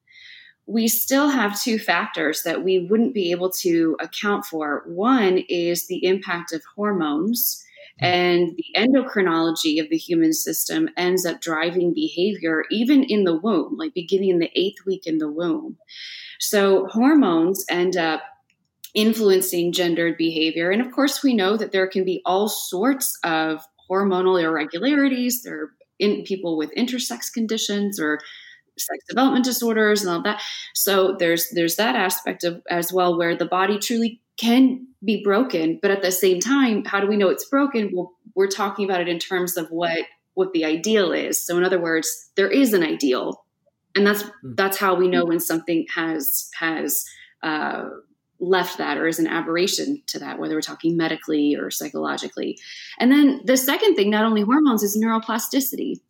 we 0.68 0.87
still 0.87 1.28
have 1.28 1.61
two 1.61 1.78
factors 1.78 2.42
that 2.44 2.62
we 2.62 2.78
wouldn't 2.78 3.14
be 3.14 3.31
able 3.31 3.50
to 3.50 3.96
account 4.00 4.44
for 4.44 4.85
one 4.87 5.38
is 5.48 5.87
the 5.87 6.04
impact 6.04 6.52
of 6.52 6.62
hormones 6.76 7.64
hmm. 7.98 8.04
and 8.04 8.57
the 8.57 8.66
endocrinology 8.76 9.83
of 9.83 9.88
the 9.88 9.96
human 9.96 10.33
system 10.33 10.88
ends 10.96 11.26
up 11.26 11.40
driving 11.40 11.92
behavior 11.92 12.64
even 12.70 13.02
in 13.02 13.24
the 13.24 13.37
womb, 13.37 13.76
like 13.76 13.92
beginning 13.92 14.31
in 14.31 14.38
the 14.38 14.52
eighth 14.54 14.85
week 14.87 15.04
in 15.07 15.18
the 15.18 15.31
womb. 15.31 15.78
So 16.38 16.87
hormones 16.87 17.64
end 17.70 17.96
up 17.96 18.22
influencing 18.94 19.72
gendered 19.72 20.16
behavior. 20.16 20.70
And 20.70 20.81
of 20.81 20.92
course, 20.92 21.22
we 21.22 21.35
know 21.35 21.57
that 21.57 21.72
there 21.72 21.87
can 21.87 22.05
be 22.05 22.22
all 22.24 22.48
sorts 22.48 23.18
of 23.24 23.62
hormonal 23.90 24.42
irregularities. 24.42 25.42
There 25.42 25.62
are 25.62 25.72
in 25.98 26.22
people 26.22 26.57
with 26.57 26.74
intersex 26.77 27.33
conditions 27.33 27.98
or 28.01 28.20
sex 28.79 29.05
development 29.09 29.44
disorders 29.44 30.03
and 30.03 30.11
all 30.11 30.22
that. 30.22 30.40
So 30.74 31.16
there's 31.18 31.48
there's 31.51 31.77
that 31.77 31.96
aspect 31.96 32.44
of 32.44 32.62
as 32.70 32.92
well 32.92 33.18
where 33.18 33.37
the 33.37 33.46
body 33.46 33.79
truly 33.79 34.20
can 34.38 34.87
be 35.05 35.22
broken 35.22 35.79
but 35.83 35.90
at 35.90 36.03
the 36.03 36.12
same 36.12 36.40
time 36.40 36.85
how 36.85 37.01
do 37.01 37.07
we 37.07 37.16
know 37.16 37.29
it's 37.29 37.48
broken 37.48 37.90
well 37.92 38.12
we're 38.35 38.46
talking 38.48 38.85
about 38.85 39.01
it 39.01 39.09
in 39.09 39.18
terms 39.18 39.57
of 39.57 39.68
what 39.68 40.07
what 40.35 40.53
the 40.53 40.64
ideal 40.64 41.12
is 41.12 41.44
so 41.44 41.57
in 41.57 41.64
other 41.64 41.81
words 41.81 42.31
there 42.37 42.48
is 42.48 42.72
an 42.72 42.83
ideal 42.83 43.44
and 43.94 44.07
that's 44.07 44.22
hmm. 44.22 44.55
that's 44.55 44.79
how 44.79 44.94
we 44.94 45.09
know 45.09 45.24
when 45.24 45.40
something 45.40 45.87
has 45.94 46.51
has 46.59 47.05
uh, 47.42 47.85
left 48.40 48.79
that 48.79 48.98
or 48.98 49.07
is 49.07 49.18
an 49.18 49.27
aberration 49.27 50.03
to 50.07 50.18
that 50.18 50.38
whether 50.38 50.55
we're 50.55 50.61
talking 50.61 50.96
medically 50.96 51.57
or 51.57 51.70
psychologically 51.70 52.57
and 52.98 53.11
then 53.11 53.40
the 53.44 53.57
second 53.57 53.96
thing 53.96 54.11
not 54.11 54.24
only 54.24 54.42
hormones 54.42 54.83
is 54.83 54.96
neuroplasticity 54.96 56.01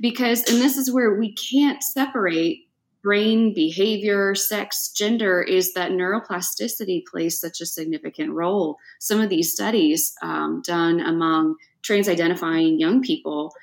because 0.00 0.40
and 0.50 0.60
this 0.60 0.76
is 0.76 0.92
where 0.92 1.18
we 1.18 1.34
can't 1.34 1.82
separate 1.82 2.68
brain 3.02 3.54
behavior, 3.54 4.34
sex, 4.34 4.90
gender 4.90 5.40
is 5.40 5.72
that 5.74 5.92
neuroplasticity 5.92 7.04
plays 7.06 7.40
such 7.40 7.60
a 7.60 7.66
significant 7.66 8.32
role. 8.32 8.76
Some 8.98 9.20
of 9.20 9.30
these 9.30 9.52
studies 9.52 10.14
um, 10.22 10.62
done 10.66 11.00
among 11.00 11.56
trans 11.82 12.08
identifying 12.08 12.78
young 12.78 13.00
people, 13.00 13.54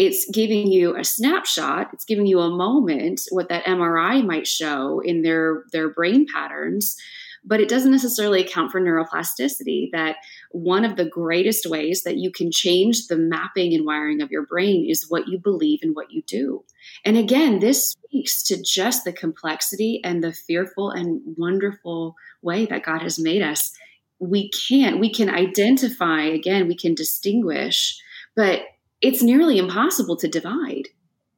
it's 0.00 0.24
giving 0.30 0.72
you 0.72 0.96
a 0.96 1.04
snapshot, 1.04 1.90
it's 1.92 2.06
giving 2.06 2.24
you 2.24 2.40
a 2.40 2.48
moment 2.48 3.20
what 3.30 3.50
that 3.50 3.66
MRI 3.66 4.24
might 4.24 4.46
show 4.46 5.00
in 5.00 5.20
their, 5.20 5.64
their 5.72 5.90
brain 5.90 6.24
patterns 6.32 6.96
but 7.42 7.60
it 7.60 7.70
doesn't 7.70 7.90
necessarily 7.90 8.42
account 8.42 8.70
for 8.70 8.80
neuroplasticity. 8.80 9.88
That 9.92 10.16
one 10.50 10.84
of 10.84 10.96
the 10.96 11.06
greatest 11.06 11.64
ways 11.64 12.02
that 12.02 12.18
you 12.18 12.30
can 12.30 12.50
change 12.52 13.06
the 13.06 13.16
mapping 13.16 13.72
and 13.72 13.86
wiring 13.86 14.20
of 14.20 14.30
your 14.30 14.44
brain 14.44 14.86
is 14.86 15.06
what 15.08 15.26
you 15.26 15.38
believe 15.38 15.78
and 15.82 15.96
what 15.96 16.10
you 16.10 16.22
do. 16.26 16.64
And 17.02 17.16
again, 17.16 17.60
this 17.60 17.92
speaks 17.92 18.42
to 18.44 18.62
just 18.62 19.04
the 19.04 19.12
complexity 19.12 20.02
and 20.04 20.22
the 20.22 20.34
fearful 20.34 20.90
and 20.90 21.22
wonderful 21.38 22.14
way 22.42 22.66
that 22.66 22.84
God 22.84 23.00
has 23.00 23.18
made 23.18 23.40
us. 23.40 23.72
We 24.18 24.50
can't, 24.68 25.00
we 25.00 25.10
can 25.10 25.30
identify, 25.30 26.24
again, 26.24 26.68
we 26.68 26.76
can 26.76 26.94
distinguish, 26.94 27.98
but 28.36 28.60
it's 29.00 29.22
nearly 29.22 29.58
impossible 29.58 30.16
to 30.16 30.28
divide. 30.28 30.88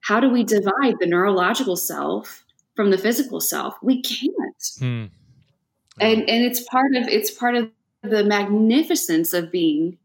How 0.01 0.21
do 0.21 0.29
we 0.29 0.45
divide 0.45 0.97
the 0.99 1.07
neurological 1.07 1.77
self 1.77 2.45
from 2.75 2.91
the 2.91 2.99
physical 2.99 3.41
self? 3.41 3.75
We 3.83 4.03
can't. 4.03 4.65
Hmm 4.79 5.05
and 6.01 6.21
and 6.29 6.45
it's 6.45 6.61
part 6.61 6.95
of 6.95 7.09
it's 7.09 7.31
part 7.31 7.55
of 7.55 7.71
the 8.03 8.25
magnificence 8.25 9.33
of 9.33 9.53
being 9.53 9.99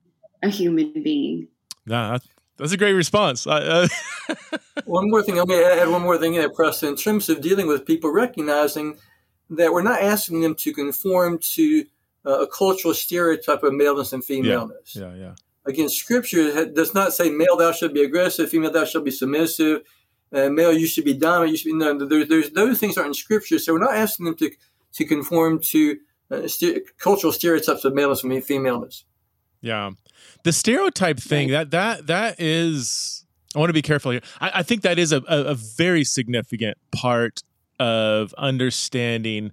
a 0.43 0.49
human 0.49 1.01
being. 1.03 1.47
Nah, 1.85 2.11
that's, 2.11 2.27
that's 2.57 2.71
a 2.71 2.77
great 2.77 2.93
response. 2.93 3.47
Uh, 3.47 3.87
one 4.85 5.09
more 5.09 5.23
thing, 5.23 5.35
let 5.35 5.47
me 5.47 5.63
add 5.63 5.89
one 5.89 6.03
more 6.03 6.17
thing 6.17 6.35
in 6.35 6.53
press 6.53 6.83
in 6.83 6.95
terms 6.95 7.29
of 7.29 7.41
dealing 7.41 7.65
with 7.65 7.85
people 7.85 8.11
recognizing 8.11 8.97
that 9.49 9.73
we're 9.73 9.81
not 9.81 10.01
asking 10.01 10.41
them 10.41 10.53
to 10.53 10.73
conform 10.73 11.39
to 11.39 11.85
uh, 12.25 12.41
a 12.41 12.47
cultural 12.47 12.93
stereotype 12.93 13.63
of 13.63 13.73
maleness 13.73 14.13
and 14.13 14.23
femaleness. 14.23 14.95
Yeah, 14.95 15.13
yeah. 15.13 15.15
yeah. 15.15 15.33
Again, 15.67 15.89
Scripture 15.89 16.65
does 16.65 16.93
not 16.93 17.13
say 17.13 17.29
male 17.29 17.57
thou 17.57 17.71
should 17.71 17.93
be 17.93 18.03
aggressive, 18.03 18.49
female 18.49 18.71
thou 18.71 18.85
should 18.85 19.03
be 19.03 19.11
submissive, 19.11 19.81
uh, 20.33 20.49
male 20.49 20.73
you 20.73 20.87
should 20.87 21.05
be 21.05 21.13
dominant. 21.13 21.51
You 21.51 21.57
should 21.57 21.69
be 21.69 21.73
no. 21.73 22.05
There, 22.05 22.25
there's 22.25 22.49
those 22.51 22.79
things 22.79 22.97
aren't 22.97 23.09
in 23.09 23.13
Scripture, 23.13 23.59
so 23.59 23.73
we're 23.73 23.79
not 23.79 23.95
asking 23.95 24.25
them 24.25 24.35
to 24.35 24.51
to 24.93 25.05
conform 25.05 25.59
to 25.59 25.97
uh, 26.31 26.47
st- 26.47 26.97
cultural 26.97 27.31
stereotypes 27.31 27.85
of 27.85 27.93
maleness 27.93 28.23
and 28.23 28.43
femaleness. 28.43 29.05
Yeah, 29.61 29.91
the 30.43 30.53
stereotype 30.53 31.19
thing 31.19 31.49
that 31.51 31.71
that 31.71 32.07
that 32.07 32.39
is. 32.39 33.25
I 33.55 33.59
want 33.59 33.69
to 33.69 33.73
be 33.73 33.81
careful 33.81 34.11
here. 34.11 34.21
I, 34.41 34.51
I 34.55 34.63
think 34.63 34.81
that 34.81 34.99
is 34.99 35.11
a, 35.11 35.23
a, 35.27 35.45
a 35.45 35.55
very 35.55 36.03
significant 36.03 36.77
part 36.91 37.41
of 37.79 38.33
understanding 38.37 39.51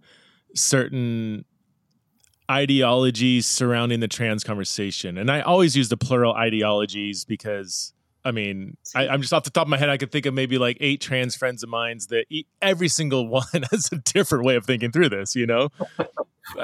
certain 0.55 1.45
ideologies 2.51 3.47
surrounding 3.47 4.01
the 4.01 4.09
trans 4.09 4.45
conversation. 4.45 5.19
And 5.19 5.31
I 5.31 5.41
always 5.41 5.77
use 5.77 5.89
the 5.89 5.97
plural 5.97 6.35
ideologies 6.35 7.25
because 7.25 7.95
I 8.25 8.31
mean, 8.31 8.77
I, 8.95 9.07
am 9.09 9.21
just 9.21 9.35
off 9.35 9.45
the 9.45 9.51
top 9.51 9.67
of 9.67 9.69
my 9.69 9.77
head, 9.77 9.91
I 9.91 9.99
could 9.99 10.11
think 10.11 10.25
of 10.25 10.33
maybe 10.33 10.57
like 10.57 10.79
eight 10.81 11.03
trans 11.03 11.37
friends 11.37 11.63
of 11.63 11.69
mine 11.69 11.99
that 12.09 12.25
eat, 12.31 12.47
every 12.63 12.89
single 12.89 13.29
one 13.29 13.45
has 13.71 13.91
a 13.93 13.97
different 13.97 14.45
way 14.45 14.57
of 14.57 14.65
thinking 14.65 14.91
through 14.91 15.11
this, 15.11 15.37
you 15.37 15.47
know? 15.47 15.71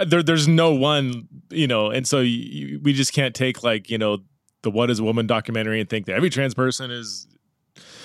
There, 0.07 0.23
there's 0.23 0.47
no 0.47 0.75
one, 0.75 1.27
you 1.49 1.66
know, 1.66 1.90
and 1.90 2.07
so 2.07 2.21
you, 2.21 2.79
we 2.83 2.93
just 2.93 3.14
can't 3.14 3.35
take 3.35 3.62
like, 3.62 3.88
you 3.88 3.97
know, 3.97 4.19
the 4.61 4.71
What 4.71 4.90
is 4.90 4.99
a 4.99 5.05
Woman 5.05 5.27
documentary 5.27 5.81
and 5.81 5.88
think 5.88 6.05
that 6.05 6.16
every 6.16 6.29
trans 6.29 6.53
person 6.53 6.90
is, 6.90 7.27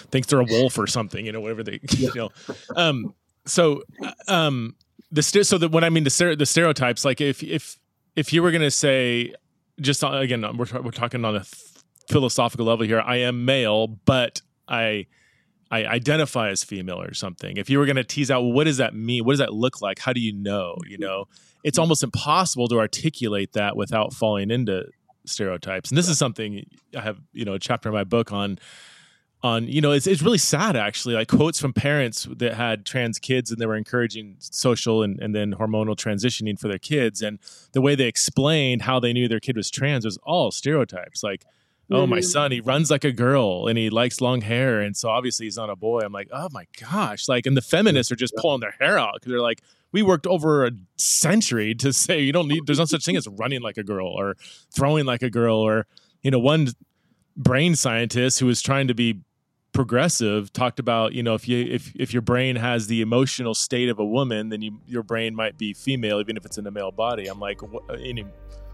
thinks 0.09 0.27
they're 0.27 0.39
a 0.39 0.45
wolf 0.49 0.79
or 0.79 0.87
something, 0.87 1.25
you 1.25 1.33
know, 1.33 1.41
whatever 1.41 1.63
they, 1.63 1.81
you 1.89 2.13
know. 2.15 2.29
Um, 2.77 3.13
so, 3.45 3.83
uh, 4.01 4.13
um, 4.29 4.77
the, 5.11 5.21
so 5.21 5.57
that 5.57 5.69
when 5.69 5.83
I 5.83 5.89
mean 5.89 6.03
the, 6.03 6.35
the 6.37 6.45
stereotypes, 6.45 7.05
like 7.05 7.21
if, 7.21 7.43
if, 7.43 7.77
if 8.15 8.33
you 8.33 8.41
were 8.41 8.51
going 8.51 8.61
to 8.61 8.71
say, 8.71 9.33
just 9.79 10.03
uh, 10.03 10.11
again, 10.11 10.41
we're, 10.57 10.81
we're 10.81 10.91
talking 10.91 11.25
on 11.25 11.35
a 11.35 11.45
philosophical 12.09 12.65
level 12.65 12.85
here. 12.85 13.01
I 13.01 13.17
am 13.17 13.45
male, 13.45 13.87
but 13.87 14.41
I 14.67 15.07
I 15.71 15.85
identify 15.85 16.49
as 16.49 16.63
female 16.63 17.01
or 17.01 17.13
something. 17.13 17.57
If 17.57 17.69
you 17.69 17.79
were 17.79 17.85
going 17.85 17.95
to 17.95 18.03
tease 18.03 18.29
out, 18.29 18.41
what 18.41 18.65
does 18.65 18.77
that 18.77 18.93
mean? 18.93 19.25
What 19.25 19.33
does 19.33 19.39
that 19.39 19.53
look 19.53 19.81
like? 19.81 19.99
How 19.99 20.13
do 20.13 20.21
you 20.21 20.31
know? 20.31 20.77
You 20.87 20.97
know, 20.97 21.25
it's 21.63 21.79
almost 21.79 22.03
impossible 22.03 22.67
to 22.69 22.77
articulate 22.77 23.53
that 23.53 23.75
without 23.75 24.13
falling 24.13 24.51
into 24.51 24.85
stereotypes. 25.25 25.89
And 25.89 25.97
this 25.97 26.07
is 26.07 26.17
something 26.17 26.65
I 26.95 27.01
have, 27.01 27.19
you 27.33 27.45
know, 27.45 27.53
a 27.53 27.59
chapter 27.59 27.89
in 27.89 27.95
my 27.95 28.03
book 28.03 28.31
on. 28.31 28.59
On 29.45 29.67
you 29.67 29.79
know, 29.79 29.91
it's 29.91 30.07
it's 30.07 30.23
really 30.23 30.39
sad 30.39 30.75
actually. 30.75 31.13
Like 31.13 31.27
quotes 31.27 31.59
from 31.59 31.71
parents 31.71 32.27
that 32.37 32.55
had 32.55 32.83
trans 32.83 33.19
kids 33.19 33.51
and 33.51 33.61
they 33.61 33.67
were 33.67 33.75
encouraging 33.75 34.37
social 34.39 35.03
and, 35.03 35.19
and 35.19 35.35
then 35.35 35.53
hormonal 35.53 35.95
transitioning 35.95 36.59
for 36.59 36.67
their 36.67 36.79
kids, 36.79 37.21
and 37.21 37.37
the 37.71 37.79
way 37.79 37.93
they 37.93 38.07
explained 38.07 38.81
how 38.81 38.99
they 38.99 39.13
knew 39.13 39.27
their 39.27 39.39
kid 39.39 39.55
was 39.55 39.69
trans 39.69 40.03
was 40.03 40.17
all 40.23 40.49
stereotypes. 40.49 41.21
Like 41.21 41.45
oh 41.91 42.01
mm-hmm. 42.01 42.09
my 42.09 42.19
son 42.21 42.51
he 42.51 42.59
runs 42.59 42.89
like 42.89 43.03
a 43.03 43.11
girl 43.11 43.67
and 43.67 43.77
he 43.77 43.91
likes 43.91 44.19
long 44.19 44.41
hair 44.41 44.81
and 44.81 44.97
so 44.97 45.07
obviously 45.07 45.45
he's 45.45 45.57
not 45.57 45.69
a 45.69 45.75
boy 45.75 45.99
i'm 45.99 46.11
like 46.11 46.27
oh 46.31 46.47
my 46.51 46.65
gosh 46.81 47.27
like 47.27 47.45
and 47.45 47.55
the 47.55 47.61
feminists 47.61 48.11
are 48.11 48.15
just 48.15 48.33
pulling 48.37 48.59
their 48.59 48.73
hair 48.79 48.97
out 48.97 49.13
because 49.13 49.29
they're 49.29 49.39
like 49.39 49.61
we 49.91 50.01
worked 50.01 50.25
over 50.25 50.65
a 50.65 50.71
century 50.97 51.75
to 51.75 51.93
say 51.93 52.19
you 52.19 52.31
don't 52.31 52.47
need 52.47 52.65
there's 52.65 52.79
no 52.79 52.85
such 52.85 53.05
thing 53.05 53.15
as 53.15 53.27
running 53.27 53.61
like 53.61 53.77
a 53.77 53.83
girl 53.83 54.07
or 54.07 54.35
throwing 54.73 55.05
like 55.05 55.21
a 55.21 55.29
girl 55.29 55.57
or 55.57 55.85
you 56.23 56.31
know 56.31 56.39
one 56.39 56.69
brain 57.37 57.75
scientist 57.75 58.39
who 58.39 58.45
was 58.45 58.61
trying 58.61 58.87
to 58.87 58.95
be 58.95 59.21
progressive 59.75 60.51
talked 60.53 60.79
about 60.79 61.13
you 61.13 61.21
know 61.21 61.35
if 61.35 61.47
you 61.47 61.65
if 61.65 61.91
if 61.95 62.13
your 62.13 62.21
brain 62.21 62.55
has 62.55 62.87
the 62.87 63.01
emotional 63.01 63.53
state 63.53 63.89
of 63.89 63.99
a 63.99 64.05
woman 64.05 64.49
then 64.49 64.61
you 64.61 64.79
your 64.87 65.03
brain 65.03 65.35
might 65.35 65.57
be 65.57 65.73
female 65.73 66.19
even 66.19 66.37
if 66.37 66.45
it's 66.45 66.57
in 66.57 66.65
a 66.65 66.71
male 66.71 66.91
body 66.91 67.27
i'm 67.27 67.39
like 67.39 67.59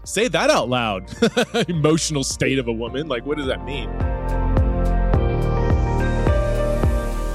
Say 0.04 0.26
that 0.28 0.50
out 0.50 0.68
loud. 0.68 1.08
Emotional 1.68 2.24
state 2.24 2.58
of 2.58 2.66
a 2.66 2.72
woman. 2.72 3.06
Like, 3.06 3.24
what 3.24 3.38
does 3.38 3.46
that 3.46 3.64
mean? 3.64 3.88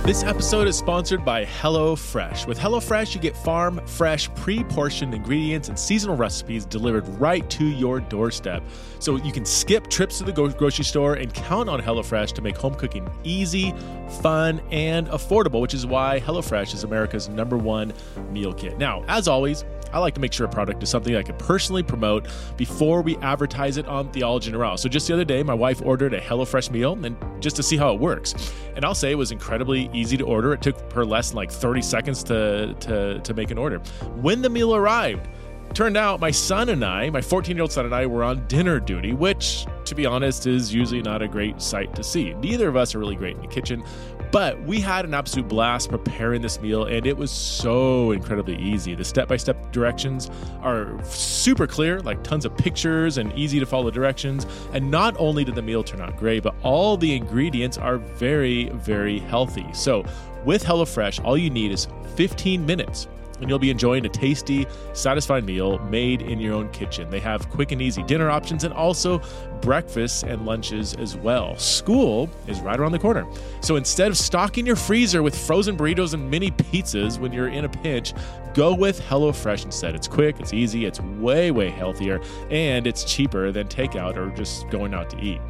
This 0.08 0.24
episode 0.24 0.70
is 0.70 0.78
sponsored 0.78 1.26
by 1.26 1.44
HelloFresh. 1.44 2.48
With 2.48 2.58
HelloFresh, 2.58 3.14
you 3.14 3.20
get 3.20 3.36
farm 3.36 3.86
fresh, 3.86 4.34
pre 4.36 4.64
portioned 4.64 5.14
ingredients 5.14 5.68
and 5.68 5.78
seasonal 5.78 6.16
recipes 6.16 6.64
delivered 6.64 7.06
right 7.20 7.48
to 7.50 7.66
your 7.66 8.00
doorstep. 8.00 8.64
So 9.00 9.18
you 9.18 9.34
can 9.34 9.44
skip 9.44 9.90
trips 9.90 10.20
to 10.20 10.24
the 10.24 10.32
grocery 10.32 10.86
store 10.86 11.16
and 11.16 11.34
count 11.34 11.68
on 11.68 11.82
HelloFresh 11.82 12.32
to 12.36 12.42
make 12.42 12.56
home 12.56 12.74
cooking 12.76 13.10
easy, 13.26 13.74
fun, 14.22 14.62
and 14.72 15.08
affordable, 15.10 15.60
which 15.60 15.74
is 15.74 15.86
why 15.86 16.22
HelloFresh 16.22 16.74
is 16.74 16.86
America's 16.86 17.28
number 17.28 17.58
one 17.58 17.92
meal 18.32 18.54
kit. 18.54 18.78
Now, 18.78 19.04
as 19.10 19.28
always, 19.28 19.66
I 19.98 20.00
like 20.00 20.14
to 20.14 20.22
make 20.22 20.32
sure 20.32 20.46
a 20.46 20.50
product 20.50 20.84
is 20.84 20.90
something 20.90 21.16
I 21.16 21.24
can 21.24 21.36
personally 21.38 21.82
promote 21.82 22.28
before 22.56 23.02
we 23.02 23.18
advertise 23.18 23.78
it 23.78 23.88
on 23.88 24.12
Theology 24.12 24.54
a 24.54 24.78
So 24.78 24.88
just 24.88 25.08
the 25.08 25.14
other 25.16 25.26
day, 25.26 25.42
my 25.42 25.56
wife 25.56 25.82
ordered 25.84 26.14
a 26.14 26.22
HelloFresh 26.22 26.70
meal 26.70 26.94
and 27.04 27.18
just 27.42 27.56
to 27.56 27.64
see 27.64 27.78
how 27.78 27.92
it 27.96 28.00
works. 28.00 28.54
And 28.76 28.86
I'll 28.86 28.94
say 28.94 29.10
it 29.10 29.18
was 29.18 29.32
incredibly 29.32 29.90
easy 29.94 30.16
to 30.18 30.24
order. 30.24 30.54
It 30.54 30.62
took 30.62 30.94
her 30.94 31.04
less 31.04 31.30
than 31.30 31.38
like 31.38 31.52
30 31.52 31.82
seconds 31.82 32.22
to, 32.26 32.76
to, 32.76 33.20
to 33.22 33.34
make 33.34 33.50
an 33.50 33.58
order. 33.58 33.80
When 34.22 34.44
the 34.44 34.52
meal 34.52 34.76
arrived, 34.76 35.28
turned 35.74 35.98
out 35.98 36.20
my 36.20 36.30
son 36.30 36.70
and 36.70 36.86
I, 36.86 37.10
my 37.10 37.22
14 37.22 37.56
year 37.56 37.64
old 37.64 37.72
son 37.72 37.86
and 37.86 37.96
I, 37.96 38.06
were 38.06 38.24
on 38.24 38.46
dinner 38.48 38.80
duty, 38.80 39.14
which, 39.14 39.66
to 39.86 39.96
be 39.96 40.06
honest, 40.06 40.46
is 40.46 40.72
usually 40.72 41.02
not 41.02 41.24
a 41.24 41.28
great 41.28 41.60
sight 41.60 41.96
to 41.96 42.04
see. 42.04 42.36
Neither 42.36 42.68
of 42.68 42.76
us 42.76 42.94
are 42.94 43.00
really 43.00 43.16
great 43.16 43.36
in 43.36 43.42
the 43.42 43.48
kitchen, 43.48 43.84
but 44.32 44.62
we 44.64 44.80
had 44.80 45.06
an 45.06 45.14
absolute 45.14 45.48
blast 45.48 45.90
preparing 45.90 46.42
this 46.42 46.60
meal, 46.60 46.86
and 46.86 47.06
it 47.06 47.16
was 47.16 47.32
so 47.32 48.12
incredibly 48.12 48.58
easy. 48.58 48.96
The 48.96 49.06
step 49.06 49.28
by 49.28 49.38
step 49.38 49.72
directions 49.72 50.30
are 50.62 51.02
super 51.04 51.68
clear, 51.68 52.00
like 52.02 52.24
tons 52.24 52.46
of 52.46 52.56
pictures 52.58 53.18
and 53.18 53.32
easy 53.34 53.60
to 53.60 53.66
follow 53.66 53.92
directions. 53.92 54.46
And 54.74 54.92
not 54.92 55.16
only 55.20 55.44
did 55.44 55.56
the 55.56 55.62
meal 55.62 55.84
turn 55.84 56.02
out 56.02 56.18
great, 56.18 56.44
but 56.44 56.56
all 56.64 56.98
the 56.98 57.16
ingredients 57.16 57.78
are 57.78 57.98
very, 57.98 58.70
very 58.70 59.20
healthy. 59.20 59.66
So, 59.74 60.04
with 60.46 60.64
HelloFresh, 60.64 61.24
all 61.26 61.38
you 61.38 61.50
need 61.50 61.72
is 61.72 61.88
15 62.16 62.66
minutes 62.66 63.08
and 63.40 63.50
you'll 63.50 63.60
be 63.60 63.70
enjoying 63.70 64.06
a 64.06 64.10
tasty, 64.10 64.66
satisfying 64.94 65.46
meal 65.46 65.80
made 65.80 66.22
in 66.22 66.40
your 66.40 66.54
own 66.54 66.70
kitchen. 66.70 67.10
They 67.10 67.20
have 67.20 67.50
quick 67.50 67.72
and 67.72 67.82
easy 67.82 68.04
dinner 68.04 68.30
options 68.30 68.64
and 68.64 68.74
also 68.74 69.22
breakfasts 69.62 70.24
and 70.24 70.46
lunches 70.46 70.94
as 70.96 71.16
well. 71.16 71.58
School 71.58 72.30
is 72.48 72.60
right 72.62 72.80
around 72.80 72.92
the 72.92 73.00
corner. 73.00 73.26
So 73.62 73.76
instead 73.76 74.10
of 74.10 74.18
stocking 74.18 74.66
your 74.66 74.76
freezer 74.76 75.24
with 75.24 75.38
frozen 75.38 75.78
burritos 75.78 76.14
and 76.14 76.30
mini 76.30 76.52
pizzas 76.52 77.20
when 77.20 77.32
you're 77.32 77.50
in 77.50 77.66
a 77.66 77.70
pinch, 77.70 78.14
go 78.54 78.74
with 78.74 79.02
HelloFresh 79.02 79.66
instead. 79.66 79.96
It's 79.96 80.08
quick, 80.08 80.40
it's 80.40 80.54
easy, 80.54 80.86
it's 80.86 81.00
way, 81.00 81.52
way 81.52 81.70
healthier, 81.70 82.20
and 82.50 82.88
it's 82.88 83.04
cheaper 83.04 83.52
than 83.52 83.68
takeout 83.68 84.18
or 84.18 84.30
just 84.36 84.70
going 84.70 84.94
out 84.94 85.10
to 85.12 85.20
eat. 85.20 85.42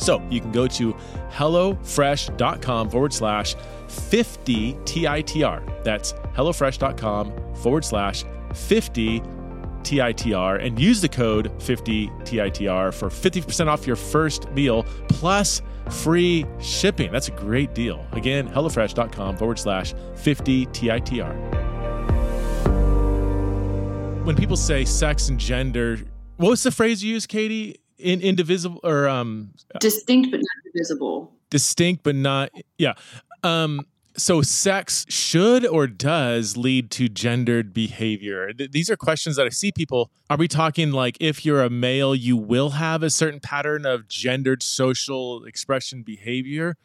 So 0.00 0.22
you 0.30 0.40
can 0.40 0.50
go 0.50 0.66
to 0.66 0.94
HelloFresh.com 1.30 2.90
forward 2.90 3.12
slash 3.12 3.54
50 3.88 4.74
TITR. 4.74 5.84
That's 5.84 6.14
HelloFresh.com 6.34 7.54
forward 7.56 7.84
slash 7.84 8.24
50 8.54 9.20
TITR 9.82 10.64
and 10.64 10.78
use 10.78 11.00
the 11.00 11.08
code 11.08 11.52
50 11.62 12.08
TITR 12.08 12.94
for 12.94 13.08
50% 13.08 13.66
off 13.66 13.86
your 13.86 13.96
first 13.96 14.50
meal 14.50 14.84
plus 15.08 15.62
free 15.90 16.46
shipping. 16.60 17.12
That's 17.12 17.28
a 17.28 17.32
great 17.32 17.74
deal. 17.74 18.06
Again, 18.12 18.48
HelloFresh.com 18.48 19.36
forward 19.36 19.58
slash 19.58 19.94
50 20.16 20.66
TITR. 20.66 21.60
When 24.24 24.36
people 24.36 24.56
say 24.56 24.84
sex 24.84 25.28
and 25.28 25.38
gender, 25.38 25.98
what 26.36 26.50
was 26.50 26.62
the 26.62 26.70
phrase 26.70 27.02
you 27.02 27.14
used, 27.14 27.28
Katie? 27.28 27.79
In, 28.00 28.20
indivisible 28.20 28.80
or 28.82 29.08
um 29.08 29.52
distinct 29.80 30.30
but 30.30 30.38
not 30.38 30.72
divisible. 30.72 31.32
Distinct 31.50 32.02
but 32.02 32.14
not 32.14 32.50
yeah. 32.78 32.94
Um, 33.42 33.86
so 34.16 34.42
sex 34.42 35.06
should 35.08 35.66
or 35.66 35.86
does 35.86 36.56
lead 36.56 36.90
to 36.90 37.08
gendered 37.08 37.72
behavior. 37.72 38.52
Th- 38.52 38.70
these 38.70 38.90
are 38.90 38.96
questions 38.96 39.36
that 39.36 39.46
i 39.46 39.48
see 39.48 39.72
people 39.72 40.10
are 40.28 40.36
we 40.36 40.48
talking 40.48 40.92
like 40.92 41.16
if 41.20 41.44
you're 41.44 41.62
a 41.62 41.70
male 41.70 42.14
you 42.14 42.36
will 42.36 42.70
have 42.70 43.02
a 43.02 43.10
certain 43.10 43.40
pattern 43.40 43.86
of 43.86 44.08
gendered 44.08 44.62
social 44.62 45.44
expression 45.44 46.02
behavior? 46.02 46.76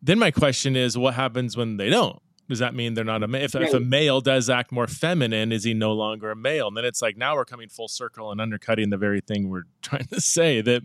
Then 0.00 0.18
my 0.18 0.30
question 0.30 0.76
is 0.76 0.96
what 0.96 1.14
happens 1.14 1.56
when 1.56 1.76
they 1.76 1.90
don't 1.90 2.20
does 2.48 2.58
that 2.58 2.74
mean 2.74 2.94
they're 2.94 3.04
not 3.04 3.22
a 3.22 3.28
male 3.28 3.44
if, 3.44 3.54
right. 3.54 3.64
if 3.64 3.74
a 3.74 3.80
male 3.80 4.20
does 4.20 4.48
act 4.48 4.72
more 4.72 4.86
feminine 4.86 5.52
is 5.52 5.64
he 5.64 5.74
no 5.74 5.92
longer 5.92 6.30
a 6.30 6.36
male 6.36 6.68
and 6.68 6.76
then 6.76 6.84
it's 6.84 7.02
like 7.02 7.16
now 7.16 7.34
we're 7.34 7.44
coming 7.44 7.68
full 7.68 7.88
circle 7.88 8.32
and 8.32 8.40
undercutting 8.40 8.90
the 8.90 8.96
very 8.96 9.20
thing 9.20 9.48
we're 9.48 9.64
trying 9.82 10.06
to 10.06 10.20
say 10.20 10.60
that 10.60 10.82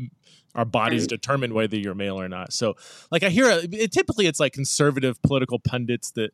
our 0.55 0.65
bodies 0.65 1.03
right. 1.03 1.09
determine 1.09 1.53
whether 1.53 1.75
you're 1.75 1.95
male 1.95 2.19
or 2.19 2.29
not. 2.29 2.53
So, 2.53 2.75
like, 3.11 3.23
I 3.23 3.29
hear 3.29 3.45
uh, 3.45 3.61
it, 3.71 3.91
typically 3.91 4.27
it's 4.27 4.39
like 4.39 4.53
conservative 4.53 5.21
political 5.23 5.59
pundits 5.59 6.11
that 6.11 6.31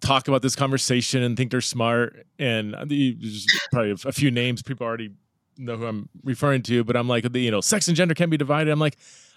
talk 0.00 0.28
about 0.28 0.42
this 0.42 0.54
conversation 0.54 1.22
and 1.22 1.36
think 1.36 1.50
they're 1.50 1.60
smart. 1.60 2.26
And 2.38 2.74
there's 2.86 3.46
probably 3.72 3.92
a 3.92 4.12
few 4.12 4.30
names 4.30 4.62
people 4.62 4.86
already 4.86 5.10
know 5.56 5.76
who 5.76 5.86
I'm 5.86 6.08
referring 6.22 6.62
to, 6.64 6.84
but 6.84 6.96
I'm 6.96 7.08
like, 7.08 7.24
you 7.34 7.50
know, 7.50 7.60
sex 7.60 7.88
and 7.88 7.96
gender 7.96 8.14
can 8.14 8.28
be 8.28 8.36
divided. 8.36 8.70
I'm 8.70 8.80
like, 8.80 8.96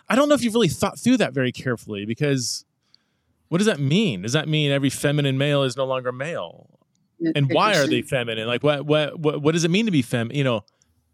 I 0.09 0.15
don't 0.15 0.29
know 0.29 0.35
if 0.35 0.43
you've 0.43 0.53
really 0.53 0.67
thought 0.67 0.99
through 0.99 1.17
that 1.17 1.33
very 1.33 1.51
carefully 1.51 2.05
because 2.05 2.65
what 3.49 3.59
does 3.59 3.67
that 3.67 3.79
mean? 3.79 4.23
Does 4.23 4.33
that 4.33 4.47
mean 4.47 4.71
every 4.71 4.89
feminine 4.89 5.37
male 5.37 5.63
is 5.63 5.77
no 5.77 5.85
longer 5.85 6.11
male? 6.11 6.69
and 7.35 7.51
why 7.51 7.75
are 7.75 7.87
they 7.87 8.03
feminine? 8.03 8.47
Like, 8.47 8.63
what, 8.63 8.85
what, 8.85 9.19
what, 9.19 9.41
what 9.41 9.53
does 9.53 9.63
it 9.63 9.71
mean 9.71 9.85
to 9.85 9.91
be 9.91 10.03
fem? 10.03 10.31
You 10.31 10.43
know, 10.43 10.63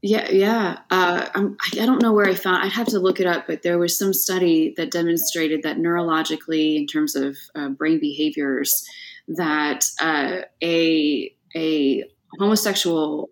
yeah, 0.04 0.30
yeah. 0.30 0.80
Uh, 0.92 1.30
I 1.34 1.86
don't 1.86 2.02
know 2.02 2.12
where 2.12 2.28
I 2.28 2.36
found. 2.36 2.62
I'd 2.62 2.74
have 2.74 2.88
to 2.88 3.00
look 3.00 3.22
it 3.22 3.26
up, 3.26 3.48
but 3.48 3.62
there 3.62 3.78
was 3.78 3.98
some 3.98 4.14
study 4.14 4.74
that 4.76 4.92
demonstrated 4.92 5.64
that 5.64 5.78
neurologically, 5.78 6.76
in 6.76 6.88
terms 6.88 7.16
of 7.16 7.38
uh, 7.56 7.70
brain 7.70 8.02
behaviors, 8.02 8.86
that 9.30 9.86
uh, 10.02 10.42
a 10.62 11.34
a 11.56 12.04
homosexual 12.38 13.30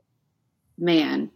man 0.77 1.29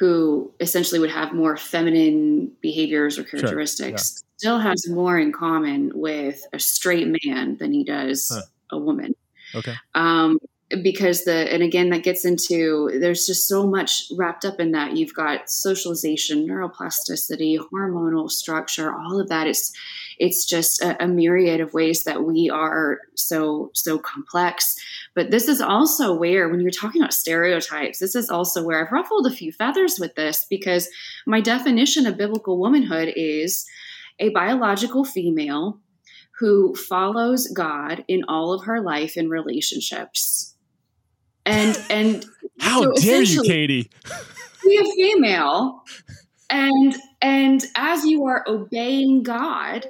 who 0.00 0.52
essentially 0.58 0.98
would 0.98 1.10
have 1.10 1.32
more 1.32 1.56
feminine 1.56 2.50
behaviors 2.60 3.16
or 3.16 3.22
characteristics. 3.22 4.24
Still 4.38 4.58
has 4.58 4.88
more 4.88 5.18
in 5.18 5.32
common 5.32 5.90
with 5.94 6.40
a 6.52 6.60
straight 6.60 7.08
man 7.24 7.56
than 7.56 7.72
he 7.72 7.84
does 7.84 8.30
huh. 8.32 8.42
a 8.70 8.78
woman. 8.78 9.14
Okay. 9.54 9.74
Um, 9.94 10.38
because 10.82 11.24
the 11.24 11.52
and 11.52 11.62
again 11.62 11.88
that 11.88 12.02
gets 12.02 12.26
into 12.26 12.90
there's 13.00 13.26
just 13.26 13.48
so 13.48 13.66
much 13.66 14.04
wrapped 14.16 14.44
up 14.44 14.60
in 14.60 14.72
that 14.72 14.96
you've 14.96 15.14
got 15.14 15.48
socialization 15.48 16.46
neuroplasticity 16.46 17.58
hormonal 17.72 18.30
structure 18.30 18.92
all 18.92 19.18
of 19.18 19.30
that 19.30 19.46
it's 19.46 19.72
it's 20.18 20.44
just 20.44 20.82
a, 20.82 21.02
a, 21.02 21.08
myriad 21.08 21.60
of 21.60 21.72
ways 21.72 22.04
that 22.04 22.22
we 22.24 22.50
are 22.50 22.98
so 23.14 23.70
so 23.72 23.98
complex 23.98 24.76
but 25.14 25.30
this 25.30 25.48
is 25.48 25.62
also 25.62 26.12
where 26.12 26.50
when 26.50 26.60
you're 26.60 26.70
talking 26.70 27.00
about 27.00 27.14
stereotypes 27.14 27.98
this 27.98 28.14
is 28.14 28.28
also 28.28 28.62
where 28.62 28.84
i've 28.84 28.92
ruffled 28.92 29.26
a 29.26 29.30
few 29.30 29.50
feathers 29.50 29.98
with 29.98 30.14
this 30.16 30.44
because 30.50 30.86
my 31.26 31.40
definition 31.40 32.04
of 32.04 32.18
biblical 32.18 32.58
womanhood 32.58 33.10
is 33.16 33.64
a 34.18 34.30
biological 34.30 35.04
female 35.04 35.80
who 36.38 36.74
follows 36.74 37.48
God 37.48 38.04
in 38.08 38.22
all 38.28 38.52
of 38.52 38.64
her 38.64 38.80
life 38.80 39.16
and 39.16 39.30
relationships 39.30 40.54
and 41.48 41.80
and 41.90 42.26
how 42.60 42.82
so 42.82 42.92
dare 42.94 43.22
you, 43.22 43.42
Katie? 43.42 43.90
Be 44.64 44.76
a 44.76 44.84
female, 44.94 45.82
and 46.50 46.94
and 47.22 47.64
as 47.74 48.04
you 48.04 48.26
are 48.26 48.44
obeying 48.46 49.22
God, 49.22 49.86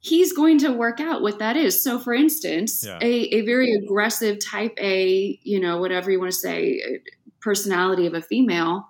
He's 0.00 0.32
going 0.32 0.58
to 0.60 0.72
work 0.72 1.00
out 1.00 1.22
what 1.22 1.38
that 1.40 1.56
is. 1.56 1.82
So, 1.82 1.98
for 1.98 2.14
instance, 2.14 2.84
yeah. 2.84 2.98
a 3.02 3.22
a 3.34 3.42
very 3.42 3.72
aggressive 3.72 4.38
Type 4.44 4.76
A, 4.80 5.38
you 5.42 5.60
know, 5.60 5.78
whatever 5.78 6.10
you 6.10 6.18
want 6.18 6.32
to 6.32 6.38
say, 6.38 6.80
personality 7.40 8.06
of 8.06 8.14
a 8.14 8.22
female 8.22 8.89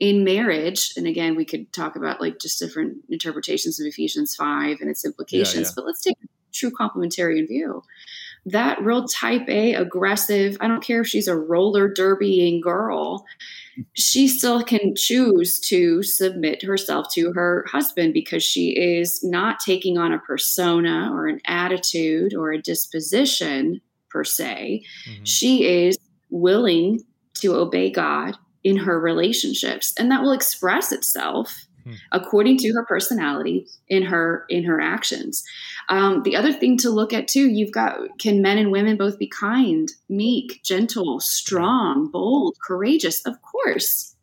in 0.00 0.24
marriage 0.24 0.92
and 0.96 1.06
again 1.06 1.34
we 1.34 1.44
could 1.44 1.72
talk 1.72 1.96
about 1.96 2.20
like 2.20 2.38
just 2.38 2.58
different 2.58 2.96
interpretations 3.08 3.80
of 3.80 3.86
ephesians 3.86 4.34
5 4.36 4.78
and 4.80 4.88
its 4.88 5.04
implications 5.04 5.54
yeah, 5.54 5.62
yeah. 5.62 5.72
but 5.74 5.84
let's 5.84 6.02
take 6.02 6.16
a 6.22 6.28
true 6.52 6.70
complementarian 6.70 7.48
view 7.48 7.82
that 8.46 8.80
real 8.82 9.06
type 9.06 9.48
A, 9.48 9.74
aggressive, 9.74 10.56
I 10.60 10.68
don't 10.68 10.82
care 10.82 11.02
if 11.02 11.06
she's 11.06 11.28
a 11.28 11.36
roller 11.36 11.92
derbying 11.92 12.62
girl, 12.62 13.26
she 13.94 14.26
still 14.26 14.62
can 14.62 14.94
choose 14.96 15.60
to 15.60 16.02
submit 16.02 16.62
herself 16.62 17.12
to 17.14 17.32
her 17.32 17.64
husband 17.70 18.14
because 18.14 18.42
she 18.42 18.70
is 18.70 19.22
not 19.22 19.60
taking 19.60 19.98
on 19.98 20.12
a 20.12 20.18
persona 20.18 21.10
or 21.12 21.26
an 21.26 21.40
attitude 21.46 22.34
or 22.34 22.50
a 22.50 22.60
disposition 22.60 23.80
per 24.10 24.24
se. 24.24 24.82
Mm-hmm. 25.08 25.24
She 25.24 25.86
is 25.86 25.98
willing 26.30 27.00
to 27.34 27.54
obey 27.54 27.90
God 27.90 28.36
in 28.68 28.76
her 28.76 29.00
relationships, 29.00 29.94
and 29.98 30.10
that 30.10 30.22
will 30.22 30.32
express 30.32 30.92
itself 30.92 31.64
Hmm. 31.84 31.92
according 32.12 32.58
to 32.58 32.72
her 32.72 32.84
personality 32.84 33.66
in 33.88 34.02
her 34.02 34.44
in 34.48 34.64
her 34.64 34.80
actions. 34.80 35.44
Um, 35.88 36.22
the 36.22 36.36
other 36.36 36.52
thing 36.52 36.76
to 36.78 36.90
look 36.90 37.12
at 37.12 37.28
too, 37.28 37.48
you've 37.48 37.72
got 37.72 37.96
can 38.18 38.42
men 38.42 38.58
and 38.58 38.72
women 38.72 38.96
both 38.96 39.18
be 39.18 39.28
kind, 39.28 39.88
meek, 40.08 40.60
gentle, 40.64 41.20
strong, 41.20 42.10
bold, 42.10 42.56
courageous? 42.66 43.24
Of 43.24 43.36
course, 43.42 44.16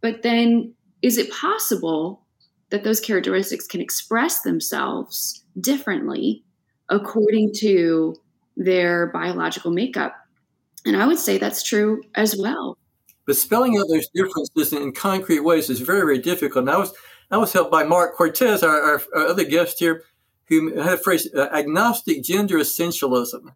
but 0.00 0.22
then 0.22 0.74
is 1.02 1.18
it 1.18 1.30
possible 1.30 2.24
that 2.70 2.84
those 2.84 3.00
characteristics 3.00 3.66
can 3.66 3.80
express 3.80 4.42
themselves 4.42 5.44
differently 5.60 6.44
according 6.88 7.52
to 7.56 8.14
their 8.56 9.08
biological 9.08 9.72
makeup. 9.72 10.14
And 10.86 10.96
I 10.96 11.06
would 11.06 11.18
say 11.18 11.38
that's 11.38 11.62
true 11.62 12.02
as 12.14 12.36
well. 12.36 12.78
But 13.30 13.36
spelling 13.36 13.78
out 13.78 13.86
those 13.88 14.08
differences 14.08 14.72
in 14.72 14.90
concrete 14.90 15.38
ways 15.38 15.70
is 15.70 15.78
very, 15.78 16.00
very 16.00 16.18
difficult. 16.18 16.64
And 16.64 16.70
I 16.70 16.78
was, 16.78 16.92
I 17.30 17.36
was 17.36 17.52
helped 17.52 17.70
by 17.70 17.84
Marc 17.84 18.16
Cortez, 18.16 18.64
our, 18.64 18.76
our, 18.76 19.02
our 19.14 19.26
other 19.28 19.44
guest 19.44 19.78
here, 19.78 20.02
who 20.46 20.76
had 20.80 20.94
a 20.94 20.96
phrase, 20.96 21.32
uh, 21.32 21.46
agnostic 21.52 22.24
gender 22.24 22.58
essentialism. 22.58 23.54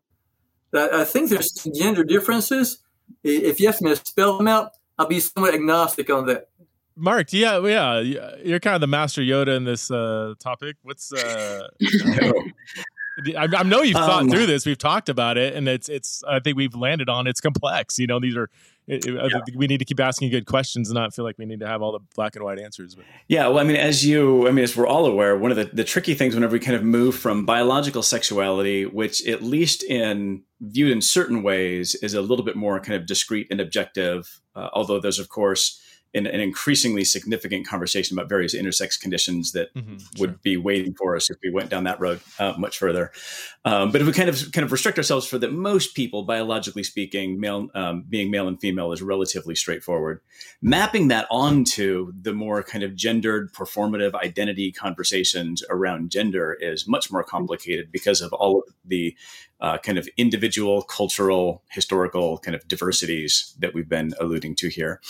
That 0.71 0.95
I 0.95 1.03
think 1.03 1.29
there's 1.29 1.51
gender 1.77 2.05
differences. 2.05 2.85
If 3.25 3.59
you 3.59 3.69
ask 3.69 3.83
me 3.83 3.91
to 3.91 3.97
spell 3.97 4.39
them 4.39 4.47
out, 4.47 4.71
I'll 4.97 5.09
be 5.09 5.19
somewhat 5.19 5.55
agnostic 5.55 6.09
on 6.09 6.27
that. 6.27 6.51
Marc, 6.95 7.33
yeah, 7.33 7.59
yeah, 7.59 7.99
you're 8.45 8.61
kind 8.61 8.77
of 8.77 8.81
the 8.81 8.87
master 8.87 9.23
Yoda 9.23 9.57
in 9.57 9.65
this 9.65 9.91
uh, 9.91 10.35
topic. 10.39 10.77
What's 10.83 11.13
uh, 11.13 11.67
I, 13.37 13.49
I, 13.57 13.63
know 13.63 13.83
you've 13.83 13.95
thought 13.95 14.23
um, 14.23 14.31
through 14.31 14.47
this. 14.47 14.67
We've 14.67 14.79
talked 14.79 15.09
about 15.09 15.39
it, 15.39 15.55
and 15.55 15.69
it's 15.69 15.89
it's. 15.89 16.23
I 16.25 16.41
think 16.41 16.57
we've 16.57 16.75
landed 16.75 17.09
on 17.09 17.27
it's 17.27 17.41
complex. 17.41 17.99
You 17.99 18.07
know, 18.07 18.21
these 18.21 18.37
are. 18.37 18.51
It, 18.87 19.07
it, 19.07 19.15
yeah. 19.15 19.41
we 19.57 19.67
need 19.67 19.79
to 19.79 19.87
keep 19.87 19.99
asking 19.99 20.31
good 20.31 20.45
questions 20.45 20.91
and 20.91 20.95
not 20.95 21.15
feel 21.15 21.25
like 21.25 21.39
we 21.39 21.47
need 21.47 21.61
to 21.61 21.67
have 21.67 21.81
all 21.81 21.93
the 21.93 22.01
black 22.15 22.37
and 22.37 22.45
white 22.45 22.59
answers. 22.59 22.95
But. 22.95 23.07
Yeah, 23.29 23.49
well, 23.49 23.61
I 23.61 23.65
mean, 23.65 23.77
as 23.77 24.05
you, 24.05 24.47
I 24.47 24.51
mean, 24.51 24.63
as 24.63 24.77
we're 24.77 24.87
all 24.87 25.07
aware, 25.07 25.39
one 25.39 25.51
of 25.51 25.57
the, 25.57 25.65
the 25.65 25.85
tricky 25.85 26.13
things 26.13 26.35
whenever 26.35 26.53
we 26.53 26.61
kind 26.61 26.77
of 26.77 26.83
move 26.83 27.15
from 27.17 27.47
biological 27.47 28.03
sexuality, 28.03 28.85
which 28.85 29.27
at 29.27 29.43
least 29.43 29.83
in 29.85 30.43
viewed 30.61 30.93
in 30.93 31.01
certain 31.01 31.43
ways 31.43 31.95
is 31.97 32.13
a 32.13 32.21
little 32.21 32.45
bit 32.45 32.57
more 32.57 32.79
kind 32.79 33.01
of 33.01 33.07
discrete 33.07 33.47
and 33.51 33.59
objective, 33.59 34.43
uh, 34.55 34.69
although 34.75 35.01
there's 35.01 35.19
of 35.19 35.31
course 35.31 35.81
an, 36.15 36.27
an, 36.27 36.41
increasingly 36.41 37.05
significant 37.05 37.67
conversation 37.67 38.17
about 38.17 38.29
various 38.29 38.55
intersex 38.55 38.99
conditions 39.01 39.53
that 39.53 39.75
mm-hmm, 39.75 39.97
would 40.19 40.31
sure. 40.31 40.39
be 40.43 40.57
waiting 40.57 40.95
for 40.95 41.17
us 41.17 41.31
if 41.31 41.37
we 41.43 41.51
went 41.51 41.71
down 41.71 41.85
that 41.85 42.01
road 42.01 42.21
uh, 42.39 42.55
much 42.59 42.79
further. 42.79 43.11
Um, 43.65 43.91
but 43.91 44.01
if 44.01 44.07
we 44.07 44.13
kind 44.13 44.29
of 44.29 44.53
kind 44.53 44.65
of 44.65 44.73
restrict 44.73 44.99
ourselves 44.99 45.27
for 45.27 45.39
that, 45.39 45.53
most 45.53 45.95
people, 45.95 46.23
biologically 46.23 46.83
speaking, 46.83 47.41
male 47.41 47.69
um, 47.75 48.05
being 48.09 48.31
male 48.31 48.49
and 48.49 48.61
female 48.61 48.93
is 48.93 49.03
relatively 49.03 49.55
straightforward. 49.55 50.21
Mapping 50.63 51.09
that 51.09 51.27
onto 51.31 52.13
the 52.21 52.33
more 52.33 52.63
kind 52.63 52.85
of 52.85 52.95
gendered, 52.95 53.53
performative 53.53 54.15
identity 54.15 54.73
conversations 54.73 55.63
around 55.71 56.11
gender 56.11 56.55
is 56.61 56.87
much 56.87 57.11
more 57.11 57.25
complicated 57.25 57.91
because 57.91 58.21
of 58.21 58.33
all 58.33 58.59
of 58.59 58.65
the 58.85 59.17
uh, 59.61 59.79
kind 59.79 59.99
of 59.99 60.09
individual, 60.17 60.83
cultural, 60.83 61.63
historical 61.71 62.39
kind 62.39 62.55
of 62.55 62.67
diversities 62.69 63.55
that 63.59 63.73
we've 63.73 63.89
been 63.89 64.13
alluding 64.21 64.55
to 64.57 64.69
here. 64.69 65.01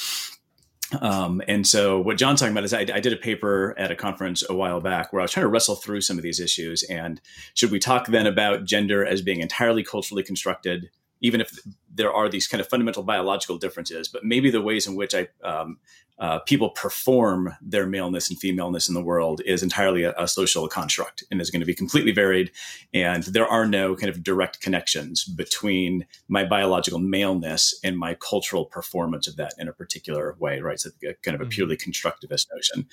Um, 1.00 1.42
and 1.48 1.66
so 1.66 2.00
what 2.00 2.16
John's 2.16 2.40
talking 2.40 2.52
about 2.52 2.64
is 2.64 2.72
I, 2.72 2.80
I, 2.80 3.00
did 3.00 3.12
a 3.12 3.16
paper 3.16 3.74
at 3.78 3.90
a 3.90 3.96
conference 3.96 4.44
a 4.48 4.54
while 4.54 4.80
back 4.80 5.12
where 5.12 5.20
I 5.20 5.24
was 5.24 5.30
trying 5.30 5.44
to 5.44 5.48
wrestle 5.48 5.76
through 5.76 6.00
some 6.00 6.16
of 6.16 6.22
these 6.22 6.40
issues. 6.40 6.82
And 6.84 7.20
should 7.54 7.70
we 7.70 7.78
talk 7.78 8.08
then 8.08 8.26
about 8.26 8.64
gender 8.64 9.04
as 9.04 9.22
being 9.22 9.40
entirely 9.40 9.82
culturally 9.82 10.22
constructed, 10.22 10.90
even 11.20 11.40
if 11.40 11.58
there 11.94 12.12
are 12.12 12.28
these 12.28 12.46
kind 12.46 12.60
of 12.60 12.68
fundamental 12.68 13.02
biological 13.02 13.58
differences, 13.58 14.08
but 14.08 14.24
maybe 14.24 14.50
the 14.50 14.60
ways 14.60 14.86
in 14.86 14.96
which 14.96 15.14
I 15.14 15.28
um, 15.42 15.78
uh, 16.18 16.38
people 16.40 16.70
perform 16.70 17.56
their 17.60 17.86
maleness 17.86 18.30
and 18.30 18.38
femaleness 18.38 18.88
in 18.88 18.94
the 18.94 19.02
world 19.02 19.40
is 19.44 19.64
entirely 19.64 20.04
a, 20.04 20.14
a, 20.16 20.28
social 20.28 20.68
construct 20.68 21.24
and 21.30 21.40
is 21.40 21.50
going 21.50 21.60
to 21.60 21.66
be 21.66 21.74
completely 21.74 22.12
varied. 22.12 22.52
And 22.92 23.24
there 23.24 23.48
are 23.48 23.66
no 23.66 23.96
kind 23.96 24.08
of 24.08 24.22
direct 24.22 24.60
connections 24.60 25.24
between 25.24 26.06
my 26.28 26.44
biological 26.44 27.00
maleness 27.00 27.78
and 27.82 27.98
my 27.98 28.14
cultural 28.14 28.64
performance 28.64 29.26
of 29.26 29.34
that 29.36 29.54
in 29.58 29.66
a 29.66 29.72
particular 29.72 30.36
way, 30.38 30.60
right? 30.60 30.78
So 30.78 30.90
kind 31.22 31.34
of 31.34 31.40
a 31.40 31.44
mm-hmm. 31.44 31.48
purely 31.48 31.76
constructivist 31.76 32.46
notion. 32.54 32.86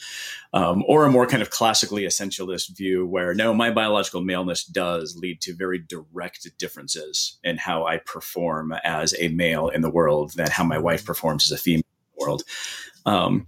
Um, 0.54 0.84
or 0.88 1.06
a 1.06 1.12
more 1.12 1.28
kind 1.28 1.44
of 1.44 1.52
classically 1.52 2.04
essentialist 2.04 2.76
view 2.76 3.06
where 3.06 3.36
no, 3.36 3.54
my 3.54 3.70
biological 3.70 4.22
maleness 4.22 4.64
does 4.64 5.16
lead 5.16 5.42
to 5.42 5.54
very 5.54 5.78
direct 5.78 6.48
differences 6.58 7.38
in 7.44 7.58
how 7.58 7.86
I 7.86 7.98
perform 7.98 8.74
as 9.00 9.16
a 9.20 9.30
male 9.30 9.70
in 9.70 9.82
the 9.82 9.90
world 9.90 10.34
than 10.36 10.50
how 10.50 10.64
my 10.64 10.78
wife 10.78 11.06
performs 11.06 11.46
as 11.46 11.58
a 11.58 11.62
female 11.62 11.80
in 11.80 12.18
the 12.18 12.26
world. 12.26 12.44
Um, 13.06 13.48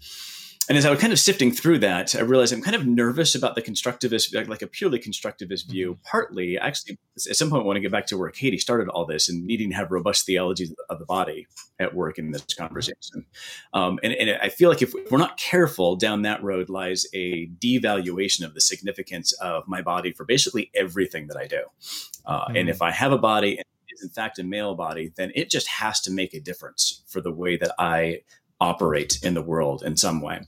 and 0.69 0.77
as 0.77 0.85
I 0.85 0.89
was 0.89 0.99
kind 0.99 1.11
of 1.11 1.19
sifting 1.19 1.51
through 1.51 1.79
that, 1.79 2.15
I 2.15 2.21
realized 2.21 2.53
I'm 2.53 2.61
kind 2.61 2.75
of 2.75 2.87
nervous 2.87 3.35
about 3.35 3.55
the 3.55 3.61
constructivist, 3.61 4.33
like, 4.33 4.47
like 4.47 4.61
a 4.61 4.67
purely 4.67 4.97
constructivist 4.97 5.69
view. 5.69 5.93
Mm-hmm. 5.93 6.01
Partly, 6.05 6.57
actually, 6.57 6.97
at 7.29 7.35
some 7.35 7.49
point, 7.49 7.63
I 7.63 7.65
want 7.65 7.75
to 7.75 7.81
get 7.81 7.91
back 7.91 8.07
to 8.07 8.17
where 8.17 8.29
Katie 8.29 8.57
started 8.57 8.87
all 8.87 9.05
this 9.05 9.27
and 9.27 9.45
needing 9.45 9.71
to 9.71 9.75
have 9.75 9.91
robust 9.91 10.25
theology 10.25 10.73
of 10.89 10.99
the 10.99 11.05
body 11.05 11.47
at 11.79 11.93
work 11.93 12.17
in 12.17 12.31
this 12.31 12.45
conversation. 12.57 13.25
Um, 13.73 13.99
and, 14.03 14.13
and, 14.13 14.37
I 14.41 14.49
feel 14.49 14.69
like 14.69 14.81
if 14.81 14.93
we're 15.11 15.17
not 15.17 15.37
careful, 15.37 15.97
down 15.97 16.21
that 16.21 16.41
road 16.41 16.69
lies 16.69 17.05
a 17.13 17.47
devaluation 17.59 18.45
of 18.45 18.53
the 18.53 18.61
significance 18.61 19.33
of 19.33 19.67
my 19.67 19.81
body 19.81 20.13
for 20.13 20.23
basically 20.23 20.71
everything 20.73 21.27
that 21.27 21.37
I 21.37 21.45
do. 21.45 21.63
Uh, 22.25 22.45
mm-hmm. 22.45 22.55
And 22.55 22.69
if 22.69 22.81
I 22.81 22.91
have 22.91 23.11
a 23.11 23.17
body 23.17 23.57
and 23.57 23.65
in 24.03 24.09
fact 24.09 24.39
a 24.39 24.43
male 24.43 24.75
body, 24.75 25.11
then 25.15 25.31
it 25.35 25.49
just 25.49 25.67
has 25.67 25.99
to 26.01 26.11
make 26.11 26.33
a 26.33 26.39
difference 26.39 27.03
for 27.07 27.21
the 27.21 27.31
way 27.31 27.57
that 27.57 27.73
I 27.79 28.21
operate 28.59 29.19
in 29.23 29.33
the 29.33 29.41
world 29.41 29.83
in 29.83 29.97
some 29.97 30.21
way. 30.21 30.41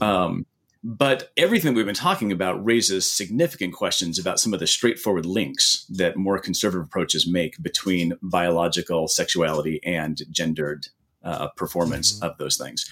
Um, 0.00 0.46
but 0.86 1.32
everything 1.38 1.72
we've 1.72 1.86
been 1.86 1.94
talking 1.94 2.30
about 2.30 2.62
raises 2.62 3.10
significant 3.10 3.72
questions 3.72 4.18
about 4.18 4.38
some 4.38 4.52
of 4.52 4.60
the 4.60 4.66
straightforward 4.66 5.24
links 5.24 5.86
that 5.88 6.16
more 6.16 6.38
conservative 6.38 6.84
approaches 6.84 7.26
make 7.26 7.60
between 7.62 8.18
biological 8.22 9.08
sexuality 9.08 9.80
and 9.82 10.20
gendered 10.30 10.88
uh, 11.24 11.48
performance 11.56 12.16
mm-hmm. 12.16 12.26
of 12.26 12.36
those 12.36 12.58
things 12.58 12.86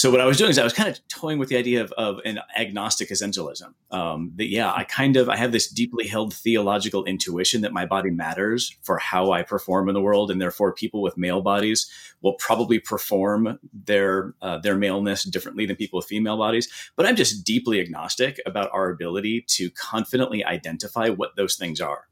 so 0.00 0.10
what 0.10 0.22
I 0.22 0.24
was 0.24 0.38
doing 0.38 0.48
is 0.48 0.58
I 0.58 0.64
was 0.64 0.72
kind 0.72 0.88
of 0.88 0.98
toying 1.08 1.38
with 1.38 1.50
the 1.50 1.58
idea 1.58 1.82
of, 1.82 1.92
of 1.92 2.20
an 2.24 2.40
agnostic 2.56 3.10
essentialism. 3.10 3.74
Um, 3.90 4.32
that 4.36 4.48
yeah, 4.48 4.72
I 4.72 4.84
kind 4.84 5.18
of 5.18 5.28
I 5.28 5.36
have 5.36 5.52
this 5.52 5.68
deeply 5.70 6.06
held 6.06 6.32
theological 6.32 7.04
intuition 7.04 7.60
that 7.60 7.74
my 7.74 7.84
body 7.84 8.08
matters 8.08 8.74
for 8.80 8.96
how 8.96 9.32
I 9.32 9.42
perform 9.42 9.90
in 9.90 9.94
the 9.94 10.00
world, 10.00 10.30
and 10.30 10.40
therefore 10.40 10.72
people 10.72 11.02
with 11.02 11.18
male 11.18 11.42
bodies 11.42 11.90
will 12.22 12.32
probably 12.32 12.78
perform 12.78 13.58
their 13.74 14.32
uh, 14.40 14.56
their 14.56 14.74
maleness 14.74 15.22
differently 15.24 15.66
than 15.66 15.76
people 15.76 15.98
with 15.98 16.06
female 16.06 16.38
bodies. 16.38 16.66
But 16.96 17.04
I'm 17.04 17.14
just 17.14 17.44
deeply 17.44 17.78
agnostic 17.78 18.40
about 18.46 18.70
our 18.72 18.88
ability 18.88 19.44
to 19.48 19.70
confidently 19.72 20.42
identify 20.42 21.10
what 21.10 21.36
those 21.36 21.56
things 21.56 21.78
are 21.78 22.06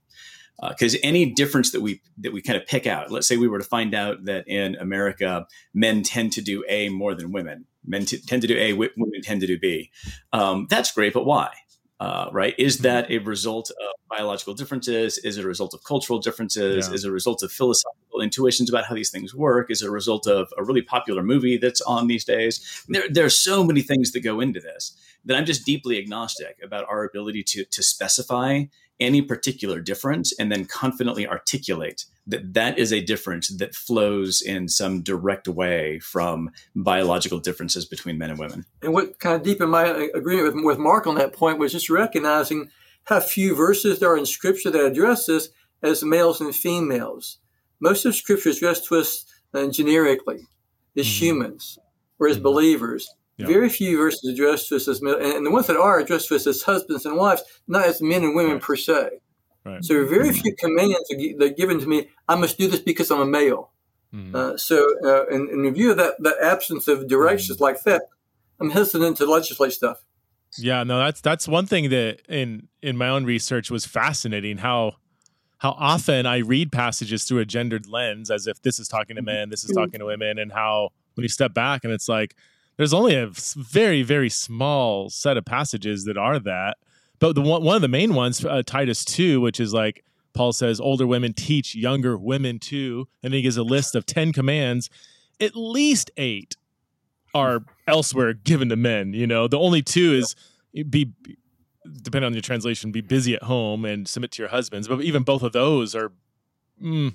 because 0.68 0.94
uh, 0.94 0.98
any 1.02 1.24
difference 1.24 1.70
that 1.70 1.80
we 1.80 2.02
that 2.18 2.32
we 2.32 2.42
kind 2.42 2.60
of 2.60 2.66
pick 2.66 2.86
out 2.86 3.10
let's 3.10 3.28
say 3.28 3.36
we 3.36 3.48
were 3.48 3.58
to 3.58 3.64
find 3.64 3.94
out 3.94 4.24
that 4.24 4.46
in 4.48 4.74
america 4.76 5.46
men 5.72 6.02
tend 6.02 6.32
to 6.32 6.42
do 6.42 6.64
a 6.68 6.88
more 6.88 7.14
than 7.14 7.30
women 7.30 7.64
men 7.86 8.04
t- 8.04 8.18
tend 8.18 8.42
to 8.42 8.48
do 8.48 8.56
a 8.56 8.72
women 8.72 9.22
tend 9.22 9.40
to 9.40 9.46
do 9.46 9.58
b. 9.58 9.90
Um, 10.32 10.66
that's 10.68 10.92
great 10.92 11.12
but 11.12 11.24
why? 11.24 11.52
Uh, 12.00 12.28
right? 12.32 12.54
Is 12.58 12.76
mm-hmm. 12.76 12.84
that 12.84 13.10
a 13.10 13.18
result 13.18 13.70
of 13.70 13.88
biological 14.08 14.54
differences? 14.54 15.18
Is 15.18 15.36
it 15.36 15.44
a 15.44 15.48
result 15.48 15.74
of 15.74 15.82
cultural 15.82 16.20
differences? 16.20 16.86
Yeah. 16.86 16.94
is 16.94 17.04
it 17.04 17.08
a 17.08 17.12
result 17.12 17.42
of 17.42 17.50
philosophical 17.50 18.20
intuitions 18.20 18.70
about 18.70 18.84
how 18.84 18.94
these 18.94 19.10
things 19.10 19.34
work? 19.34 19.68
Is 19.68 19.82
it 19.82 19.88
a 19.88 19.90
result 19.90 20.28
of 20.28 20.48
a 20.56 20.62
really 20.62 20.82
popular 20.82 21.24
movie 21.24 21.56
that's 21.56 21.80
on 21.80 22.06
these 22.06 22.24
days? 22.24 22.84
There, 22.88 23.02
there 23.10 23.24
are 23.24 23.30
so 23.30 23.64
many 23.64 23.82
things 23.82 24.12
that 24.12 24.20
go 24.20 24.40
into 24.40 24.60
this 24.60 24.96
that 25.24 25.36
i'm 25.36 25.44
just 25.44 25.64
deeply 25.64 25.98
agnostic 25.98 26.58
about 26.62 26.86
our 26.88 27.04
ability 27.04 27.42
to 27.42 27.64
to 27.66 27.82
specify 27.82 28.64
any 29.00 29.22
particular 29.22 29.80
difference 29.80 30.32
and 30.38 30.50
then 30.50 30.64
confidently 30.64 31.26
articulate 31.26 32.04
that 32.26 32.52
that 32.54 32.78
is 32.78 32.92
a 32.92 33.00
difference 33.00 33.48
that 33.48 33.74
flows 33.74 34.42
in 34.42 34.68
some 34.68 35.02
direct 35.02 35.48
way 35.48 35.98
from 36.00 36.50
biological 36.74 37.38
differences 37.38 37.86
between 37.86 38.18
men 38.18 38.30
and 38.30 38.38
women. 38.38 38.66
And 38.82 38.92
what 38.92 39.18
kind 39.18 39.36
of 39.36 39.42
deepened 39.42 39.70
my 39.70 39.86
agreement 40.14 40.54
with, 40.54 40.64
with 40.64 40.78
Marc 40.78 41.06
on 41.06 41.14
that 41.14 41.32
point 41.32 41.58
was 41.58 41.72
just 41.72 41.88
recognizing 41.88 42.70
how 43.04 43.20
few 43.20 43.54
verses 43.54 43.98
there 43.98 44.12
are 44.12 44.18
in 44.18 44.26
Scripture 44.26 44.70
that 44.70 44.84
address 44.84 45.26
this 45.26 45.48
as 45.82 46.04
males 46.04 46.40
and 46.40 46.54
females. 46.54 47.38
Most 47.80 48.04
of 48.04 48.14
Scripture 48.14 48.50
is 48.50 48.58
addressed 48.58 48.86
to 48.86 48.96
us 48.96 49.24
uh, 49.54 49.68
generically 49.68 50.46
as 50.96 51.06
mm-hmm. 51.06 51.24
humans 51.24 51.78
or 52.18 52.28
as 52.28 52.36
mm-hmm. 52.36 52.42
believers. 52.42 53.08
Yeah. 53.38 53.46
Very 53.46 53.68
few 53.68 53.96
verses 53.96 54.28
addressed 54.28 54.68
to 54.68 54.76
us 54.76 54.88
as 54.88 55.00
men, 55.00 55.14
and 55.20 55.46
the 55.46 55.50
ones 55.50 55.68
that 55.68 55.76
are 55.76 56.00
addressed 56.00 56.28
to 56.28 56.36
us 56.36 56.46
as 56.46 56.62
husbands 56.62 57.06
and 57.06 57.16
wives, 57.16 57.42
not 57.68 57.84
as 57.84 58.02
men 58.02 58.24
and 58.24 58.34
women 58.34 58.54
right. 58.54 58.62
per 58.62 58.76
se. 58.76 59.10
Right. 59.64 59.84
So 59.84 60.04
very 60.06 60.32
few 60.32 60.54
commands 60.56 61.08
that 61.08 61.38
are 61.40 61.48
given 61.50 61.78
to 61.78 61.86
me. 61.86 62.08
I 62.28 62.34
must 62.34 62.58
do 62.58 62.68
this 62.68 62.80
because 62.80 63.10
I'm 63.10 63.20
a 63.20 63.26
male. 63.26 63.70
Mm. 64.12 64.34
Uh, 64.34 64.56
so, 64.56 64.86
uh, 65.04 65.26
in, 65.26 65.48
in 65.50 65.74
view 65.74 65.90
of 65.92 65.98
that, 65.98 66.14
that 66.20 66.36
absence 66.42 66.88
of 66.88 67.06
directions 67.06 67.58
mm. 67.58 67.60
like 67.60 67.82
that, 67.82 68.02
I'm 68.58 68.70
hesitant 68.70 69.18
to 69.18 69.26
legislate 69.26 69.72
stuff. 69.72 70.02
Yeah, 70.56 70.82
no, 70.82 70.98
that's 70.98 71.20
that's 71.20 71.46
one 71.46 71.66
thing 71.66 71.90
that 71.90 72.22
in 72.28 72.68
in 72.82 72.96
my 72.96 73.08
own 73.08 73.24
research 73.24 73.70
was 73.70 73.84
fascinating 73.84 74.58
how 74.58 74.96
how 75.58 75.72
often 75.72 76.24
I 76.24 76.38
read 76.38 76.72
passages 76.72 77.24
through 77.24 77.40
a 77.40 77.44
gendered 77.44 77.86
lens, 77.86 78.30
as 78.30 78.46
if 78.46 78.62
this 78.62 78.78
is 78.78 78.88
talking 78.88 79.16
to 79.16 79.20
mm-hmm. 79.22 79.26
men, 79.26 79.50
this 79.50 79.64
is 79.64 79.70
mm-hmm. 79.70 79.80
talking 79.80 80.00
to 80.00 80.06
women, 80.06 80.38
and 80.38 80.52
how 80.52 80.90
when 81.14 81.22
you 81.22 81.28
step 81.28 81.52
back 81.52 81.84
and 81.84 81.92
it's 81.92 82.08
like 82.08 82.34
there's 82.78 82.94
only 82.94 83.14
a 83.14 83.28
very 83.28 84.02
very 84.02 84.30
small 84.30 85.10
set 85.10 85.36
of 85.36 85.44
passages 85.44 86.04
that 86.04 86.16
are 86.16 86.38
that 86.38 86.78
but 87.18 87.34
the 87.34 87.42
one, 87.42 87.62
one 87.62 87.76
of 87.76 87.82
the 87.82 87.88
main 87.88 88.14
ones 88.14 88.44
uh, 88.44 88.62
titus 88.64 89.04
2 89.04 89.40
which 89.40 89.60
is 89.60 89.74
like 89.74 90.02
paul 90.32 90.52
says 90.52 90.80
older 90.80 91.06
women 91.06 91.34
teach 91.34 91.74
younger 91.74 92.16
women 92.16 92.58
too 92.58 93.06
and 93.22 93.34
he 93.34 93.42
gives 93.42 93.58
a 93.58 93.62
list 93.62 93.94
of 93.94 94.06
10 94.06 94.32
commands 94.32 94.88
at 95.40 95.54
least 95.54 96.10
eight 96.16 96.56
are 97.34 97.64
elsewhere 97.86 98.32
given 98.32 98.70
to 98.70 98.76
men 98.76 99.12
you 99.12 99.26
know 99.26 99.46
the 99.46 99.58
only 99.58 99.82
two 99.82 100.14
is 100.14 100.34
be 100.88 101.12
depending 102.02 102.26
on 102.26 102.32
your 102.34 102.42
translation, 102.42 102.92
be 102.92 103.00
busy 103.00 103.34
at 103.34 103.44
home 103.44 103.84
and 103.84 104.08
submit 104.08 104.32
to 104.32 104.42
your 104.42 104.50
husbands. 104.50 104.88
But 104.88 105.02
even 105.02 105.22
both 105.22 105.42
of 105.42 105.52
those 105.52 105.94
are, 105.94 106.12
mm, 106.82 107.14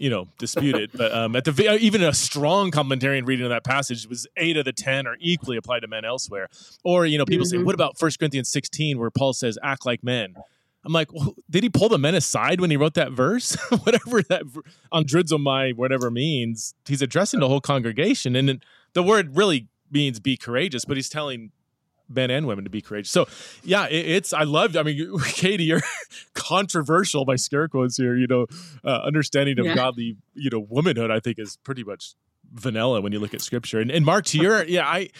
you 0.00 0.10
know, 0.10 0.26
disputed. 0.38 0.90
but 0.94 1.12
um, 1.12 1.36
at 1.36 1.44
the 1.44 1.78
even 1.80 2.02
a 2.02 2.12
strong 2.12 2.70
complementarian 2.72 3.26
reading 3.26 3.44
of 3.44 3.50
that 3.50 3.64
passage 3.64 4.08
was 4.08 4.26
eight 4.36 4.56
of 4.56 4.64
the 4.64 4.72
ten 4.72 5.06
are 5.06 5.16
equally 5.20 5.56
applied 5.56 5.80
to 5.80 5.88
men 5.88 6.04
elsewhere. 6.04 6.48
Or 6.82 7.06
you 7.06 7.18
know, 7.18 7.24
people 7.24 7.46
mm-hmm. 7.46 7.58
say, 7.58 7.62
what 7.62 7.74
about 7.74 7.98
First 7.98 8.18
Corinthians 8.18 8.48
sixteen, 8.48 8.98
where 8.98 9.10
Paul 9.10 9.32
says, 9.32 9.58
"Act 9.62 9.86
like 9.86 10.02
men." 10.02 10.34
I'm 10.82 10.94
like, 10.94 11.12
well, 11.12 11.34
did 11.50 11.62
he 11.62 11.68
pull 11.68 11.90
the 11.90 11.98
men 11.98 12.14
aside 12.14 12.58
when 12.58 12.70
he 12.70 12.78
wrote 12.78 12.94
that 12.94 13.12
verse? 13.12 13.54
whatever 13.84 14.22
that 14.22 14.44
andrizomai, 14.90 15.76
whatever 15.76 16.10
means, 16.10 16.74
he's 16.86 17.02
addressing 17.02 17.40
the 17.40 17.48
whole 17.48 17.60
congregation, 17.60 18.34
and 18.34 18.64
the 18.94 19.02
word 19.02 19.36
really 19.36 19.68
means 19.90 20.20
be 20.20 20.38
courageous, 20.38 20.86
but 20.86 20.96
he's 20.96 21.10
telling 21.10 21.50
men 22.10 22.30
and 22.30 22.46
women 22.46 22.64
to 22.64 22.70
be 22.70 22.80
courageous. 22.80 23.10
So, 23.10 23.26
yeah, 23.62 23.86
it, 23.86 24.06
it's 24.06 24.32
I 24.32 24.42
loved. 24.42 24.76
I 24.76 24.82
mean, 24.82 25.18
Katie, 25.24 25.64
you're 25.64 25.82
controversial 26.34 27.24
by 27.24 27.36
scare 27.36 27.68
quotes 27.68 27.96
here. 27.96 28.16
You 28.16 28.26
know, 28.26 28.46
uh, 28.84 29.00
understanding 29.04 29.58
of 29.58 29.66
yeah. 29.66 29.74
godly, 29.74 30.16
you 30.34 30.50
know, 30.50 30.60
womanhood. 30.60 31.10
I 31.10 31.20
think 31.20 31.38
is 31.38 31.56
pretty 31.64 31.84
much 31.84 32.14
vanilla 32.52 33.00
when 33.00 33.12
you 33.12 33.18
look 33.18 33.34
at 33.34 33.40
scripture. 33.40 33.80
And, 33.80 33.90
and 33.90 34.04
Marc, 34.04 34.26
to 34.26 34.38
your 34.38 34.64
yeah, 34.64 34.86
I 34.86 35.10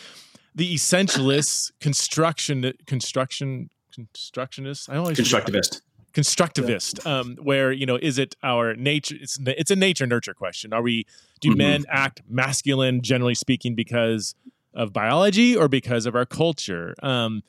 the 0.55 0.74
essentialist 0.74 1.72
construction 1.80 2.72
construction 2.86 3.70
constructionist. 3.93 4.91
I 4.91 4.97
always 4.97 5.18
constructivist. 5.18 5.82
Constructivist, 6.12 7.05
yeah. 7.07 7.20
um, 7.20 7.36
where 7.41 7.70
you 7.70 7.86
know, 7.86 7.97
is 7.97 8.18
it 8.18 8.34
our 8.43 8.74
nature? 8.74 9.14
It's 9.20 9.38
it's 9.47 9.70
a 9.70 9.76
nature 9.76 10.07
nurture 10.07 10.34
question. 10.34 10.72
Are 10.72 10.82
we? 10.82 11.07
Do 11.41 11.51
mm-hmm. 11.51 11.59
men 11.59 11.84
act 11.88 12.20
masculine, 12.28 13.01
generally 13.01 13.36
speaking, 13.36 13.74
because 13.76 14.34
of 14.75 14.93
biology 14.93 15.57
or 15.57 15.68
because 15.68 16.07
of 16.07 16.14
our 16.14 16.27
culture. 16.27 16.95
Um, 17.03 17.43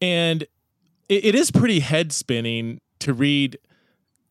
and 0.00 0.42
it, 1.08 1.24
it 1.24 1.34
is 1.34 1.50
pretty 1.50 1.80
head 1.80 2.12
spinning 2.12 2.80
to 3.00 3.12
read 3.12 3.58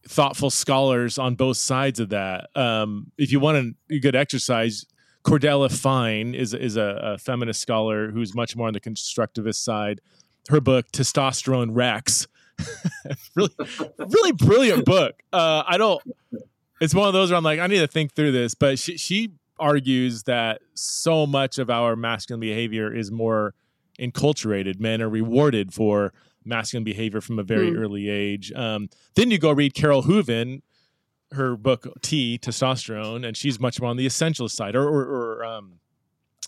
thoughtful 0.08 0.50
scholars 0.50 1.18
on 1.18 1.36
both 1.36 1.58
sides 1.58 2.00
of 2.00 2.10
that. 2.10 2.50
Um, 2.56 3.12
if 3.18 3.32
you 3.32 3.40
want 3.40 3.76
a 3.90 4.00
good 4.00 4.16
exercise, 4.16 4.86
Cordelia 5.24 5.70
Fine 5.70 6.36
is 6.36 6.54
is 6.54 6.78
a, 6.78 7.00
a, 7.02 7.18
feminist 7.18 7.60
scholar 7.60 8.12
who's 8.12 8.36
much 8.36 8.56
more 8.56 8.68
on 8.68 8.74
the 8.74 8.80
constructivist 8.80 9.56
side. 9.56 10.00
Her 10.50 10.62
book, 10.62 10.92
Testosterone 10.92 11.70
Rex, 11.72 12.28
really, 13.36 13.56
really 13.98 14.32
brilliant 14.34 14.86
book. 14.86 15.16
Uh, 15.34 15.64
I 15.68 15.78
don't. 15.78 16.02
It's 16.80 16.94
one 16.94 17.08
of 17.08 17.14
those 17.14 17.32
where 17.32 17.38
I'm 17.38 17.44
like, 17.44 17.60
I 17.60 17.66
need 17.66 17.80
to 17.80 17.88
think 17.88 18.14
through 18.14 18.34
this, 18.34 18.54
but 18.54 18.78
she 18.78 18.98
she 18.98 19.32
argues 19.60 20.24
that 20.24 20.62
so 20.74 21.26
much 21.26 21.58
of 21.58 21.70
our 21.70 21.96
masculine 21.96 22.40
behavior 22.40 22.94
is 22.94 23.12
more 23.12 23.54
enculturated. 24.00 24.80
Men 24.80 25.02
are 25.02 25.10
rewarded 25.10 25.74
for 25.74 26.14
masculine 26.44 26.84
behavior 26.84 27.22
from 27.22 27.40
a 27.40 27.44
very 27.44 27.72
mm. 27.72 27.80
early 27.80 28.10
age. 28.10 28.52
Um, 28.54 28.90
then 29.16 29.32
you 29.32 29.40
go 29.40 29.52
read 29.52 29.74
Carole 29.74 30.04
Hooven, 30.04 30.62
her 31.32 31.56
book 31.56 31.88
T, 32.02 32.38
Testosterone, 32.42 33.26
and 33.26 33.36
she's 33.36 33.60
much 33.60 33.82
more 33.82 33.90
on 33.90 33.98
the 33.98 34.06
essentialist 34.06 34.52
side. 34.52 34.76
Or, 34.76 34.88
or, 34.88 35.04
or 35.04 35.46
um, 35.46 35.80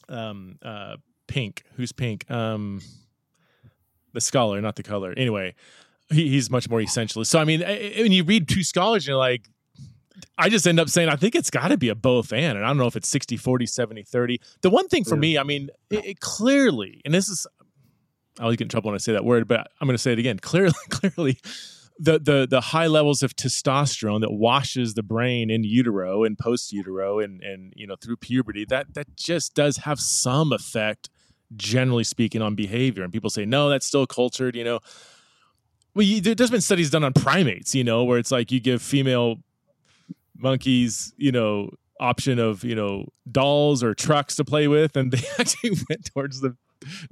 um, 0.10 0.60
uh, 0.62 0.98
Pink, 1.28 1.64
who's 1.76 1.92
Pink? 1.92 2.30
Um, 2.30 2.82
the 4.14 4.22
scholar, 4.22 4.62
not 4.62 4.76
the 4.76 4.84
color. 4.84 5.14
Anyway, 5.16 5.56
he, 6.10 6.30
he's 6.30 6.50
much 6.50 6.70
more 6.70 6.80
essentialist. 6.80 7.28
So 7.28 7.40
I 7.40 7.44
mean, 7.44 7.62
when 7.62 8.12
you 8.12 8.24
read 8.24 8.48
two 8.48 8.64
scholars, 8.64 9.08
you're 9.08 9.18
like, 9.18 9.50
I 10.38 10.50
just 10.50 10.68
end 10.68 10.80
up 10.80 10.90
saying 10.90 11.10
I 11.10 11.16
think 11.16 11.36
it's 11.36 11.50
got 11.50 11.68
to 11.68 11.78
be 11.78 11.90
a 11.90 11.96
both 11.96 12.32
and, 12.34 12.58
and 12.58 12.66
I 12.66 12.70
don't 12.70 12.78
know 12.78 12.88
if 12.88 12.96
it's 12.96 13.10
60 13.10 13.38
40 13.38 13.66
70 13.66 14.04
30. 14.04 14.42
The 14.62 14.70
one 14.70 14.88
thing 14.88 15.04
for 15.04 15.16
yeah. 15.16 15.20
me, 15.20 15.38
I 15.38 15.44
mean, 15.44 15.70
it, 15.90 16.06
it 16.06 16.20
clearly, 16.20 17.02
and 17.06 17.14
this 17.14 17.30
is 17.30 17.46
I 18.40 18.44
always 18.44 18.58
get 18.58 18.66
in 18.66 18.70
trouble 18.70 18.90
when 18.90 18.96
I 18.96 19.00
say 19.00 19.14
that 19.14 19.26
word, 19.26 19.48
but 19.48 19.68
I'm 19.82 19.88
going 19.88 19.96
to 19.96 20.02
say 20.02 20.14
it 20.14 20.20
again. 20.20 20.40
Clearly, 20.40 20.74
clearly, 20.90 21.40
the 22.00 22.20
the 22.20 22.48
the 22.50 22.62
high 22.62 22.88
levels 22.88 23.24
of 23.24 23.36
testosterone 23.36 24.22
that 24.22 24.32
washes 24.32 24.94
the 24.94 25.04
brain 25.04 25.50
in 25.50 25.64
utero 25.64 26.24
and 26.24 26.38
post 26.38 26.72
utero 26.72 27.20
and 27.20 27.42
and 27.42 27.74
you 27.76 27.88
know 27.88 27.96
through 27.96 28.18
puberty 28.18 28.66
that 28.66 28.94
that 28.94 29.16
just 29.16 29.56
does 29.56 29.78
have 29.78 30.00
some 30.00 30.54
effect, 30.54 31.10
generally 31.56 32.04
speaking, 32.04 32.42
on 32.42 32.56
behavior. 32.56 33.04
And 33.04 33.12
people 33.12 33.30
say 33.30 33.46
no, 33.46 33.70
that's 33.70 33.86
still 33.86 34.06
cultured. 34.06 34.56
You 34.56 34.64
know, 34.64 34.80
well, 35.96 36.06
you, 36.06 36.22
there's 36.22 36.52
been 36.52 36.62
studies 36.62 36.92
done 36.92 37.04
on 37.04 37.14
primates. 37.14 37.74
You 37.74 37.84
know, 37.84 38.04
where 38.04 38.20
it's 38.20 38.32
like 38.32 38.52
you 38.52 38.60
give 38.60 38.82
female 38.82 39.38
monkeys, 40.38 41.14
you 41.18 41.32
know, 41.32 41.72
option 42.00 42.40
of, 42.40 42.64
you 42.64 42.76
know, 42.76 43.08
dolls 43.32 43.84
or 43.84 43.94
trucks 43.94 44.36
to 44.36 44.46
play 44.46 44.68
with. 44.68 44.96
And 44.96 45.12
they 45.12 45.24
actually 45.40 45.72
went 45.90 46.06
towards 46.06 46.42
the 46.42 46.56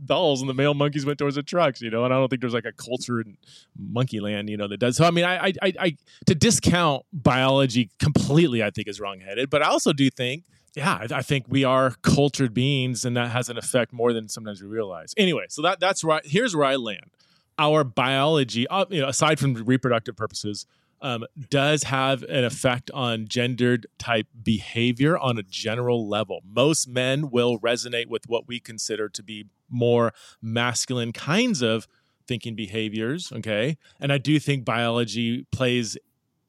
dolls 0.04 0.42
and 0.42 0.50
the 0.50 0.54
male 0.54 0.74
monkeys 0.74 1.06
went 1.06 1.20
towards 1.20 1.36
the 1.36 1.44
trucks, 1.44 1.82
you 1.82 1.90
know, 1.90 2.06
and 2.06 2.14
I 2.14 2.18
don't 2.18 2.30
think 2.30 2.42
there's 2.42 2.54
like 2.54 2.66
a 2.66 2.72
culture 2.72 3.20
in 3.20 3.38
monkey 3.78 4.20
land, 4.20 4.50
you 4.50 4.58
know, 4.58 4.68
that 4.68 4.78
does. 4.78 4.98
So, 4.98 5.06
I 5.06 5.12
mean, 5.12 5.26
I, 5.26 5.54
I, 5.62 5.74
I, 5.80 5.98
to 6.28 6.36
discount 6.36 7.04
biology 7.12 7.90
completely, 8.00 8.64
I 8.64 8.70
think 8.70 8.88
is 8.88 9.00
wrongheaded, 9.00 9.50
but 9.50 9.62
I 9.62 9.68
also 9.68 9.94
do 9.94 10.10
think, 10.10 10.44
yeah, 10.76 11.08
I, 11.10 11.22
think 11.22 11.46
we 11.48 11.64
are 11.64 11.92
cultured 12.02 12.54
beings 12.54 13.06
and 13.06 13.16
that 13.16 13.32
has 13.32 13.48
an 13.48 13.58
effect 13.58 13.94
more 13.94 14.12
than 14.12 14.28
sometimes 14.28 14.62
we 14.62 14.68
realize. 14.68 15.14
Anyway, 15.16 15.46
so 15.48 15.62
that, 15.62 15.80
that's 15.80 16.04
right. 16.04 16.22
Here's 16.26 16.54
where 16.56 16.66
I 16.66 16.76
land. 16.76 17.12
Our 17.58 17.86
biology, 17.86 18.68
uh, 18.68 18.86
you 18.90 19.00
know, 19.00 19.08
aside 19.08 19.40
from 19.40 19.54
reproductive 19.54 20.18
purposes, 20.18 20.66
um, 21.02 21.26
does 21.50 21.84
have 21.84 22.24
an 22.24 22.44
effect 22.44 22.90
on 22.92 23.28
gendered 23.28 23.88
type 23.98 24.28
behavior 24.44 25.18
on 25.18 25.38
a 25.38 25.44
general 25.44 26.08
level. 26.08 26.42
Most 26.46 26.88
men 26.88 27.30
will 27.30 27.60
resonate 27.60 28.08
with 28.08 28.28
what 28.28 28.48
we 28.48 28.60
consider 28.60 29.10
to 29.10 29.24
be 29.24 29.46
more 29.70 30.14
masculine 30.42 31.12
kinds 31.12 31.62
of 31.62 31.88
thinking 32.28 32.56
behaviors. 32.56 33.32
Okay. 33.32 33.78
And 34.00 34.12
I 34.12 34.18
do 34.18 34.40
think 34.40 34.66
biology 34.66 35.46
plays 35.52 35.98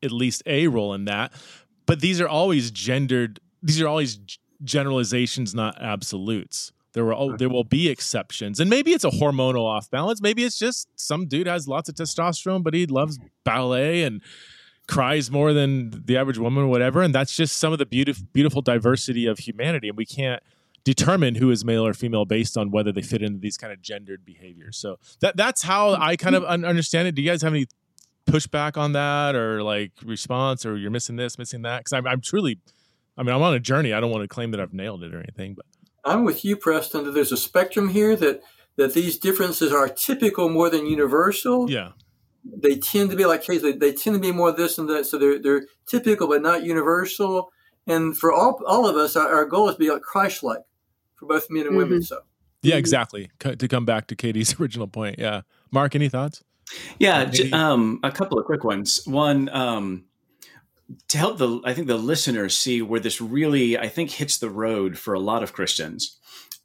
at 0.03 0.13
least 0.13 0.43
a 0.47 0.69
role 0.69 0.95
in 0.95 1.05
that. 1.07 1.33
But 1.87 2.01
these 2.01 2.21
are 2.21 2.29
always 2.29 2.71
gendered, 2.71 3.41
these 3.63 3.81
are 3.81 3.89
always 3.89 4.19
generalizations, 4.65 5.55
not 5.55 5.81
absolutes. 5.81 6.73
There 6.97 7.05
will 7.05 7.37
there 7.37 7.51
will 7.51 7.63
be 7.63 7.91
exceptions, 7.91 8.59
and 8.59 8.71
maybe 8.71 8.93
it's 8.93 9.05
a 9.05 9.11
hormonal 9.11 9.67
off 9.67 9.91
balance. 9.91 10.23
Maybe 10.23 10.45
it's 10.45 10.59
just 10.59 10.89
some 10.99 11.27
dude 11.27 11.47
has 11.47 11.69
lots 11.69 11.91
of 11.91 11.95
testosterone, 11.95 12.63
but 12.63 12.73
he 12.73 12.87
loves 12.87 13.19
mm-hmm. 13.19 13.27
ballet 13.45 14.03
and 14.03 14.23
cries 14.89 15.31
more 15.31 15.53
than 15.53 16.05
the 16.07 16.17
average 16.17 16.39
woman 16.39 16.65
or 16.65 16.69
whatever. 16.69 17.03
And 17.03 17.15
that's 17.15 17.37
just 17.37 17.59
some 17.59 17.71
of 17.71 17.79
the 17.79 17.85
beautiful 17.85 18.27
beautiful 18.33 18.63
diversity 18.63 19.27
of 19.27 19.41
humanity, 19.41 19.89
and 19.89 19.97
we 19.99 20.07
can't 20.07 20.43
determine 20.85 21.35
who 21.35 21.51
is 21.51 21.67
male 21.67 21.87
or 21.87 21.93
female 21.93 22.25
based 22.25 22.57
on 22.57 22.71
whether 22.71 22.93
they 22.93 23.03
fit 23.03 23.21
into 23.21 23.41
these 23.41 23.59
kind 23.59 23.75
of 23.75 23.83
gendered 23.83 24.25
behaviors. 24.25 24.79
So 24.79 24.99
that 25.21 25.37
that's 25.37 25.65
how 25.65 25.97
I 25.97 26.17
kind 26.17 26.35
of 26.35 26.45
understand 26.45 27.09
it. 27.09 27.15
Do 27.15 27.21
you 27.21 27.31
guys 27.31 27.43
have 27.43 27.53
any 27.53 27.67
pushback 28.27 28.79
on 28.79 28.93
that, 28.93 29.37
or 29.37 29.63
like 29.63 29.93
response, 30.03 30.65
or 30.65 30.79
you're 30.79 30.91
missing 30.91 31.17
this, 31.17 31.37
missing 31.37 31.61
that? 31.61 31.81
Because 31.81 31.93
I'm, 31.93 32.07
I'm 32.07 32.23
truly, 32.23 32.59
I 33.19 33.23
mean, 33.23 33.35
I'm 33.35 33.43
on 33.43 33.53
a 33.53 33.61
journey. 33.61 33.93
I 33.93 34.01
don't 34.01 34.11
want 34.11 34.23
to 34.25 34.29
claim 34.29 34.51
that 34.53 34.61
I've 34.61 34.73
nailed 34.73 35.03
it 35.03 35.13
or 35.13 35.19
anything, 35.19 35.53
but 35.53 35.67
I'm 36.07 36.25
with 36.25 36.45
you, 36.45 36.57
Preston. 36.57 37.05
That 37.05 37.13
there's 37.13 37.33
a 37.33 37.37
spectrum 37.37 37.89
here 37.89 38.17
that 38.17 38.43
that 38.77 38.95
these 38.95 39.19
differences 39.19 39.73
are 39.73 39.89
typical 39.89 40.49
more 40.49 40.71
than 40.71 40.87
universal. 40.87 41.71
Yeah. 41.71 41.93
They 42.45 42.77
tend 42.77 43.11
to 43.11 43.17
be 43.17 43.27
like 43.27 43.43
cases. 43.43 43.63
They, 43.63 43.73
they 43.73 43.93
tend 43.93 44.15
to 44.15 44.21
be 44.21 44.33
more 44.33 44.53
this 44.53 44.79
and 44.79 44.89
that. 44.89 45.07
So 45.07 45.19
they're 45.19 45.41
they're 45.41 45.67
typical 45.87 46.29
but 46.29 46.43
not 46.43 46.65
universal. 46.65 47.51
And 47.87 48.17
for 48.17 48.33
all 48.33 48.61
all 48.67 48.87
of 48.87 48.97
us, 48.97 49.17
our, 49.17 49.29
our 49.29 49.45
goal 49.45 49.69
is 49.69 49.75
to 49.75 49.79
be 49.79 49.91
like 49.91 50.03
Christ-like 50.03 50.63
for 51.17 51.27
both 51.27 51.47
men 51.51 51.63
and 51.63 51.71
mm-hmm. 51.71 51.79
women. 51.79 52.03
So. 52.03 52.21
Yeah, 52.63 52.77
exactly. 52.77 53.31
To 53.41 53.69
come 53.69 53.85
back 53.85 54.09
to 54.09 54.17
Katie's 54.17 54.59
original 54.61 54.89
point. 54.89 55.19
Yeah. 55.19 55.43
Marc, 55.71 55.95
any 55.95 56.09
thoughts? 56.09 56.43
Yeah, 56.99 57.31
um, 57.53 58.01
a 58.03 58.11
couple 58.11 58.39
of 58.39 58.45
quick 58.45 58.65
ones. 58.65 59.03
One, 59.07 59.49
um, 59.51 60.05
to 61.09 61.19
help 61.19 61.39
the 61.39 61.61
I 61.65 61.75
think 61.75 61.87
the 61.87 61.97
listeners 61.97 62.57
see 62.57 62.83
where 62.83 63.01
this 63.01 63.21
really 63.21 63.79
I 63.79 63.89
think 63.89 64.11
hits 64.11 64.39
the 64.39 64.51
road 64.51 64.99
for 64.99 65.15
a 65.15 65.21
lot 65.21 65.43
of 65.43 65.53
Christians 65.53 66.19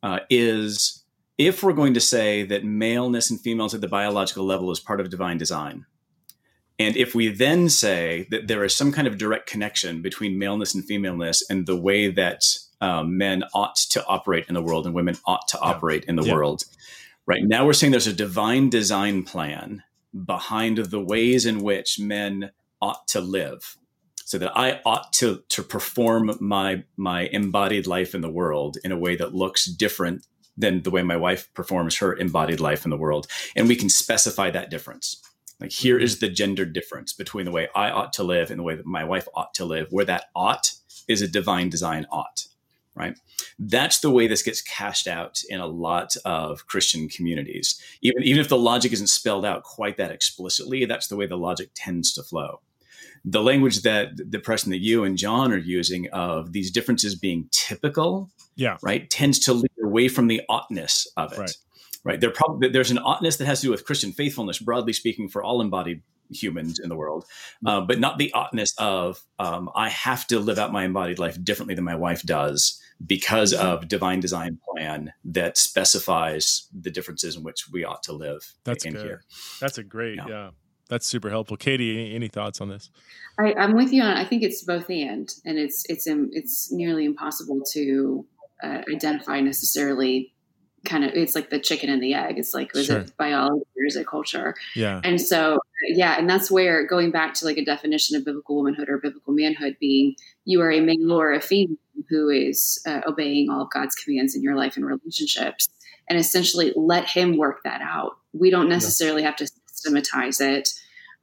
uh, 0.04 0.20
is 0.30 1.04
if 1.38 1.64
we're 1.64 1.74
going 1.74 1.94
to 1.96 2.00
say 2.00 2.44
that 2.44 2.64
maleness 2.64 3.32
and 3.32 3.42
femaleness 3.42 3.74
at 3.74 3.82
the 3.82 3.88
biological 3.88 4.46
level 4.46 4.72
is 4.72 4.80
part 4.80 5.02
of 5.02 5.10
divine 5.10 5.38
design, 5.38 5.86
and 6.78 6.96
if 6.96 7.16
we 7.16 7.30
then 7.30 7.70
say 7.70 8.28
that 8.30 8.48
there 8.48 8.64
is 8.64 8.76
some 8.76 8.92
kind 8.92 9.08
of 9.08 9.18
direct 9.18 9.48
connection 9.48 10.02
between 10.02 10.38
maleness 10.38 10.76
and 10.76 10.86
femaleness 10.86 11.44
and 11.50 11.66
the 11.66 11.80
way 11.80 12.12
that 12.12 12.44
um, 12.80 13.18
men 13.18 13.44
ought 13.54 13.76
to 13.76 14.06
operate 14.06 14.46
in 14.48 14.54
the 14.54 14.62
world 14.62 14.86
and 14.86 14.94
women 14.94 15.16
ought 15.26 15.48
to 15.48 15.60
operate 15.60 16.04
yeah. 16.04 16.10
in 16.10 16.16
the 16.16 16.24
yeah. 16.24 16.34
world, 16.34 16.64
right 17.26 17.44
now 17.44 17.66
we're 17.66 17.74
saying 17.74 17.92
there's 17.92 18.08
a 18.08 18.14
divine 18.14 18.70
design 18.70 19.24
plan 19.24 19.82
behind 20.26 20.78
the 20.78 21.00
ways 21.00 21.46
in 21.46 21.64
which 21.64 22.00
men 22.00 22.52
ought 22.82 23.08
to 23.08 23.22
live 23.22 23.78
so 24.26 24.38
that 24.38 24.52
I 24.58 24.82
ought 24.86 25.14
to 25.14 25.44
to 25.50 25.64
perform 25.64 26.38
my 26.40 26.84
my 26.98 27.30
embodied 27.32 27.88
life 27.88 28.16
in 28.16 28.22
the 28.22 28.30
world 28.30 28.78
in 28.84 28.92
a 28.92 28.98
way 28.98 29.16
that 29.16 29.34
looks 29.36 29.66
different 29.66 30.26
than 30.58 30.84
the 30.84 30.92
way 30.92 31.02
my 31.02 31.16
wife 31.16 31.52
performs 31.54 31.98
her 31.98 32.14
embodied 32.16 32.60
life 32.60 32.86
in 32.86 32.92
the 32.92 32.98
world, 32.98 33.28
and 33.56 33.68
we 33.68 33.76
can 33.76 33.90
specify 33.90 34.52
that 34.52 34.70
difference. 34.70 35.22
Like 35.60 35.72
here 35.72 36.00
is 36.00 36.20
the 36.20 36.30
gender 36.30 36.66
difference 36.66 37.14
between 37.14 37.46
the 37.46 37.52
way 37.52 37.70
I 37.76 37.92
ought 37.92 38.14
to 38.14 38.24
live 38.24 38.50
and 38.50 38.60
the 38.60 38.64
way 38.64 38.76
that 38.76 38.86
my 38.86 39.04
wife 39.04 39.28
ought 39.36 39.54
to 39.56 39.66
live. 39.66 39.88
Where 39.92 40.06
that 40.06 40.26
ought 40.36 40.74
is 41.08 41.22
a 41.22 41.28
divine 41.28 41.70
design 41.70 42.08
ought. 42.12 42.48
right? 42.96 43.18
That's 43.58 44.00
the 44.00 44.12
way 44.12 44.28
this 44.28 44.44
gets 44.44 44.62
cashed 44.62 45.08
out 45.08 45.42
in 45.50 45.60
a 45.60 45.68
lot 45.68 46.16
of 46.26 46.68
Christian 46.68 47.08
communities. 47.08 47.82
Even, 48.02 48.24
even 48.24 48.42
if 48.42 48.50
the 48.50 48.58
logic 48.58 48.92
isn't 48.92 49.08
spelled 49.08 49.46
out 49.46 49.64
quite 49.64 49.98
that 49.98 50.12
explicitly, 50.12 50.86
that's 50.86 51.08
the 51.08 51.16
way 51.16 51.26
the 51.26 51.38
logic 51.38 51.70
tends 51.74 52.14
to 52.14 52.24
flow. 52.24 52.62
The 53.24 53.42
language 53.44 53.82
that 53.84 54.10
the 54.18 54.40
person 54.40 54.72
that 54.72 54.80
you 54.82 55.04
and 55.04 55.18
John 55.18 55.52
are 55.52 55.58
using 55.58 56.10
of 56.12 56.54
these 56.54 56.72
differences 56.72 57.16
being 57.16 57.48
typical, 57.52 58.30
yeah, 58.56 58.78
right, 58.82 59.10
tends 59.10 59.40
to 59.40 59.54
lead 59.54 59.72
away 59.84 60.08
from 60.08 60.28
the 60.28 60.42
oughtness 60.50 61.08
of 61.18 61.34
it. 61.34 61.40
Right. 61.40 61.56
Right. 62.04 62.20
There 62.20 62.32
probably 62.32 62.70
there's 62.70 62.90
an 62.90 62.98
oughtness 62.98 63.38
that 63.38 63.46
has 63.46 63.62
to 63.62 63.68
do 63.68 63.72
with 63.72 63.86
Christian 63.86 64.12
faithfulness, 64.12 64.58
broadly 64.58 64.94
speaking, 64.94 65.30
for 65.30 65.44
all 65.44 65.62
embodied 65.62 66.02
humans 66.32 66.80
in 66.80 66.90
the 66.90 66.96
world, 66.96 67.26
uh, 67.66 67.82
but 67.82 68.00
not 68.00 68.18
the 68.18 68.34
oughtness 68.34 68.74
of 68.78 69.22
um, 69.38 69.70
I 69.76 69.90
have 69.90 70.26
to 70.28 70.40
live 70.40 70.58
out 70.58 70.72
my 70.72 70.86
embodied 70.86 71.20
life 71.20 71.38
differently 71.44 71.76
than 71.76 71.84
my 71.84 71.96
wife 71.96 72.24
does 72.24 72.82
because 73.06 73.54
Mm-hmm. 73.54 73.66
of 73.68 73.88
divine 73.88 74.20
design 74.20 74.60
plan 74.70 75.12
that 75.26 75.58
specifies 75.58 76.68
the 76.74 76.90
differences 76.92 77.36
in 77.36 77.44
which 77.44 77.70
we 77.72 77.84
ought 77.84 78.04
to 78.04 78.14
live 78.14 78.54
That's 78.64 78.86
in 78.86 78.94
good. 78.94 79.04
here. 79.04 79.24
That's 79.60 79.78
a 79.78 79.84
great, 79.84 80.18
yeah. 80.18 80.28
Yeah. 80.28 80.50
That's 80.92 81.08
super 81.08 81.30
helpful. 81.30 81.56
Katie, 81.56 81.98
any, 81.98 82.16
any 82.16 82.28
thoughts 82.28 82.60
on 82.60 82.68
this? 82.68 82.92
I, 83.40 83.54
I'm 83.54 83.78
with 83.78 83.94
you 83.94 84.04
on. 84.04 84.18
I 84.18 84.26
think 84.26 84.44
it's 84.44 84.62
both 84.62 84.90
and, 84.90 85.34
and 85.46 85.58
it's 85.58 85.86
it's 85.88 86.06
um, 86.06 86.30
it's 86.34 86.70
nearly 86.70 87.06
impossible 87.06 87.62
to 87.72 88.26
uh, 88.62 88.82
identify 88.94 89.40
necessarily. 89.40 90.34
Kind 90.84 91.06
of, 91.06 91.12
it's 91.14 91.34
like 91.34 91.50
the 91.50 91.60
chicken 91.60 91.90
and 91.90 92.04
the 92.04 92.16
egg. 92.16 92.40
It's 92.40 92.54
like, 92.54 92.76
is 92.76 92.88
Sure. 92.88 92.98
it 93.02 93.16
biology 93.16 93.64
or 93.78 93.86
is 93.86 93.96
it 93.96 94.06
culture? 94.08 94.56
Yeah. 94.76 95.00
And 95.04 95.22
so, 95.22 95.60
yeah, 95.88 96.18
and 96.18 96.28
that's 96.28 96.50
where 96.50 96.86
going 96.88 97.12
back 97.12 97.36
to 97.36 97.46
like 97.46 97.58
a 97.58 97.64
definition 97.64 98.18
of 98.18 98.26
biblical 98.26 98.58
womanhood 98.58 98.90
or 98.90 98.98
biblical 98.98 99.32
manhood 99.34 99.78
being 99.80 100.16
you 100.44 100.60
are 100.60 100.72
a 100.72 100.82
male 100.82 101.14
or 101.14 101.32
a 101.32 101.40
female 101.40 101.78
who 102.10 102.30
is 102.30 102.82
uh, 102.86 103.00
obeying 103.08 103.50
all 103.50 103.62
of 103.62 103.70
God's 103.70 103.96
commands 103.96 104.36
in 104.36 104.42
your 104.42 104.56
life 104.56 104.76
and 104.76 104.86
relationships, 104.86 105.70
and 106.10 106.20
essentially 106.20 106.74
let 106.76 107.08
Him 107.08 107.38
work 107.38 107.60
that 107.64 107.82
out. 107.82 108.18
We 108.34 108.50
don't 108.50 108.68
necessarily 108.68 109.22
have 109.24 109.36
to 109.38 109.48
systematize 109.82 110.40
it. 110.42 110.70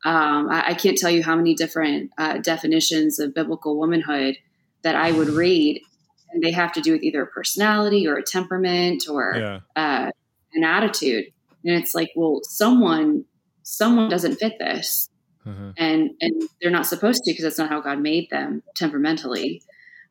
Um, 0.04 0.48
I, 0.50 0.68
I 0.68 0.74
can't 0.74 0.96
tell 0.98 1.10
you 1.10 1.22
how 1.22 1.34
many 1.36 1.54
different 1.54 2.10
uh, 2.18 2.38
definitions 2.38 3.18
of 3.18 3.34
biblical 3.34 3.78
womanhood 3.78 4.36
that 4.82 4.94
I 4.94 5.10
would 5.12 5.28
read, 5.28 5.82
and 6.32 6.42
they 6.42 6.52
have 6.52 6.72
to 6.72 6.80
do 6.80 6.92
with 6.92 7.02
either 7.02 7.22
a 7.22 7.26
personality 7.26 8.06
or 8.06 8.16
a 8.16 8.22
temperament 8.22 9.04
or 9.10 9.34
Yeah. 9.36 9.60
uh, 9.76 10.10
an 10.54 10.64
attitude 10.64 11.26
and 11.64 11.74
it's 11.76 11.94
like 11.94 12.10
well 12.16 12.40
someone 12.42 13.24
someone 13.64 14.08
doesn't 14.08 14.36
fit 14.36 14.54
this 14.58 15.10
Uh-huh. 15.44 15.72
and 15.76 16.10
and 16.22 16.42
they're 16.60 16.70
not 16.70 16.86
supposed 16.86 17.22
to 17.24 17.30
because 17.32 17.42
that's 17.44 17.58
not 17.58 17.68
how 17.68 17.80
god 17.82 18.00
made 18.00 18.28
them 18.30 18.62
temperamentally 18.74 19.60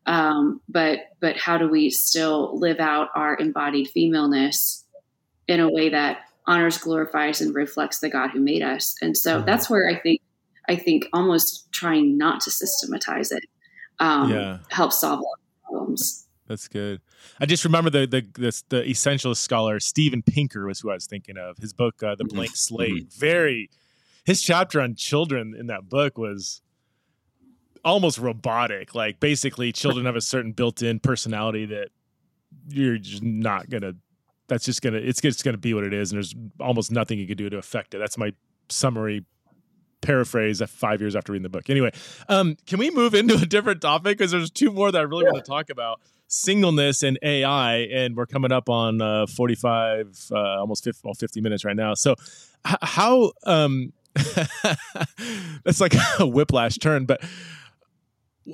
um, 0.06 0.62
but 0.70 1.00
but 1.20 1.38
how 1.38 1.58
do 1.58 1.68
we 1.70 1.90
still 1.90 2.58
live 2.60 2.80
out 2.80 3.10
our 3.16 3.36
embodied 3.36 3.88
femaleness 3.90 4.86
in 5.48 5.60
a 5.60 5.70
way 5.70 5.90
that 5.90 6.20
honors 6.48 6.78
glorifies 6.78 7.42
and 7.42 7.54
reflects 7.54 8.00
the 8.00 8.10
god 8.10 8.30
who 8.32 8.40
made 8.40 8.62
us 8.62 8.96
and 9.02 9.16
so 9.18 9.42
Mhm. 9.42 9.46
that's 9.46 9.70
where 9.70 9.90
i 9.90 9.96
think 10.00 10.22
i 10.70 10.76
think 10.76 11.06
almost 11.14 11.72
trying 11.72 12.18
not 12.18 12.40
to 12.42 12.52
systematize 12.52 13.32
it 13.32 13.44
um, 14.00 14.32
Yeah. 14.32 14.60
helps 14.70 15.02
solve 15.02 15.20
a 15.20 15.24
lot 15.24 15.40
of 15.40 15.64
problems 15.70 16.24
That's 16.48 16.68
good. 16.70 17.02
I 17.42 17.46
just 17.46 17.66
remember 17.66 17.90
the 17.90 18.06
the 18.08 18.22
the, 18.40 18.64
the 18.70 18.82
essentialist 18.84 19.38
scholar 19.38 19.82
Steven 19.82 20.22
Pinker 20.22 20.66
was 20.66 20.80
who 20.80 20.90
I 20.90 20.94
was 20.94 21.06
thinking 21.06 21.36
of. 21.38 21.58
His 21.58 21.74
book, 21.74 22.02
uh, 22.02 22.16
The 22.16 22.24
Mhm. 22.24 22.30
Blank 22.36 22.56
Slate. 22.56 23.12
Very. 23.12 23.70
His 24.24 24.42
chapter 24.42 24.80
on 24.80 24.96
children 24.96 25.54
in 25.60 25.68
that 25.68 25.90
book 25.90 26.18
was 26.18 26.62
almost 27.84 28.18
robotic. 28.18 28.96
Like 28.96 29.20
basically, 29.20 29.74
children 29.74 30.06
have 30.06 30.16
a 30.16 30.22
certain 30.22 30.54
built-in 30.54 31.00
personality 31.02 31.66
that 31.66 31.90
you're 32.70 32.98
just 32.98 33.24
not 33.24 33.70
gonna. 33.70 33.96
That's 34.48 34.66
just 34.66 34.82
gonna. 34.82 34.98
It's 34.98 35.22
just 35.22 35.44
gonna 35.44 35.58
be 35.58 35.74
what 35.74 35.84
it 35.84 35.94
is, 35.94 36.12
and 36.12 36.18
there's 36.18 36.34
almost 36.60 36.92
nothing 36.92 37.20
you 37.20 37.28
can 37.28 37.38
do 37.38 37.50
to 37.50 37.58
affect 37.58 37.94
it. 37.94 37.98
That's 38.00 38.18
my 38.18 38.34
summary 38.70 39.26
paraphrase 40.02 40.62
five 40.68 41.02
years 41.02 41.16
after 41.16 41.34
reading 41.34 41.44
the 41.44 41.50
book. 41.50 41.70
Anyway, 41.70 41.92
um, 42.30 42.56
can 42.66 42.80
we 42.80 42.90
move 42.92 43.14
into 43.14 43.36
a 43.36 43.46
different 43.46 43.82
topic? 43.82 44.18
Because 44.18 44.32
there's 44.32 44.52
two 44.52 44.72
more 44.72 44.92
that 44.92 45.00
I 45.00 45.04
really 45.04 45.26
want 45.26 45.44
to 45.44 45.50
talk 45.50 45.70
about 45.70 46.00
singleness 46.28 47.04
and 47.04 47.18
AI, 47.22 47.78
and 47.78 48.16
we're 48.16 48.26
coming 48.26 48.52
up 48.52 48.70
on 48.70 49.02
uh, 49.02 49.26
45, 49.28 50.28
uh, 50.32 50.36
almost 50.60 50.84
50, 50.84 51.02
well, 51.04 51.14
50 51.14 51.42
minutes 51.42 51.66
right 51.66 51.76
now. 51.76 51.94
So, 51.94 52.16
h- 52.68 52.76
how 52.82 53.32
um, 53.46 53.94
that's 55.64 55.82
like 55.82 55.94
a 56.20 56.28
whiplash 56.28 56.78
turn, 56.78 57.06
but 57.06 57.22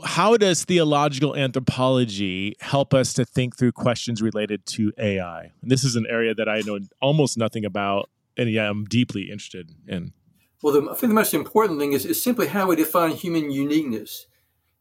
how 0.04 0.38
does 0.38 0.64
theological 0.66 1.36
anthropology 1.36 2.56
help 2.60 2.94
us 2.94 3.14
to 3.14 3.26
think 3.26 3.58
through 3.58 3.74
questions 3.74 4.22
related 4.22 4.66
to 4.66 4.92
AI? 4.98 5.52
And 5.62 5.72
this 5.72 5.84
is 5.84 5.96
an 5.96 6.06
area 6.10 6.34
that 6.34 6.50
I 6.50 6.62
know 6.62 6.80
almost 7.02 7.38
nothing 7.38 7.66
about, 7.66 8.10
and 8.38 8.50
yeah, 8.50 8.70
I'm 8.70 8.86
deeply 8.86 9.24
interested 9.24 9.72
in. 9.88 10.14
Well, 10.62 10.74
the, 10.74 10.90
I 10.90 10.96
think 10.96 11.12
the 11.12 11.16
most 11.16 11.34
important 11.34 11.80
thing 11.80 11.94
is, 11.94 12.06
is 12.06 12.24
simply 12.24 12.48
how 12.48 12.68
we 12.68 12.76
define 12.76 13.12
human 13.12 13.52
uniqueness. 13.52 14.28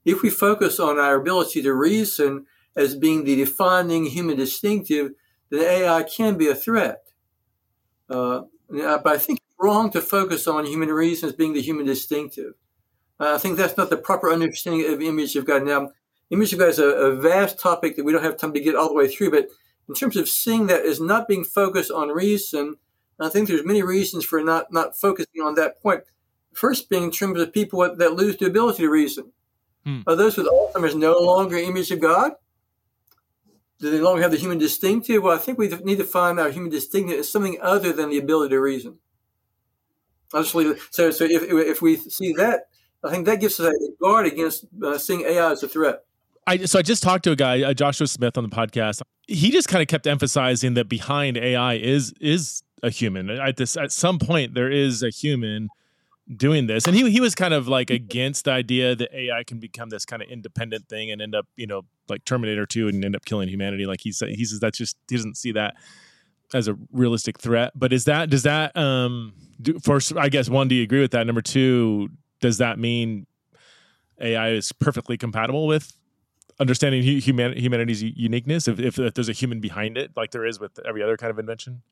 If 0.04 0.22
we 0.22 0.30
focus 0.30 0.80
on 0.80 0.98
our 0.98 1.16
ability 1.16 1.62
to 1.62 1.74
reason 1.74 2.46
as 2.74 2.96
being 2.96 3.24
the 3.24 3.36
defining 3.36 4.06
human 4.06 4.36
distinctive, 4.36 5.12
then 5.50 5.60
AI 5.60 6.02
can 6.04 6.36
be 6.38 6.48
a 6.48 6.54
threat. 6.54 7.02
Uh, 8.08 8.42
but 8.68 9.06
I 9.06 9.18
think 9.18 9.40
it's 9.40 9.56
wrong 9.60 9.90
to 9.90 10.00
focus 10.00 10.46
on 10.46 10.64
human 10.64 10.88
reason 10.88 11.28
as 11.28 11.34
being 11.34 11.52
the 11.52 11.60
human 11.60 11.86
distinctive. 11.86 12.54
Uh, 13.20 13.34
I 13.34 13.38
think 13.38 13.56
that's 13.56 13.76
not 13.76 13.90
the 13.90 13.96
proper 13.96 14.30
understanding 14.30 14.92
of 14.92 15.00
image 15.00 15.36
of 15.36 15.44
God. 15.44 15.64
Now, 15.64 15.90
image 16.30 16.52
of 16.52 16.58
God 16.58 16.68
is 16.70 16.78
a, 16.78 16.88
a 16.88 17.14
vast 17.14 17.58
topic 17.58 17.96
that 17.96 18.04
we 18.04 18.12
don't 18.12 18.24
have 18.24 18.36
time 18.36 18.52
to 18.54 18.60
get 18.60 18.74
all 18.74 18.88
the 18.88 18.94
way 18.94 19.08
through, 19.08 19.30
but 19.30 19.48
in 19.88 19.94
terms 19.94 20.16
of 20.16 20.28
seeing 20.28 20.66
that 20.66 20.86
as 20.86 21.00
not 21.00 21.28
being 21.28 21.44
focused 21.44 21.90
on 21.90 22.08
reason, 22.08 22.76
I 23.20 23.28
think 23.28 23.48
there's 23.48 23.64
many 23.64 23.82
reasons 23.82 24.24
for 24.24 24.42
not, 24.42 24.72
not 24.72 24.96
focusing 24.96 25.42
on 25.42 25.54
that 25.54 25.80
point. 25.80 26.02
First, 26.54 26.88
being 26.88 27.04
in 27.04 27.10
terms 27.10 27.40
of 27.40 27.52
people 27.52 27.80
that 27.80 28.14
lose 28.14 28.36
the 28.36 28.46
ability 28.46 28.82
to 28.82 28.90
reason. 28.90 29.32
Hmm. 29.84 30.00
Are 30.06 30.16
those 30.16 30.36
with 30.36 30.46
Alzheimer's 30.46 30.94
no 30.94 31.18
longer 31.18 31.56
image 31.56 31.90
of 31.90 32.00
God? 32.00 32.32
Do 33.80 33.90
they 33.90 33.98
no 33.98 34.04
longer 34.04 34.22
have 34.22 34.30
the 34.30 34.36
human 34.36 34.58
distinctive? 34.58 35.22
Well, 35.22 35.34
I 35.34 35.40
think 35.40 35.58
we 35.58 35.68
need 35.68 35.98
to 35.98 36.04
find 36.04 36.38
our 36.38 36.50
human 36.50 36.70
distinctive 36.70 37.18
as 37.18 37.30
something 37.30 37.58
other 37.60 37.92
than 37.92 38.10
the 38.10 38.18
ability 38.18 38.50
to 38.50 38.60
reason. 38.60 38.98
I'll 40.32 40.42
just 40.42 40.54
leave 40.54 40.68
it. 40.70 40.78
So, 40.90 41.10
so 41.10 41.24
if, 41.24 41.42
if 41.42 41.82
we 41.82 41.96
see 41.96 42.32
that, 42.34 42.68
I 43.04 43.10
think 43.10 43.26
that 43.26 43.40
gives 43.40 43.58
us 43.58 43.66
a 43.66 44.02
guard 44.02 44.26
against 44.26 44.64
uh, 44.82 44.96
seeing 44.98 45.22
AI 45.22 45.50
as 45.50 45.62
a 45.62 45.68
threat. 45.68 46.04
I 46.46 46.64
so 46.64 46.78
I 46.78 46.82
just 46.82 47.02
talked 47.02 47.24
to 47.24 47.32
a 47.32 47.36
guy, 47.36 47.62
uh, 47.62 47.74
Joshua 47.74 48.06
Smith, 48.06 48.36
on 48.36 48.44
the 48.44 48.50
podcast. 48.50 49.02
He 49.28 49.50
just 49.50 49.68
kind 49.68 49.82
of 49.82 49.88
kept 49.88 50.06
emphasizing 50.06 50.74
that 50.74 50.88
behind 50.88 51.36
AI 51.36 51.74
is 51.74 52.12
is 52.20 52.62
a 52.82 52.90
human. 52.90 53.30
At 53.30 53.56
this, 53.56 53.76
at 53.76 53.92
some 53.92 54.18
point, 54.18 54.54
there 54.54 54.70
is 54.70 55.02
a 55.02 55.10
human 55.10 55.68
doing 56.36 56.66
this, 56.66 56.86
and 56.86 56.96
he 56.96 57.10
he 57.10 57.20
was 57.20 57.34
kind 57.34 57.54
of 57.54 57.68
like 57.68 57.90
against 57.90 58.46
the 58.46 58.50
idea 58.52 58.96
that 58.96 59.14
AI 59.14 59.44
can 59.44 59.58
become 59.58 59.90
this 59.90 60.04
kind 60.04 60.22
of 60.22 60.28
independent 60.28 60.88
thing 60.88 61.10
and 61.10 61.22
end 61.22 61.34
up, 61.34 61.46
you 61.56 61.66
know, 61.66 61.82
like 62.08 62.24
Terminator 62.24 62.66
Two 62.66 62.88
and 62.88 63.04
end 63.04 63.14
up 63.14 63.24
killing 63.24 63.48
humanity. 63.48 63.86
Like 63.86 64.00
he 64.00 64.10
said, 64.10 64.30
he 64.30 64.44
says 64.44 64.58
that's 64.58 64.78
just 64.78 64.96
he 65.08 65.16
doesn't 65.16 65.36
see 65.36 65.52
that 65.52 65.74
as 66.54 66.66
a 66.66 66.76
realistic 66.92 67.38
threat. 67.38 67.72
But 67.76 67.92
is 67.92 68.04
that 68.06 68.30
does 68.30 68.42
that 68.42 68.76
um 68.76 69.32
do, 69.60 69.78
first? 69.78 70.16
I 70.16 70.28
guess 70.28 70.48
one, 70.48 70.66
do 70.66 70.74
you 70.74 70.82
agree 70.82 71.00
with 71.00 71.12
that? 71.12 71.24
Number 71.24 71.42
two, 71.42 72.08
does 72.42 72.58
that 72.58 72.78
mean 72.78 73.26
AI 74.20 74.50
is 74.50 74.72
perfectly 74.72 75.16
compatible 75.16 75.66
with 75.66 75.96
understanding 76.60 77.02
human, 77.02 77.56
humanity's 77.56 78.02
uniqueness? 78.02 78.68
If, 78.68 78.78
if, 78.78 78.98
if 78.98 79.14
there's 79.14 79.30
a 79.30 79.32
human 79.32 79.60
behind 79.60 79.96
it 79.96 80.10
like 80.14 80.32
there 80.32 80.44
is 80.44 80.60
with 80.60 80.78
every 80.86 81.02
other 81.02 81.16
kind 81.16 81.30
of 81.30 81.38
invention? 81.38 81.82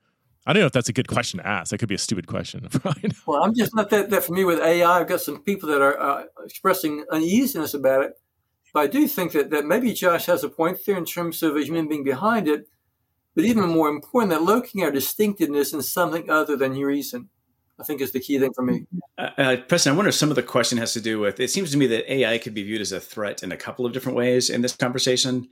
I 0.46 0.52
don't 0.52 0.60
know 0.60 0.66
if 0.66 0.72
that's 0.72 0.88
a 0.88 0.92
good 0.92 1.08
question 1.08 1.38
to 1.38 1.46
ask. 1.46 1.70
That 1.70 1.78
could 1.78 1.88
be 1.88 1.94
a 1.94 1.98
stupid 1.98 2.26
question. 2.26 2.68
Well 3.26 3.42
i'm 3.42 3.54
just 3.54 3.74
not 3.74 3.90
that, 3.90 4.10
that 4.10 4.24
familiar 4.24 4.46
with 4.46 4.60
ai 4.60 5.00
i've 5.00 5.08
got 5.08 5.20
some 5.20 5.42
people 5.42 5.68
that 5.68 5.80
are 5.80 5.98
uh, 6.00 6.24
expressing 6.44 7.04
uneasiness 7.10 7.74
about 7.74 8.04
it. 8.04 8.12
But 8.74 8.80
i 8.80 8.86
do 8.86 9.06
think 9.06 9.32
that, 9.32 9.50
that 9.50 9.64
maybe 9.66 9.92
josh 9.92 10.26
has 10.26 10.42
a 10.42 10.48
point 10.48 10.78
there 10.84 10.98
in 10.98 11.04
terms 11.04 11.42
of 11.42 11.56
a 11.56 11.64
human 11.64 11.88
being 11.88 12.04
behind 12.04 12.48
it. 12.48 12.68
But 13.36 13.44
even 13.44 13.68
more 13.68 13.88
important 13.88 14.32
that 14.32 14.42
looking 14.42 14.82
at 14.82 14.94
distinctiveness 14.94 15.72
in 15.72 15.82
something 15.82 16.28
other 16.28 16.56
than 16.56 16.72
reason 16.72 17.28
I 17.80 17.84
think 17.84 18.02
is 18.02 18.12
the 18.12 18.20
key 18.20 18.38
thing 18.38 18.52
for 18.52 18.62
me. 18.62 18.86
Uh, 19.16 19.30
uh, 19.38 19.56
Preston, 19.56 19.94
I 19.94 19.96
wonder 19.96 20.10
if 20.10 20.14
some 20.14 20.28
of 20.28 20.36
the 20.36 20.42
question 20.42 20.76
has 20.78 20.92
to 20.92 21.00
do 21.00 21.18
with. 21.18 21.40
It 21.40 21.50
seems 21.50 21.70
to 21.70 21.78
me 21.78 21.86
that 21.86 22.12
AI 22.12 22.36
could 22.36 22.52
be 22.52 22.62
viewed 22.62 22.82
as 22.82 22.92
a 22.92 23.00
threat 23.00 23.42
in 23.42 23.52
a 23.52 23.56
couple 23.56 23.86
of 23.86 23.92
different 23.92 24.18
ways 24.18 24.50
in 24.50 24.60
this 24.60 24.76
conversation. 24.76 25.48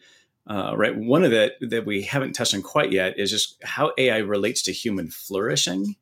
Uh, 0.47 0.75
right, 0.77 0.97
one 0.97 1.25
of 1.25 1.33
it 1.33 1.57
that 1.61 1.87
we 1.87 2.03
haven't 2.03 2.35
touched 2.35 2.55
on 2.55 2.63
quite 2.63 2.93
yet 2.93 3.19
is 3.19 3.31
just 3.31 3.57
how 3.65 3.93
AI 3.99 4.19
relates 4.19 4.63
to 4.63 4.73
human 4.73 5.11
flourishing. 5.11 5.97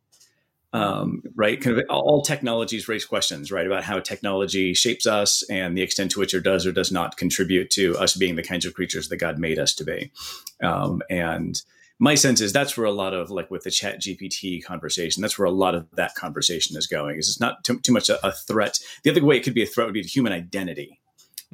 Um, 0.73 1.23
right, 1.35 1.61
kind 1.61 1.79
of 1.79 1.85
all 1.89 2.23
technologies 2.23 2.89
raise 2.89 3.05
questions, 3.05 3.53
right, 3.53 3.67
about 3.67 3.85
how 3.85 4.01
technology 4.01 4.75
shapes 4.75 5.07
us 5.07 5.43
and 5.49 5.77
the 5.77 5.83
extent 5.83 6.11
to 6.13 6.21
which 6.21 6.35
it 6.35 6.43
does 6.43 6.67
or 6.67 6.73
does 6.73 6.93
not 6.93 7.17
contribute 7.17 7.71
to 7.71 7.97
us 7.99 8.17
being 8.17 8.37
the 8.37 8.43
kinds 8.43 8.67
of 8.67 8.75
creatures 8.75 9.09
that 9.09 9.17
God 9.17 9.39
made 9.39 9.59
us 9.59 9.75
to 9.75 9.85
be. 9.85 10.11
Um, 10.63 11.03
and 11.09 11.63
my 11.99 12.15
sense 12.15 12.41
is 12.41 12.53
that's 12.53 12.77
where 12.77 12.87
a 12.87 12.93
lot 12.93 13.15
of 13.15 13.31
like 13.31 13.51
with 13.51 13.65
the 13.65 13.71
chat 13.71 14.01
gpt 14.01 14.63
conversation 14.65 15.21
that's 15.21 15.39
where 15.39 15.47
a 15.47 15.51
lot 15.51 15.75
of 15.75 15.87
that 15.93 16.15
conversation 16.15 16.77
is 16.77 16.87
going 16.87 17.19
is 17.19 17.29
it's 17.29 17.41
not 17.41 17.65
too, 17.65 17.79
too 17.81 17.93
much 17.93 18.09
a, 18.09 18.27
a, 18.27 18.33
threat 18.33 18.79
the 19.03 19.11
other 19.11 19.25
way 19.25 19.37
it 19.37 19.43
could 19.43 19.55
be 19.55 19.63
a 19.63 19.67
threat 19.67 19.87
would 19.87 19.95
be 19.95 20.03
to 20.03 20.09
human 20.09 20.33
identity 20.33 21.01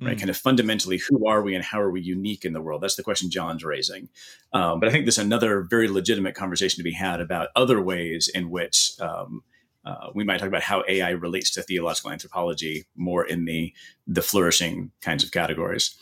right? 0.01 0.17
Mm. 0.17 0.21
Kind 0.21 0.31
of 0.31 0.37
fundamentally, 0.37 0.99
who 0.99 1.27
are 1.27 1.43
we 1.43 1.55
and 1.55 1.65
how 1.65 1.81
are 1.81 1.91
we 1.91 2.01
unique 2.01 2.45
in 2.45 2.53
the 2.53 2.61
world? 2.61 2.83
That's 2.83 2.97
the 2.97 3.03
question 3.03 3.31
John's 3.31 3.65
raising. 3.65 4.09
Um, 4.53 4.81
but 4.81 4.89
I 4.89 4.93
think 4.93 5.05
there's 5.05 5.19
another 5.19 5.63
very 5.63 5.89
legitimate 5.89 6.35
conversation 6.35 6.79
to 6.79 6.83
be 6.83 6.93
had 6.93 7.21
about 7.21 7.49
other 7.57 7.81
ways 7.81 8.29
in 8.29 8.51
which 8.51 8.93
um, 9.01 9.43
uh, 9.85 10.09
we 10.15 10.25
might 10.25 10.39
talk 10.39 10.49
about 10.49 10.63
how 10.63 10.85
AI 10.89 11.11
relates 11.11 11.51
to 11.53 11.63
theological 11.63 12.11
anthropology 12.11 12.85
more 12.97 13.25
in 13.25 13.45
the 13.45 13.73
the 14.07 14.23
flourishing 14.23 14.91
kinds 15.01 15.25
of 15.25 15.31
categories. 15.31 15.95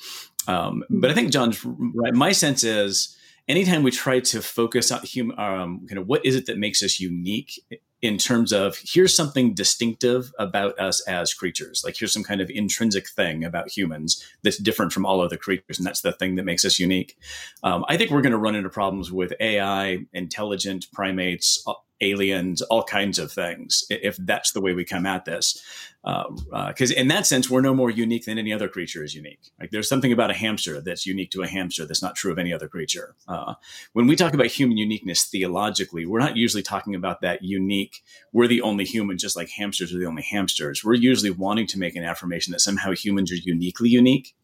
Um, 0.47 0.84
but 0.91 1.11
I 1.11 1.14
think 1.14 1.30
John's 1.30 1.64
right. 1.64 2.14
My 2.14 2.32
sense 2.32 2.64
is 2.64 3.16
anytime 3.51 3.82
we 3.82 3.90
try 3.90 4.20
to 4.20 4.40
focus 4.40 4.92
on 4.92 5.03
human, 5.03 5.38
um, 5.38 5.86
kind 5.88 5.98
of 5.98 6.07
what 6.07 6.24
is 6.24 6.36
it 6.36 6.46
that 6.46 6.57
makes 6.57 6.82
us 6.82 7.01
unique 7.01 7.61
in 8.01 8.16
terms 8.16 8.53
of 8.53 8.78
here's 8.82 9.14
something 9.14 9.53
distinctive 9.55 10.32
about 10.38 10.78
us 10.78 11.07
as 11.07 11.34
creatures. 11.34 11.82
Like 11.84 11.96
here's 11.98 12.12
some 12.12 12.22
kind 12.22 12.40
of 12.40 12.48
intrinsic 12.48 13.09
thing 13.11 13.44
about 13.44 13.68
humans 13.68 14.24
that's 14.42 14.57
different 14.57 14.92
from 14.92 15.05
all 15.05 15.20
other 15.20 15.36
creatures, 15.36 15.78
and 15.78 15.86
that's 15.86 16.01
the 16.01 16.12
thing 16.12 16.36
that 16.36 16.44
makes 16.44 16.64
us 16.64 16.78
unique. 16.78 17.16
Um, 17.62 17.84
I 17.88 17.96
think 17.96 18.11
we're 18.11 18.22
going 18.22 18.32
to 18.32 18.38
run 18.38 18.55
into 18.55 18.70
problems 18.70 19.11
with 19.12 19.32
AI, 19.40 19.98
intelligent 20.12 20.86
primates, 20.92 21.62
aliens, 22.01 22.62
all 22.62 22.82
kinds 22.82 23.18
of 23.18 23.32
things, 23.32 23.84
if 23.90 24.16
that's 24.16 24.53
the 24.53 24.61
way 24.61 24.72
we 24.72 24.84
come 24.84 25.07
at 25.07 25.24
this. 25.24 25.62
Because 26.03 26.90
uh, 26.90 26.94
uh, 26.96 27.01
in 27.01 27.09
that 27.09 27.26
sense, 27.26 27.51
we're 27.51 27.61
no 27.61 27.74
more 27.74 27.90
unique 27.90 28.24
than 28.24 28.38
any 28.38 28.53
other 28.53 28.68
creature 28.68 29.05
is 29.05 29.14
unique. 29.14 29.51
Like 29.61 29.70
there's 29.70 29.88
something 29.88 30.12
about 30.12 30.30
a 30.30 30.34
hamster 30.34 30.80
that's 30.80 31.05
unique 31.05 31.30
to 31.32 31.42
a 31.42 31.46
hamster 31.46 31.84
that's 31.84 32.03
not 32.03 32.16
true 32.16 32.32
of 32.32 32.38
any 32.38 32.55
other 32.55 32.68
creature. 32.68 33.14
Uh, 33.28 33.55
when 33.92 34.07
we 34.07 34.16
talk 34.16 34.32
about 34.32 34.46
human 34.46 34.78
uniqueness 34.78 35.24
theologically, 35.24 36.07
we're 36.07 36.20
not 36.20 36.38
usually 36.38 36.62
talking 36.62 36.94
about 36.94 37.20
that 37.20 37.42
unique, 37.42 38.03
we're 38.32 38.46
the 38.46 38.62
only 38.62 38.84
human, 38.84 39.18
just 39.18 39.36
like 39.36 39.51
hamsters 39.51 39.94
are 39.94 39.98
the 39.98 40.07
only 40.07 40.22
hamsters. 40.22 40.82
We're 40.82 40.94
usually 40.94 41.30
wanting 41.30 41.66
to 41.68 41.78
make 41.78 41.96
an 41.96 42.05
affirmation 42.05 42.53
that 42.53 42.61
somehow 42.61 42.92
humans 42.92 43.30
are 43.30 43.36
uniquely 43.36 43.90
unique 43.90 44.34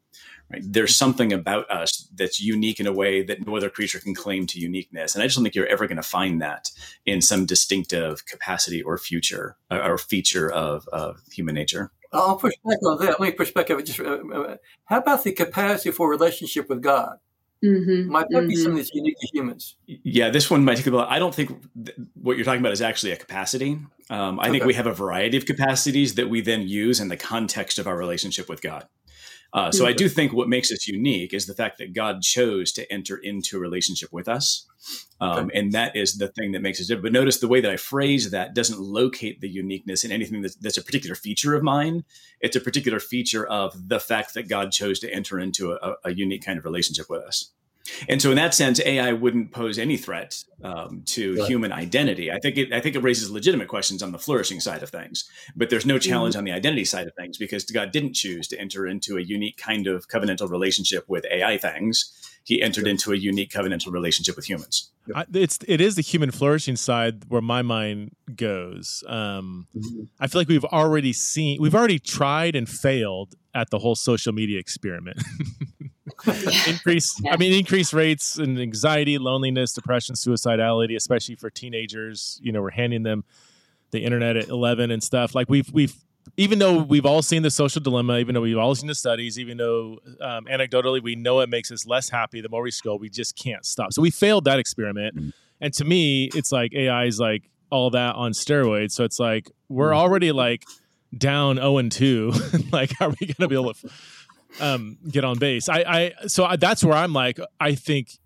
Right? 0.50 0.62
There's 0.64 0.94
something 0.94 1.32
about 1.32 1.68
us 1.70 2.08
that's 2.14 2.40
unique 2.40 2.78
in 2.78 2.86
a 2.86 2.92
way 2.92 3.22
that 3.24 3.44
no 3.46 3.56
other 3.56 3.68
creature 3.68 3.98
can 3.98 4.14
claim 4.14 4.46
to 4.46 4.60
uniqueness. 4.60 5.14
And 5.14 5.22
I 5.22 5.26
just 5.26 5.36
don't 5.36 5.44
think 5.44 5.56
you're 5.56 5.66
ever 5.66 5.88
going 5.88 5.96
to 5.96 6.02
find 6.02 6.40
that 6.40 6.70
in 7.04 7.20
some 7.20 7.46
distinctive 7.46 8.24
capacity 8.26 8.80
or 8.82 8.96
future 8.96 9.56
uh, 9.70 9.80
or 9.84 9.98
feature 9.98 10.50
of, 10.50 10.86
of 10.88 11.20
human 11.32 11.56
nature. 11.56 11.90
I'll 12.12 12.36
push 12.36 12.54
back 12.64 12.78
on 12.84 12.98
that. 13.00 13.18
Let 13.18 13.20
me 13.20 13.32
push 13.32 13.50
back 13.50 13.70
on 13.70 13.80
it. 13.80 13.86
Just, 13.86 14.00
uh, 14.00 14.18
uh, 14.32 14.56
how 14.84 14.98
about 14.98 15.24
the 15.24 15.32
capacity 15.32 15.90
for 15.90 16.08
relationship 16.08 16.68
with 16.68 16.80
God? 16.80 17.18
Mm-hmm. 17.64 18.10
Might 18.10 18.28
that 18.30 18.38
mm-hmm. 18.38 18.48
be 18.48 18.56
something 18.56 18.76
that's 18.76 18.94
unique 18.94 19.16
to 19.18 19.28
humans? 19.32 19.76
Yeah, 19.86 20.30
this 20.30 20.50
one 20.50 20.64
might 20.64 20.76
take 20.76 20.86
a 20.86 20.90
little. 20.90 21.06
I 21.08 21.18
don't 21.18 21.34
think 21.34 21.50
th- 21.84 21.96
what 22.14 22.36
you're 22.36 22.44
talking 22.44 22.60
about 22.60 22.72
is 22.72 22.82
actually 22.82 23.12
a 23.12 23.16
capacity. 23.16 23.80
Um, 24.10 24.38
I 24.38 24.44
okay. 24.44 24.52
think 24.52 24.64
we 24.64 24.74
have 24.74 24.86
a 24.86 24.92
variety 24.92 25.36
of 25.36 25.46
capacities 25.46 26.14
that 26.14 26.28
we 26.28 26.40
then 26.40 26.68
use 26.68 27.00
in 27.00 27.08
the 27.08 27.16
context 27.16 27.78
of 27.78 27.86
our 27.86 27.96
relationship 27.96 28.48
with 28.48 28.60
God. 28.62 28.86
Uh, 29.56 29.72
so 29.72 29.86
I 29.86 29.94
do 29.94 30.06
think 30.06 30.34
what 30.34 30.50
makes 30.50 30.70
us 30.70 30.86
unique 30.86 31.32
is 31.32 31.46
the 31.46 31.54
fact 31.54 31.78
that 31.78 31.94
God 31.94 32.20
chose 32.20 32.72
to 32.72 32.92
enter 32.92 33.16
into 33.16 33.56
a 33.56 33.60
relationship 33.60 34.12
with 34.12 34.28
us. 34.28 34.66
Um, 35.18 35.50
and 35.54 35.72
that 35.72 35.96
is 35.96 36.18
the 36.18 36.28
thing 36.28 36.52
that 36.52 36.60
makes 36.60 36.78
us 36.78 36.88
different. 36.88 37.04
But 37.04 37.12
notice 37.12 37.38
the 37.38 37.48
way 37.48 37.62
that 37.62 37.70
I 37.70 37.78
phrase 37.78 38.30
that 38.32 38.54
doesn't 38.54 38.78
locate 38.78 39.40
the 39.40 39.48
uniqueness 39.48 40.04
in 40.04 40.12
anything 40.12 40.42
that's, 40.42 40.56
that's, 40.56 40.76
a 40.76 40.82
particular 40.82 41.14
feature 41.14 41.54
of 41.54 41.62
mine. 41.62 42.04
It's 42.42 42.54
a 42.54 42.60
particular 42.60 43.00
feature 43.00 43.46
of 43.46 43.88
the 43.88 43.98
fact 43.98 44.34
that 44.34 44.46
God 44.46 44.72
chose 44.72 44.98
to 45.00 45.10
enter 45.10 45.40
into 45.40 45.72
a, 45.72 45.94
a 46.04 46.14
unique 46.14 46.44
kind 46.44 46.58
of 46.58 46.66
relationship 46.66 47.06
with 47.08 47.22
us. 47.22 47.50
And 48.08 48.20
so, 48.20 48.30
in 48.30 48.36
that 48.36 48.54
sense, 48.54 48.80
AI 48.84 49.12
wouldn't 49.12 49.52
pose 49.52 49.78
any 49.78 49.96
threat 49.96 50.42
um, 50.62 51.02
to 51.06 51.36
right. 51.36 51.48
human 51.48 51.72
identity. 51.72 52.30
I 52.30 52.38
think 52.38 52.56
it. 52.56 52.72
I 52.72 52.80
think 52.80 52.96
it 52.96 53.02
raises 53.02 53.30
legitimate 53.30 53.68
questions 53.68 54.02
on 54.02 54.12
the 54.12 54.18
flourishing 54.18 54.60
side 54.60 54.82
of 54.82 54.90
things, 54.90 55.28
but 55.54 55.70
there's 55.70 55.86
no 55.86 55.98
challenge 55.98 56.34
mm-hmm. 56.34 56.40
on 56.40 56.44
the 56.44 56.52
identity 56.52 56.84
side 56.84 57.06
of 57.06 57.14
things 57.14 57.38
because 57.38 57.64
God 57.64 57.92
didn't 57.92 58.14
choose 58.14 58.48
to 58.48 58.60
enter 58.60 58.86
into 58.86 59.16
a 59.16 59.22
unique 59.22 59.56
kind 59.56 59.86
of 59.86 60.08
covenantal 60.08 60.50
relationship 60.50 61.04
with 61.08 61.24
AI 61.30 61.58
things. 61.58 62.12
He 62.46 62.62
entered 62.62 62.86
into 62.86 63.12
a 63.12 63.16
unique 63.16 63.50
covenantal 63.50 63.92
relationship 63.92 64.36
with 64.36 64.48
humans. 64.48 64.92
I, 65.12 65.26
it's 65.34 65.58
it 65.66 65.80
is 65.80 65.96
the 65.96 66.02
human 66.02 66.30
flourishing 66.30 66.76
side 66.76 67.24
where 67.26 67.42
my 67.42 67.62
mind 67.62 68.14
goes. 68.36 69.02
Um, 69.08 69.66
mm-hmm. 69.76 70.04
I 70.20 70.28
feel 70.28 70.40
like 70.40 70.48
we've 70.48 70.64
already 70.64 71.12
seen, 71.12 71.60
we've 71.60 71.74
already 71.74 71.98
tried 71.98 72.54
and 72.54 72.68
failed 72.68 73.34
at 73.52 73.70
the 73.70 73.80
whole 73.80 73.96
social 73.96 74.32
media 74.32 74.60
experiment. 74.60 75.20
increase, 76.68 77.20
yeah. 77.20 77.32
I 77.32 77.36
mean, 77.36 77.52
increased 77.52 77.92
rates 77.92 78.38
in 78.38 78.60
anxiety, 78.60 79.18
loneliness, 79.18 79.72
depression, 79.72 80.14
suicidality, 80.14 80.94
especially 80.94 81.34
for 81.34 81.50
teenagers. 81.50 82.38
You 82.42 82.52
know, 82.52 82.62
we're 82.62 82.70
handing 82.70 83.02
them 83.02 83.24
the 83.90 84.04
internet 84.04 84.36
at 84.36 84.48
11 84.48 84.92
and 84.92 85.02
stuff. 85.02 85.34
Like 85.34 85.50
we've 85.50 85.68
we've 85.72 85.94
even 86.36 86.58
though 86.58 86.82
we've 86.82 87.06
all 87.06 87.22
seen 87.22 87.42
the 87.42 87.50
social 87.50 87.80
dilemma, 87.80 88.18
even 88.18 88.34
though 88.34 88.40
we've 88.40 88.58
all 88.58 88.74
seen 88.74 88.88
the 88.88 88.94
studies, 88.94 89.38
even 89.38 89.56
though 89.56 89.98
um, 90.20 90.46
anecdotally 90.46 91.02
we 91.02 91.14
know 91.14 91.40
it 91.40 91.48
makes 91.48 91.70
us 91.70 91.86
less 91.86 92.08
happy 92.08 92.40
the 92.40 92.48
more 92.48 92.62
we 92.62 92.70
scroll, 92.70 92.98
we 92.98 93.08
just 93.08 93.36
can't 93.36 93.64
stop. 93.64 93.92
So 93.92 94.02
we 94.02 94.10
failed 94.10 94.44
that 94.44 94.58
experiment. 94.58 95.16
Mm-hmm. 95.16 95.30
And 95.60 95.72
to 95.74 95.84
me, 95.84 96.30
it's 96.34 96.52
like 96.52 96.74
AI 96.74 97.04
is 97.04 97.18
like 97.18 97.50
all 97.70 97.90
that 97.90 98.14
on 98.14 98.32
steroids. 98.32 98.92
So 98.92 99.04
it's 99.04 99.18
like 99.18 99.50
we're 99.68 99.90
mm-hmm. 99.90 99.98
already 99.98 100.32
like 100.32 100.64
down 101.16 101.56
0 101.56 101.78
and 101.78 101.92
2. 101.92 102.32
like, 102.72 102.92
are 103.00 103.10
we 103.20 103.26
going 103.26 103.34
to 103.40 103.48
be 103.48 103.54
able 103.54 103.74
to 103.74 103.88
um, 104.60 104.98
get 105.10 105.24
on 105.24 105.38
base? 105.38 105.68
I, 105.68 105.84
I 105.86 106.26
so 106.26 106.44
I, 106.44 106.56
that's 106.56 106.84
where 106.84 106.96
I'm 106.96 107.12
like, 107.12 107.38
I 107.60 107.74
think 107.74 108.18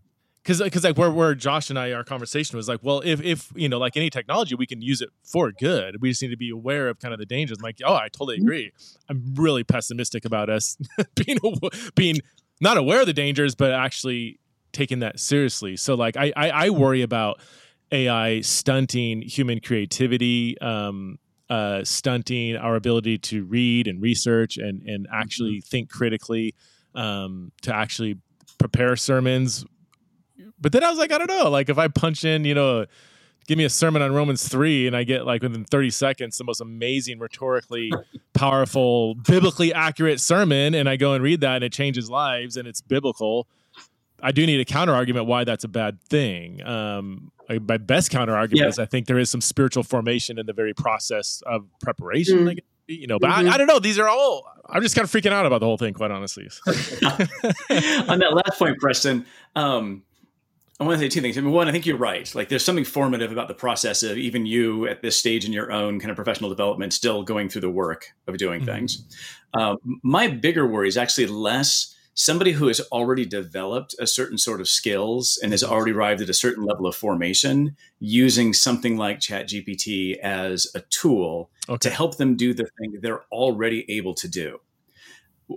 because 0.50 0.62
because 0.64 0.82
like 0.82 0.98
where 0.98 1.12
where 1.12 1.34
Josh 1.36 1.70
and 1.70 1.78
I 1.78 1.92
our 1.92 2.02
conversation 2.02 2.56
was 2.56 2.68
like, 2.68 2.80
well, 2.82 3.02
if 3.04 3.22
if 3.22 3.52
you 3.54 3.68
know 3.68 3.78
like 3.78 3.96
any 3.96 4.10
technology, 4.10 4.56
we 4.56 4.66
can 4.66 4.82
use 4.82 5.00
it 5.00 5.10
for 5.22 5.52
good. 5.52 6.00
We 6.00 6.10
just 6.10 6.22
need 6.22 6.30
to 6.30 6.36
be 6.36 6.50
aware 6.50 6.88
of 6.88 6.98
kind 6.98 7.14
of 7.14 7.20
the 7.20 7.26
dangers. 7.26 7.58
I'm 7.58 7.62
like, 7.62 7.78
oh, 7.84 7.94
I 7.94 8.08
totally 8.08 8.38
mm-hmm. 8.38 8.46
agree. 8.46 8.72
I'm 9.08 9.34
really 9.36 9.62
pessimistic 9.62 10.24
about 10.24 10.50
us 10.50 10.76
being 11.14 11.38
being 11.94 12.16
not 12.60 12.76
aware 12.76 13.00
of 13.00 13.06
the 13.06 13.12
dangers, 13.12 13.54
but 13.54 13.70
actually 13.70 14.40
taking 14.72 14.98
that 15.00 15.20
seriously. 15.20 15.76
So 15.76 15.94
like, 15.94 16.16
I 16.16 16.32
I, 16.36 16.50
I 16.50 16.70
worry 16.70 17.02
about 17.02 17.40
AI 17.92 18.40
stunting 18.40 19.22
human 19.22 19.60
creativity. 19.60 20.60
Um, 20.60 21.18
uh, 21.48 21.82
stunting 21.82 22.54
our 22.54 22.76
ability 22.76 23.18
to 23.18 23.44
read 23.44 23.88
and 23.88 24.00
research 24.00 24.56
and 24.56 24.82
and 24.82 25.08
actually 25.12 25.56
mm-hmm. 25.56 25.68
think 25.68 25.90
critically, 25.90 26.54
um, 26.94 27.50
to 27.62 27.74
actually 27.74 28.18
prepare 28.58 28.94
sermons 28.94 29.64
but 30.60 30.72
then 30.72 30.84
I 30.84 30.90
was 30.90 30.98
like, 30.98 31.12
I 31.12 31.18
don't 31.18 31.28
know. 31.28 31.50
Like 31.50 31.68
if 31.68 31.78
I 31.78 31.88
punch 31.88 32.24
in, 32.24 32.44
you 32.44 32.54
know, 32.54 32.86
give 33.46 33.58
me 33.58 33.64
a 33.64 33.70
sermon 33.70 34.02
on 34.02 34.12
Romans 34.12 34.48
3 34.48 34.86
and 34.86 34.96
I 34.96 35.04
get 35.04 35.26
like 35.26 35.42
within 35.42 35.64
30 35.64 35.90
seconds 35.90 36.38
the 36.38 36.44
most 36.44 36.60
amazing, 36.60 37.18
rhetorically 37.18 37.92
powerful, 38.32 39.14
biblically 39.14 39.74
accurate 39.74 40.20
sermon, 40.20 40.74
and 40.74 40.88
I 40.88 40.96
go 40.96 41.14
and 41.14 41.24
read 41.24 41.40
that 41.40 41.56
and 41.56 41.64
it 41.64 41.72
changes 41.72 42.08
lives 42.08 42.56
and 42.56 42.68
it's 42.68 42.80
biblical. 42.80 43.48
I 44.22 44.32
do 44.32 44.46
need 44.46 44.60
a 44.60 44.64
counter 44.64 44.94
argument 44.94 45.26
why 45.26 45.44
that's 45.44 45.64
a 45.64 45.68
bad 45.68 46.02
thing. 46.04 46.62
Um, 46.64 47.32
my 47.48 47.78
best 47.78 48.10
counter 48.10 48.36
argument 48.36 48.66
yeah. 48.66 48.68
is 48.68 48.78
I 48.78 48.86
think 48.86 49.06
there 49.06 49.18
is 49.18 49.28
some 49.30 49.40
spiritual 49.40 49.82
formation 49.82 50.38
in 50.38 50.46
the 50.46 50.52
very 50.52 50.74
process 50.74 51.42
of 51.46 51.66
preparation. 51.82 52.46
Mm. 52.46 52.58
you 52.86 53.06
know, 53.06 53.18
but 53.18 53.30
mm-hmm. 53.30 53.48
I, 53.48 53.54
I, 53.54 53.56
don't 53.56 53.66
know. 53.66 53.80
These 53.80 53.98
are 53.98 54.08
all. 54.08 54.44
I'm 54.68 54.82
just 54.82 54.94
kind 54.94 55.04
of 55.04 55.10
freaking 55.10 55.32
out 55.32 55.46
about 55.46 55.58
the 55.58 55.66
whole 55.66 55.78
thing, 55.78 55.94
quite 55.94 56.12
honestly. 56.12 56.48
On 56.68 58.18
that 58.18 58.32
last 58.32 58.58
point, 58.58 58.78
Preston, 58.78 59.26
um, 59.56 60.04
I 60.80 60.84
want 60.84 60.98
to 60.98 61.04
say 61.04 61.10
two 61.10 61.20
things. 61.20 61.36
I 61.36 61.42
mean, 61.42 61.52
one, 61.52 61.68
I 61.68 61.72
think 61.72 61.84
you're 61.84 61.98
right. 61.98 62.34
Like, 62.34 62.48
there's 62.48 62.64
something 62.64 62.86
formative 62.86 63.30
about 63.30 63.48
the 63.48 63.54
process 63.54 64.02
of 64.02 64.16
even 64.16 64.46
you 64.46 64.88
at 64.88 65.02
this 65.02 65.14
stage 65.14 65.44
in 65.44 65.52
your 65.52 65.70
own 65.70 66.00
kind 66.00 66.10
of 66.10 66.16
professional 66.16 66.48
development, 66.48 66.94
still 66.94 67.22
going 67.22 67.50
through 67.50 67.60
the 67.60 67.70
work 67.70 68.06
of 68.26 68.38
doing 68.38 68.62
mm-hmm. 68.62 68.70
things. 68.70 69.04
Um, 69.52 69.76
my 70.02 70.28
bigger 70.28 70.66
worry 70.66 70.88
is 70.88 70.96
actually 70.96 71.26
less 71.26 71.94
somebody 72.14 72.52
who 72.52 72.66
has 72.68 72.80
already 72.92 73.26
developed 73.26 73.94
a 73.98 74.06
certain 74.06 74.38
sort 74.38 74.60
of 74.60 74.68
skills 74.68 75.38
and 75.42 75.52
has 75.52 75.62
already 75.62 75.92
arrived 75.92 76.22
at 76.22 76.30
a 76.30 76.34
certain 76.34 76.64
level 76.64 76.86
of 76.86 76.96
formation 76.96 77.76
using 77.98 78.54
something 78.54 78.96
like 78.96 79.20
ChatGPT 79.20 80.18
as 80.18 80.66
a 80.74 80.80
tool 80.80 81.50
okay. 81.68 81.88
to 81.88 81.94
help 81.94 82.16
them 82.16 82.36
do 82.36 82.54
the 82.54 82.68
thing 82.78 82.98
they're 83.00 83.24
already 83.32 83.84
able 83.90 84.14
to 84.14 84.28
do 84.28 84.58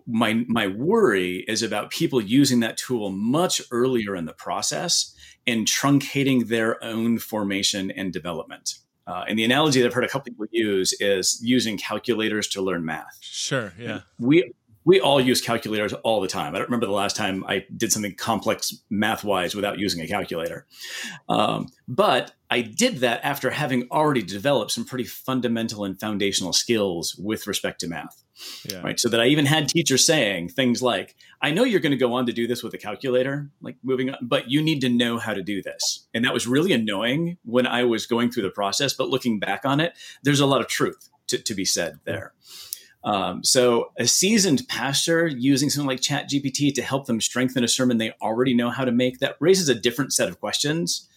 my 0.07 0.45
my 0.47 0.67
worry 0.67 1.45
is 1.47 1.61
about 1.61 1.89
people 1.89 2.21
using 2.21 2.59
that 2.61 2.77
tool 2.77 3.09
much 3.09 3.61
earlier 3.71 4.15
in 4.15 4.25
the 4.25 4.33
process 4.33 5.15
and 5.45 5.67
truncating 5.67 6.47
their 6.47 6.83
own 6.83 7.19
formation 7.19 7.91
and 7.91 8.13
development. 8.13 8.75
Uh, 9.05 9.25
and 9.27 9.37
the 9.37 9.43
analogy 9.43 9.81
that 9.81 9.87
I've 9.87 9.93
heard 9.93 10.05
a 10.05 10.07
couple 10.07 10.31
people 10.31 10.45
use 10.51 10.93
is 10.99 11.39
using 11.43 11.77
calculators 11.77 12.47
to 12.49 12.61
learn 12.61 12.85
math. 12.85 13.17
Sure, 13.19 13.73
yeah. 13.77 14.01
We 14.17 14.53
we 14.85 14.99
all 14.99 15.21
use 15.21 15.41
calculators 15.41 15.93
all 15.93 16.21
the 16.21 16.27
time. 16.27 16.55
I 16.55 16.57
don't 16.57 16.67
remember 16.67 16.85
the 16.85 16.91
last 16.91 17.15
time 17.15 17.43
I 17.47 17.65
did 17.75 17.91
something 17.91 18.15
complex 18.15 18.73
math 18.89 19.23
wise 19.23 19.55
without 19.55 19.79
using 19.79 20.01
a 20.01 20.07
calculator. 20.07 20.65
Um, 21.29 21.67
but 21.87 22.33
I 22.49 22.61
did 22.61 22.97
that 22.97 23.21
after 23.23 23.49
having 23.49 23.87
already 23.91 24.21
developed 24.21 24.71
some 24.71 24.85
pretty 24.85 25.05
fundamental 25.05 25.85
and 25.85 25.99
foundational 25.99 26.53
skills 26.53 27.15
with 27.15 27.47
respect 27.47 27.79
to 27.81 27.87
math. 27.87 28.23
Yeah. 28.69 28.81
Right. 28.81 28.99
So 28.99 29.09
that 29.09 29.21
I 29.21 29.27
even 29.27 29.45
had 29.45 29.69
teachers 29.69 30.05
saying 30.05 30.49
things 30.49 30.81
like, 30.81 31.15
I 31.41 31.51
know 31.51 31.63
you're 31.63 31.79
going 31.79 31.91
to 31.91 31.97
go 31.97 32.13
on 32.13 32.25
to 32.25 32.33
do 32.33 32.47
this 32.47 32.63
with 32.63 32.73
a 32.73 32.77
calculator, 32.77 33.49
like 33.61 33.77
moving 33.83 34.09
on, 34.09 34.17
but 34.21 34.49
you 34.49 34.61
need 34.61 34.81
to 34.81 34.89
know 34.89 35.17
how 35.17 35.33
to 35.33 35.43
do 35.43 35.61
this. 35.61 36.07
And 36.13 36.25
that 36.25 36.33
was 36.33 36.47
really 36.47 36.73
annoying 36.73 37.37
when 37.43 37.67
I 37.67 37.83
was 37.83 38.05
going 38.05 38.31
through 38.31 38.43
the 38.43 38.49
process. 38.49 38.93
But 38.93 39.09
looking 39.09 39.39
back 39.39 39.65
on 39.65 39.79
it, 39.79 39.93
there's 40.23 40.39
a 40.39 40.45
lot 40.45 40.61
of 40.61 40.67
truth 40.67 41.09
to, 41.27 41.37
to 41.37 41.53
be 41.53 41.63
said 41.63 41.99
there. 42.05 42.33
Um, 43.03 43.43
so 43.43 43.91
a 43.97 44.07
seasoned 44.07 44.65
pastor 44.69 45.27
using 45.27 45.69
something 45.69 45.87
like 45.87 45.99
Chat 45.99 46.29
GPT 46.29 46.73
to 46.75 46.81
help 46.81 47.05
them 47.05 47.19
strengthen 47.19 47.63
a 47.63 47.67
sermon 47.67 47.97
they 47.97 48.13
already 48.21 48.53
know 48.53 48.69
how 48.69 48.85
to 48.85 48.91
make 48.91 49.19
that 49.19 49.35
raises 49.39 49.67
a 49.67 49.75
different 49.75 50.13
set 50.13 50.29
of 50.29 50.39
questions 50.39 51.09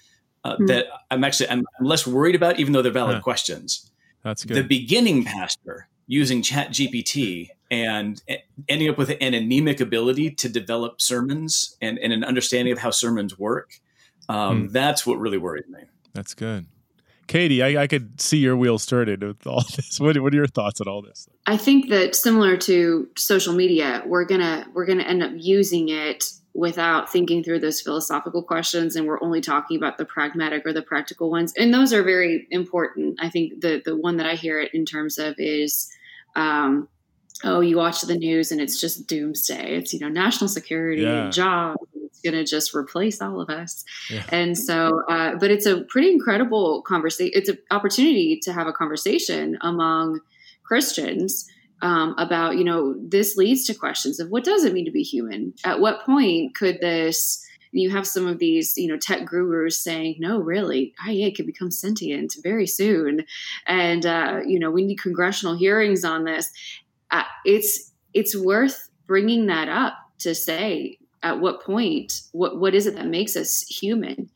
uh, 0.44 0.54
mm-hmm. 0.54 0.66
that 0.66 0.86
I'm 1.10 1.22
actually 1.22 1.48
I'm, 1.48 1.64
I'm, 1.78 1.86
less 1.86 2.06
worried 2.06 2.34
about, 2.34 2.58
even 2.58 2.72
though 2.72 2.82
they're 2.82 2.92
valid 2.92 3.22
questions. 3.22 3.90
That's 4.22 4.44
good. 4.44 4.56
The 4.56 4.62
beginning 4.62 5.24
pastor 5.24 5.88
using 6.08 6.42
Chat 6.42 6.70
GPT 6.70 7.50
and 7.70 8.22
ending 8.68 8.88
up 8.88 8.98
with 8.98 9.10
an 9.20 9.34
anemic 9.34 9.80
ability 9.80 10.30
to 10.30 10.48
develop 10.48 11.00
sermons 11.00 11.76
and, 11.80 11.98
and 11.98 12.12
an 12.12 12.24
understanding 12.24 12.72
of 12.72 12.78
how 12.78 12.90
sermons 12.90 13.38
work. 13.38 13.80
Um, 14.28 14.68
mm. 14.68 14.72
That's 14.72 15.06
what 15.06 15.18
really 15.18 15.38
worried 15.38 15.68
me. 15.68 15.80
That's 16.14 16.34
good. 16.34 16.66
Katie, 17.26 17.62
I, 17.62 17.82
I, 17.82 17.86
could 17.86 18.20
see 18.20 18.38
your 18.38 18.56
wheels 18.56 18.82
started 18.82 19.22
with 19.22 19.46
all 19.46 19.62
this. 19.76 19.98
What, 19.98 20.18
what, 20.18 20.32
are 20.32 20.36
your 20.36 20.46
thoughts 20.46 20.80
on 20.80 20.88
all 20.88 21.02
this? 21.02 21.28
I 21.46 21.56
think 21.56 21.88
that 21.90 22.14
similar 22.14 22.56
to 22.58 23.08
social 23.16 23.54
media, 23.54 24.02
we're 24.06 24.24
gonna 24.24 24.66
we're 24.72 24.86
gonna 24.86 25.02
end 25.02 25.22
up 25.22 25.32
using 25.34 25.88
it 25.88 26.30
without 26.54 27.10
thinking 27.10 27.42
through 27.42 27.60
those 27.60 27.80
philosophical 27.80 28.42
questions, 28.42 28.96
and 28.96 29.06
we're 29.06 29.22
only 29.22 29.40
talking 29.40 29.76
about 29.76 29.98
the 29.98 30.04
pragmatic 30.04 30.64
or 30.66 30.72
the 30.72 30.82
practical 30.82 31.30
ones, 31.30 31.52
and 31.56 31.74
those 31.74 31.92
are 31.92 32.02
very 32.02 32.46
important. 32.50 33.18
I 33.20 33.28
think 33.28 33.60
the 33.60 33.82
the 33.84 33.96
one 33.96 34.16
that 34.18 34.26
I 34.26 34.34
hear 34.34 34.60
it 34.60 34.72
in 34.74 34.84
terms 34.84 35.18
of 35.18 35.34
is. 35.38 35.90
Um, 36.34 36.88
oh, 37.44 37.60
you 37.60 37.76
watch 37.76 38.00
the 38.02 38.16
news 38.16 38.50
and 38.50 38.60
it's 38.60 38.80
just 38.80 39.06
doomsday. 39.06 39.76
It's, 39.76 39.92
you 39.92 40.00
know, 40.00 40.08
national 40.08 40.48
security 40.48 41.02
yeah. 41.02 41.24
and 41.24 41.32
jobs 42.16 42.20
going 42.22 42.34
to 42.34 42.48
just 42.48 42.74
replace 42.74 43.20
all 43.20 43.40
of 43.40 43.50
us. 43.50 43.84
Yeah. 44.10 44.24
And 44.30 44.56
so, 44.56 45.02
uh, 45.08 45.36
but 45.38 45.50
it's 45.50 45.66
a 45.66 45.82
pretty 45.82 46.10
incredible 46.10 46.82
conversation. 46.82 47.32
It's 47.34 47.48
an 47.48 47.58
opportunity 47.70 48.40
to 48.42 48.52
have 48.52 48.66
a 48.66 48.72
conversation 48.72 49.58
among 49.60 50.20
Christians 50.64 51.46
um, 51.82 52.14
about, 52.18 52.56
you 52.56 52.64
know, 52.64 52.94
this 52.98 53.36
leads 53.36 53.64
to 53.66 53.74
questions 53.74 54.18
of 54.18 54.30
what 54.30 54.44
does 54.44 54.64
it 54.64 54.72
mean 54.72 54.86
to 54.86 54.90
be 54.90 55.02
human? 55.02 55.54
At 55.64 55.80
what 55.80 56.04
point 56.04 56.54
could 56.54 56.80
this? 56.80 57.42
You 57.72 57.90
have 57.90 58.06
some 58.06 58.26
of 58.26 58.38
these, 58.38 58.72
you 58.78 58.88
know, 58.88 58.96
tech 58.96 59.26
gurus 59.26 59.78
saying, 59.78 60.16
"No, 60.18 60.38
really, 60.38 60.94
IA 61.06 61.30
could 61.34 61.44
become 61.44 61.70
sentient 61.70 62.34
very 62.42 62.66
soon," 62.66 63.26
and 63.66 64.06
uh, 64.06 64.40
you 64.46 64.58
know, 64.58 64.70
we 64.70 64.82
need 64.82 64.96
congressional 64.96 65.58
hearings 65.58 66.02
on 66.02 66.24
this. 66.24 66.50
Uh, 67.10 67.24
it's 67.44 67.92
it's 68.14 68.34
worth 68.34 68.88
bringing 69.06 69.46
that 69.46 69.68
up 69.68 69.92
to 70.20 70.34
say 70.34 70.96
at 71.22 71.40
what 71.40 71.62
point 71.62 72.22
what 72.32 72.58
what 72.58 72.74
is 72.74 72.86
it 72.86 72.94
that 72.94 73.06
makes 73.06 73.36
us 73.36 73.62
human 73.62 74.30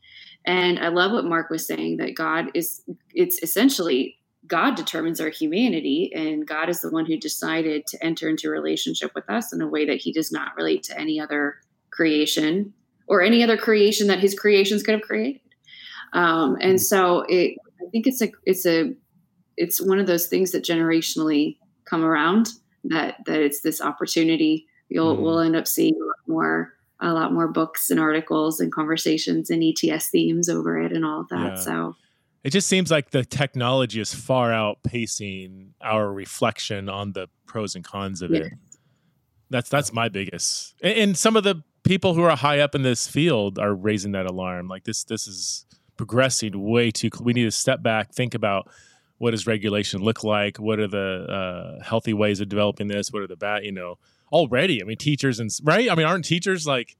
and 0.45 0.79
i 0.79 0.87
love 0.87 1.11
what 1.11 1.25
marc 1.25 1.49
was 1.49 1.65
saying 1.65 1.97
that 1.97 2.15
god 2.15 2.45
is 2.53 2.81
it's 3.13 3.41
essentially 3.43 4.17
god 4.47 4.75
determines 4.75 5.19
our 5.19 5.29
humanity 5.29 6.11
and 6.15 6.47
god 6.47 6.69
is 6.69 6.81
the 6.81 6.89
one 6.89 7.05
who 7.05 7.17
decided 7.17 7.85
to 7.87 8.03
enter 8.03 8.27
into 8.29 8.47
a 8.47 8.51
relationship 8.51 9.11
with 9.15 9.29
us 9.29 9.53
in 9.53 9.61
a 9.61 9.67
way 9.67 9.85
that 9.85 9.97
he 9.97 10.11
does 10.11 10.31
not 10.31 10.55
relate 10.55 10.83
to 10.83 10.97
any 10.99 11.19
other 11.19 11.55
creation 11.91 12.73
or 13.07 13.21
any 13.21 13.43
other 13.43 13.57
creation 13.57 14.07
that 14.07 14.19
his 14.19 14.37
creations 14.37 14.83
could 14.83 14.93
have 14.93 15.01
created 15.01 15.41
um, 16.13 16.57
and 16.61 16.81
so 16.81 17.23
it 17.29 17.55
i 17.81 17.89
think 17.91 18.07
it's 18.07 18.21
a 18.21 18.31
it's 18.45 18.65
a 18.65 18.93
it's 19.57 19.79
one 19.79 19.99
of 19.99 20.07
those 20.07 20.27
things 20.27 20.51
that 20.51 20.63
generationally 20.63 21.57
come 21.85 22.03
around 22.03 22.49
that 22.83 23.17
that 23.25 23.39
it's 23.39 23.61
this 23.61 23.81
opportunity 23.81 24.65
you'll 24.89 25.15
mm. 25.15 25.21
we'll 25.21 25.39
end 25.39 25.55
up 25.55 25.67
seeing 25.67 25.93
more 26.31 26.73
a 27.01 27.13
lot 27.13 27.33
more 27.33 27.47
books 27.47 27.89
and 27.89 27.99
articles 27.99 28.59
and 28.59 28.71
conversations 28.71 29.49
and 29.49 29.63
ETS 29.63 30.09
themes 30.09 30.47
over 30.47 30.79
it 30.79 30.91
and 30.91 31.03
all 31.03 31.21
of 31.21 31.29
that. 31.29 31.53
Yeah. 31.53 31.55
So 31.55 31.95
it 32.43 32.51
just 32.51 32.67
seems 32.67 32.91
like 32.91 33.09
the 33.11 33.25
technology 33.25 33.99
is 33.99 34.13
far 34.13 34.51
outpacing 34.51 35.69
our 35.81 36.11
reflection 36.11 36.89
on 36.89 37.13
the 37.13 37.27
pros 37.45 37.75
and 37.75 37.83
cons 37.83 38.21
of 38.21 38.31
yeah. 38.31 38.41
it. 38.41 38.53
That's 39.49 39.69
that's 39.69 39.91
my 39.91 40.09
biggest. 40.09 40.75
And 40.81 41.17
some 41.17 41.35
of 41.35 41.43
the 41.43 41.63
people 41.83 42.13
who 42.13 42.23
are 42.23 42.35
high 42.35 42.59
up 42.59 42.75
in 42.75 42.83
this 42.83 43.07
field 43.07 43.59
are 43.59 43.73
raising 43.73 44.13
that 44.13 44.25
alarm. 44.25 44.67
Like 44.67 44.83
this 44.83 45.03
this 45.03 45.27
is 45.27 45.65
progressing 45.97 46.59
way 46.59 46.91
too. 46.91 47.09
We 47.19 47.33
need 47.33 47.43
to 47.43 47.51
step 47.51 47.83
back, 47.83 48.13
think 48.13 48.33
about 48.33 48.69
what 49.17 49.31
does 49.31 49.45
regulation 49.45 50.01
look 50.01 50.23
like? 50.23 50.57
What 50.57 50.79
are 50.79 50.87
the 50.87 51.77
uh, 51.79 51.83
healthy 51.83 52.13
ways 52.13 52.41
of 52.41 52.49
developing 52.49 52.87
this? 52.87 53.11
What 53.11 53.21
are 53.21 53.27
the 53.27 53.35
bad? 53.35 53.63
You 53.63 53.71
know, 53.71 53.99
already. 54.31 54.81
I 54.81 54.85
mean, 54.85 54.97
teachers 54.97 55.39
and 55.39 55.49
right. 55.63 55.89
I 55.89 55.95
mean, 55.95 56.05
aren't 56.05 56.25
teachers 56.25 56.65
like 56.67 56.95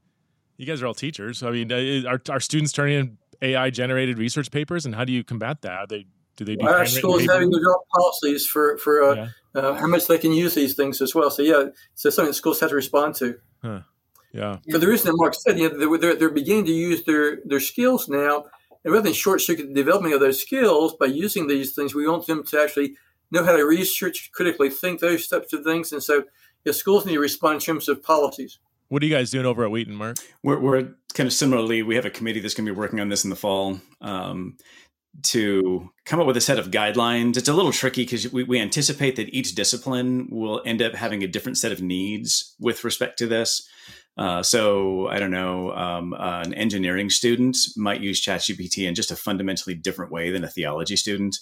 you 0.57 0.65
guys 0.65 0.81
are 0.81 0.87
all 0.87 0.93
teachers? 0.93 1.43
I 1.43 1.51
mean, 1.51 1.71
uh, 1.71 2.09
are 2.09 2.21
are 2.29 2.39
students 2.39 2.71
turning 2.71 2.99
in 2.99 3.17
AI 3.41 3.69
generated 3.69 4.17
research 4.17 4.51
papers, 4.51 4.85
and 4.85 4.95
how 4.95 5.05
do 5.05 5.13
you 5.13 5.23
combat 5.23 5.61
that? 5.61 5.71
Are 5.71 5.87
they 5.87 6.05
do 6.37 6.45
they 6.45 6.55
do 6.55 6.67
our 6.67 6.85
schools 6.85 7.25
having 7.25 7.51
to 7.51 7.57
develop 7.57 7.81
policies 7.93 8.45
for 8.45 8.77
for 8.77 9.03
uh, 9.03 9.15
yeah. 9.15 9.61
uh, 9.61 9.73
how 9.75 9.87
much 9.87 10.07
they 10.07 10.17
can 10.17 10.31
use 10.31 10.55
these 10.55 10.75
things 10.75 11.01
as 11.01 11.13
well. 11.13 11.29
So 11.29 11.41
yeah, 11.41 11.65
so 11.95 12.09
something 12.09 12.33
schools 12.33 12.59
have 12.59 12.69
to 12.69 12.75
respond 12.75 13.15
to. 13.15 13.39
Huh. 13.61 13.81
Yeah. 14.33 14.57
For 14.71 14.77
the 14.77 14.87
reason 14.87 15.07
that 15.07 15.17
Marc 15.17 15.35
said, 15.35 15.59
you 15.59 15.69
know, 15.69 15.97
they're, 15.97 16.15
they're 16.15 16.29
beginning 16.29 16.65
to 16.65 16.71
use 16.71 17.03
their 17.03 17.39
their 17.45 17.59
skills 17.59 18.07
now 18.07 18.45
and 18.83 18.93
rather 18.93 19.03
than 19.03 19.13
short 19.13 19.41
circuit 19.41 19.67
the 19.67 19.73
development 19.73 20.13
of 20.13 20.19
those 20.19 20.41
skills 20.41 20.95
by 20.95 21.05
using 21.05 21.47
these 21.47 21.73
things, 21.73 21.93
we 21.93 22.07
want 22.07 22.25
them 22.25 22.43
to 22.43 22.61
actually 22.61 22.95
know 23.29 23.43
how 23.43 23.55
to 23.55 23.63
research, 23.63 24.31
critically 24.33 24.69
think 24.69 24.99
those 24.99 25.27
types 25.27 25.53
of 25.53 25.63
things. 25.63 25.91
And 25.91 26.03
so 26.03 26.23
yeah, 26.65 26.73
schools 26.73 27.05
need 27.05 27.13
to 27.13 27.19
respond 27.19 27.55
in 27.55 27.59
terms 27.61 27.89
of 27.89 28.03
policies. 28.03 28.59
What 28.89 29.01
are 29.01 29.05
you 29.05 29.15
guys 29.15 29.31
doing 29.31 29.45
over 29.45 29.63
at 29.63 29.71
Wheaton, 29.71 29.95
Marc? 29.95 30.17
We're, 30.43 30.59
we're 30.59 30.95
kind 31.13 31.27
of 31.27 31.33
similarly, 31.33 31.81
we 31.81 31.95
have 31.95 32.05
a 32.05 32.09
committee 32.09 32.41
that's 32.41 32.53
going 32.53 32.65
to 32.65 32.73
be 32.73 32.77
working 32.77 32.99
on 32.99 33.09
this 33.09 33.23
in 33.23 33.29
the 33.29 33.35
fall. 33.35 33.79
Um, 34.01 34.57
to 35.23 35.89
come 36.05 36.19
up 36.19 36.27
with 36.27 36.37
a 36.37 36.41
set 36.41 36.57
of 36.57 36.71
guidelines. 36.71 37.35
It's 37.37 37.49
a 37.49 37.53
little 37.53 37.71
tricky 37.71 38.03
because 38.03 38.31
we, 38.31 38.43
we, 38.43 38.59
anticipate 38.59 39.17
that 39.17 39.33
each 39.35 39.55
discipline 39.55 40.27
will 40.31 40.61
end 40.65 40.81
up 40.81 40.95
having 40.95 41.21
a 41.21 41.27
different 41.27 41.57
set 41.57 41.71
of 41.71 41.81
needs 41.81 42.55
with 42.59 42.83
respect 42.83 43.17
to 43.19 43.27
this. 43.27 43.67
Uh, 44.17 44.43
so 44.43 45.07
I 45.07 45.19
don't 45.19 45.31
know, 45.31 45.71
um, 45.73 46.13
uh, 46.13 46.43
an 46.45 46.53
engineering 46.53 47.09
student 47.09 47.57
might 47.77 48.01
use 48.01 48.21
ChatGPT 48.23 48.87
in 48.87 48.95
just 48.95 49.11
a 49.11 49.15
fundamentally 49.15 49.73
different 49.73 50.11
way 50.11 50.31
than 50.31 50.43
a 50.43 50.49
theology 50.49 50.95
student. 50.95 51.37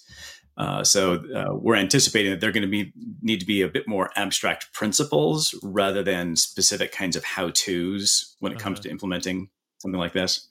Uh, 0.59 0.83
so 0.83 1.23
uh, 1.33 1.55
we're 1.55 1.75
anticipating 1.75 2.31
that 2.31 2.41
they're 2.41 2.51
going 2.51 2.61
to 2.61 2.67
be 2.67 2.91
need 3.21 3.39
to 3.39 3.45
be 3.45 3.61
a 3.61 3.67
bit 3.67 3.87
more 3.87 4.11
abstract 4.17 4.71
principles 4.73 5.57
rather 5.63 6.03
than 6.03 6.35
specific 6.35 6.91
kinds 6.91 7.15
of 7.15 7.23
how 7.23 7.49
tos 7.49 8.35
when 8.39 8.51
it 8.51 8.55
uh-huh. 8.55 8.63
comes 8.63 8.79
to 8.81 8.89
implementing 8.89 9.49
something 9.79 9.99
like 9.99 10.11
this. 10.11 10.49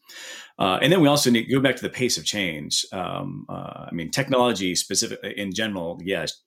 Uh, 0.59 0.78
and 0.80 0.90
then 0.90 1.00
we 1.02 1.09
also 1.09 1.30
need 1.30 1.44
to 1.44 1.52
go 1.52 1.61
back 1.61 1.76
to 1.76 1.82
the 1.82 1.90
pace 1.90 2.16
of 2.16 2.24
change. 2.24 2.86
Um, 2.92 3.44
uh, 3.50 3.86
I 3.86 3.90
mean, 3.92 4.11
technology 4.11 4.74
specific 4.74 5.20
in 5.22 5.52
general, 5.52 6.00
yes, 6.02 6.42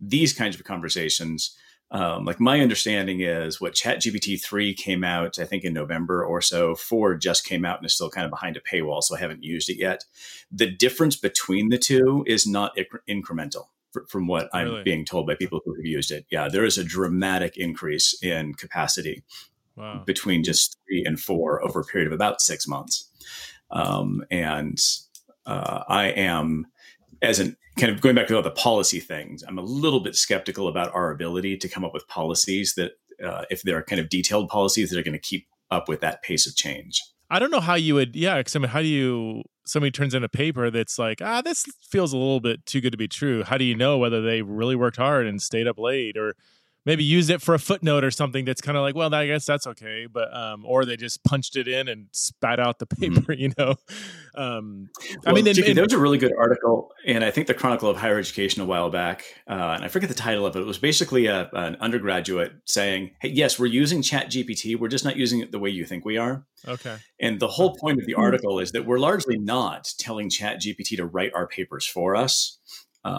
these 0.00 0.32
kinds 0.32 0.56
of 0.56 0.64
conversations 0.64 1.56
um, 1.90 2.24
like 2.26 2.38
my 2.38 2.60
understanding 2.60 3.20
is 3.20 3.60
what 3.60 3.74
ChatGPT 3.74 4.40
three 4.40 4.74
came 4.74 5.02
out, 5.02 5.38
I 5.38 5.44
think 5.44 5.64
in 5.64 5.72
November 5.72 6.24
or 6.24 6.42
so. 6.42 6.74
Four 6.74 7.16
just 7.16 7.46
came 7.46 7.64
out 7.64 7.78
and 7.78 7.86
is 7.86 7.94
still 7.94 8.10
kind 8.10 8.26
of 8.26 8.30
behind 8.30 8.56
a 8.56 8.60
paywall, 8.60 9.02
so 9.02 9.16
I 9.16 9.20
haven't 9.20 9.42
used 9.42 9.70
it 9.70 9.78
yet. 9.78 10.04
The 10.52 10.70
difference 10.70 11.16
between 11.16 11.70
the 11.70 11.78
two 11.78 12.24
is 12.26 12.46
not 12.46 12.76
inc- 12.76 13.00
incremental, 13.08 13.68
from 14.08 14.26
what 14.26 14.50
I'm 14.52 14.84
being 14.84 15.06
told 15.06 15.26
by 15.26 15.34
people 15.34 15.60
who 15.64 15.74
have 15.74 15.86
used 15.86 16.10
it. 16.10 16.26
Yeah, 16.30 16.48
there 16.48 16.66
is 16.66 16.76
a 16.76 16.84
dramatic 16.84 17.56
increase 17.56 18.14
in 18.22 18.52
capacity 18.52 19.22
wow. 19.74 20.02
between 20.04 20.44
just 20.44 20.76
three 20.86 21.04
and 21.06 21.18
four 21.18 21.64
over 21.64 21.80
a 21.80 21.84
period 21.84 22.08
of 22.08 22.12
about 22.12 22.42
six 22.42 22.68
months, 22.68 23.08
um, 23.70 24.22
and 24.30 24.78
uh, 25.46 25.84
I 25.88 26.08
am 26.08 26.66
as 27.22 27.38
an 27.40 27.56
kind 27.78 27.92
of 27.92 28.00
going 28.00 28.14
back 28.14 28.26
to 28.28 28.36
all 28.36 28.42
the 28.42 28.50
policy 28.50 29.00
things, 29.00 29.42
I'm 29.42 29.58
a 29.58 29.62
little 29.62 30.00
bit 30.00 30.16
skeptical 30.16 30.68
about 30.68 30.94
our 30.94 31.10
ability 31.10 31.56
to 31.58 31.68
come 31.68 31.84
up 31.84 31.94
with 31.94 32.06
policies 32.08 32.74
that, 32.74 32.92
uh, 33.24 33.44
if 33.50 33.62
they're 33.62 33.82
kind 33.82 34.00
of 34.00 34.08
detailed 34.08 34.48
policies 34.48 34.90
that 34.90 34.98
are 34.98 35.02
going 35.02 35.12
to 35.12 35.18
keep 35.20 35.46
up 35.70 35.88
with 35.88 36.00
that 36.00 36.22
pace 36.22 36.46
of 36.46 36.56
change. 36.56 37.02
I 37.30 37.38
don't 37.38 37.50
know 37.50 37.60
how 37.60 37.74
you 37.74 37.94
would, 37.94 38.16
yeah. 38.16 38.38
Because 38.38 38.56
I 38.56 38.58
mean, 38.58 38.68
how 38.70 38.80
do 38.80 38.88
you? 38.88 39.42
Somebody 39.66 39.90
turns 39.90 40.14
in 40.14 40.24
a 40.24 40.30
paper 40.30 40.70
that's 40.70 40.98
like, 40.98 41.20
ah, 41.20 41.42
this 41.42 41.66
feels 41.90 42.14
a 42.14 42.16
little 42.16 42.40
bit 42.40 42.64
too 42.64 42.80
good 42.80 42.92
to 42.92 42.96
be 42.96 43.08
true. 43.08 43.44
How 43.44 43.58
do 43.58 43.64
you 43.64 43.74
know 43.74 43.98
whether 43.98 44.22
they 44.22 44.40
really 44.40 44.74
worked 44.74 44.96
hard 44.96 45.26
and 45.26 45.42
stayed 45.42 45.66
up 45.66 45.78
late, 45.78 46.16
or 46.16 46.34
maybe 46.88 47.04
used 47.04 47.28
it 47.28 47.42
for 47.42 47.54
a 47.54 47.58
footnote 47.58 48.02
or 48.02 48.10
something 48.10 48.46
that's 48.46 48.62
kind 48.62 48.74
of 48.74 48.80
like, 48.82 48.94
well, 48.94 49.14
I 49.14 49.26
guess 49.26 49.44
that's 49.44 49.66
okay, 49.66 50.06
but 50.10 50.34
um, 50.34 50.64
or 50.64 50.86
they 50.86 50.96
just 50.96 51.22
punched 51.22 51.54
it 51.54 51.68
in 51.68 51.86
and 51.86 52.06
spat 52.12 52.58
out 52.58 52.78
the 52.78 52.86
mm-hmm. 52.86 53.14
paper, 53.16 53.32
you 53.34 53.52
know. 53.58 53.74
Um, 54.34 54.88
well, 54.96 55.18
I 55.26 55.32
mean, 55.34 55.46
and, 55.46 55.56
there 55.56 55.84
was 55.84 55.92
a 55.92 55.98
really 55.98 56.16
good 56.16 56.32
article, 56.38 56.90
and 57.06 57.22
I 57.22 57.30
think 57.30 57.46
the 57.46 57.52
Chronicle 57.52 57.90
of 57.90 57.98
Higher 57.98 58.18
Education 58.18 58.62
a 58.62 58.64
while 58.64 58.88
back, 58.88 59.24
uh, 59.48 59.52
and 59.76 59.84
I 59.84 59.88
forget 59.88 60.08
the 60.08 60.14
title 60.14 60.46
of 60.46 60.56
it. 60.56 60.60
It 60.60 60.66
was 60.66 60.78
basically 60.78 61.26
a, 61.26 61.50
an 61.52 61.76
undergraduate 61.76 62.52
saying, 62.64 63.10
"Hey, 63.20 63.28
yes, 63.28 63.58
we're 63.58 63.66
using 63.66 64.00
Chat 64.00 64.30
GPT. 64.30 64.78
We're 64.78 64.88
just 64.88 65.04
not 65.04 65.16
using 65.16 65.40
it 65.40 65.52
the 65.52 65.58
way 65.58 65.68
you 65.68 65.84
think 65.84 66.06
we 66.06 66.16
are." 66.16 66.46
Okay. 66.66 66.96
And 67.20 67.38
the 67.38 67.48
whole 67.48 67.76
point 67.76 68.00
of 68.00 68.06
the 68.06 68.14
article 68.14 68.60
is 68.60 68.72
that 68.72 68.86
we're 68.86 68.98
largely 68.98 69.38
not 69.38 69.92
telling 69.98 70.30
Chat 70.30 70.62
GPT 70.62 70.96
to 70.96 71.04
write 71.04 71.34
our 71.34 71.46
papers 71.46 71.86
for 71.86 72.16
us 72.16 72.57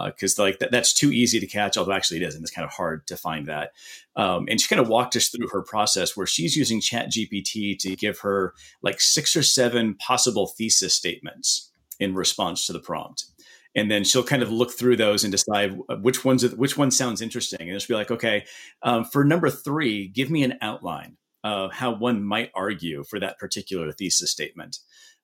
because 0.06 0.38
uh, 0.38 0.42
like 0.42 0.58
that, 0.60 0.70
that's 0.70 0.92
too 0.92 1.10
easy 1.12 1.40
to 1.40 1.46
catch. 1.46 1.76
Although 1.76 1.92
actually 1.92 2.18
it 2.18 2.28
isn't. 2.28 2.42
It's 2.42 2.50
kind 2.50 2.66
of 2.66 2.72
hard 2.72 3.06
to 3.08 3.16
find 3.16 3.48
that. 3.48 3.72
Um, 4.16 4.46
and 4.48 4.60
she 4.60 4.68
kind 4.68 4.80
of 4.80 4.88
walked 4.88 5.16
us 5.16 5.28
through 5.28 5.48
her 5.48 5.62
process 5.62 6.16
where 6.16 6.26
she's 6.26 6.56
using 6.56 6.80
Chat 6.80 7.10
GPT 7.10 7.78
to 7.78 7.96
give 7.96 8.20
her 8.20 8.54
like 8.82 9.00
six 9.00 9.36
or 9.36 9.42
seven 9.42 9.94
possible 9.94 10.48
thesis 10.48 10.94
statements 10.94 11.70
in 11.98 12.14
response 12.14 12.66
to 12.66 12.72
the 12.72 12.80
prompt. 12.80 13.26
and 13.74 13.90
then 13.90 14.04
she'll 14.04 14.24
kind 14.24 14.42
of 14.42 14.50
look 14.50 14.72
through 14.72 14.96
those 14.96 15.24
and 15.24 15.30
decide 15.30 15.76
which 16.00 16.24
ones 16.24 16.42
which 16.56 16.76
one 16.76 16.90
sounds 16.90 17.20
interesting 17.20 17.70
and 17.70 17.80
she'll 17.80 17.94
be 17.94 17.98
like 17.98 18.10
okay 18.10 18.44
um, 18.82 19.04
for 19.04 19.24
number 19.24 19.50
three 19.50 20.08
give 20.08 20.30
me 20.30 20.42
an 20.42 20.58
outline 20.60 21.16
of 21.44 21.72
how 21.72 21.94
one 21.94 22.22
might 22.22 22.50
argue 22.54 23.02
for 23.04 23.18
that 23.18 23.38
particular 23.38 23.92
thesis 23.92 24.30
statement 24.30 24.78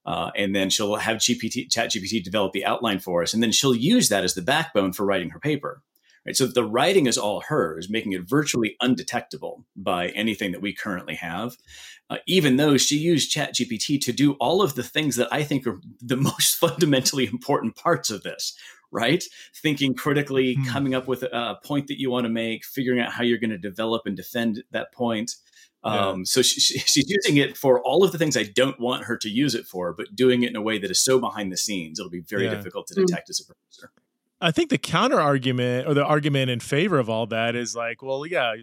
uh, 0.07 0.31
and 0.37 0.55
then 0.55 0.71
she'll 0.71 0.97
have 0.97 1.19
gpt 1.19 1.71
chat 1.71 1.91
gpt 1.91 2.23
develop 2.23 2.53
the 2.53 2.65
outline 2.65 2.99
for 2.99 3.23
us 3.23 3.35
and 3.35 3.43
then 3.43 3.53
she'll 3.53 3.75
use 3.75 4.09
that 4.09 4.25
as 4.25 4.35
the 4.35 4.43
backbone 4.43 4.93
for 4.93 5.05
writing 5.05 5.31
her 5.31 5.41
paper 5.41 5.83
right 6.27 6.37
so 6.37 6.47
the 6.47 6.65
writing 6.65 7.07
is 7.07 7.19
all 7.19 7.43
hers 7.43 7.91
making 7.91 8.13
it 8.13 8.29
virtually 8.29 8.77
undetectable 8.81 9.65
by 9.77 10.09
anything 10.09 10.53
that 10.53 10.63
we 10.63 10.73
currently 10.73 11.15
have 11.15 11.57
uh, 12.09 12.19
even 12.27 12.57
though 12.57 12.77
she 12.77 12.97
used 12.97 13.35
ChatGPT 13.35 14.01
to 14.01 14.13
do 14.13 14.33
all 14.35 14.63
of 14.63 14.75
the 14.75 14.83
things 14.83 15.17
that 15.17 15.29
I 15.33 15.43
think 15.43 15.67
are 15.67 15.81
the 16.01 16.17
most 16.17 16.57
fundamentally 16.57 17.27
important 17.27 17.77
parts 17.77 18.11
of 18.11 18.23
this, 18.23 18.57
right? 18.91 19.25
Thinking 19.55 19.95
critically, 19.95 20.55
hmm. 20.55 20.65
coming 20.65 20.95
up 20.95 21.09
with 21.09 21.23
a 21.23 21.59
point 21.65 21.89
that 21.89 22.01
you 22.01 22.11
want 22.11 22.25
to 22.25 22.31
make, 22.31 22.65
figuring 22.65 23.01
out 23.01 23.13
how 23.13 23.25
you're 23.25 23.39
going 23.39 23.51
to 23.51 23.59
develop 23.59 24.03
and 24.07 24.17
defend 24.17 24.63
that 24.71 24.93
point. 24.93 25.33
Yeah. 25.85 26.09
Um, 26.09 26.25
so 26.25 26.43
she, 26.43 26.61
she's 26.79 27.09
using 27.09 27.37
it 27.37 27.57
for 27.57 27.81
all 27.83 28.05
of 28.05 28.13
the 28.13 28.19
things 28.19 28.37
I 28.37 28.45
don't 28.45 28.79
want 28.81 29.05
her 29.05 29.17
to 29.19 29.29
use 29.29 29.55
it 29.55 29.67
for, 29.67 29.93
but 29.93 30.15
doing 30.15 30.43
it 30.43 30.51
in 30.51 30.57
a 30.57 30.63
way 30.63 30.79
that 30.79 30.91
is 30.91 31.03
so 31.03 31.19
behind 31.19 31.53
the 31.53 31.57
scenes, 31.57 31.99
it'll 31.99 32.11
be 32.11 32.21
very 32.21 32.45
yeah. 32.45 32.55
difficult 32.55 32.87
to 32.89 32.95
detect 32.95 33.31
as 33.31 33.41
a 33.41 33.45
professor. 33.45 33.93
I 34.41 34.51
think 34.51 34.71
the 34.71 34.79
counter 34.79 35.21
argument 35.21 35.89
or 35.89 35.95
the 35.95 36.05
argument 36.05 36.51
in 36.51 36.61
favor 36.61 36.99
of 36.99 37.09
all 37.09 37.27
that 37.29 37.57
is 37.57 37.75
like, 37.75 38.03
well, 38.03 38.27
yeah, 38.27 38.55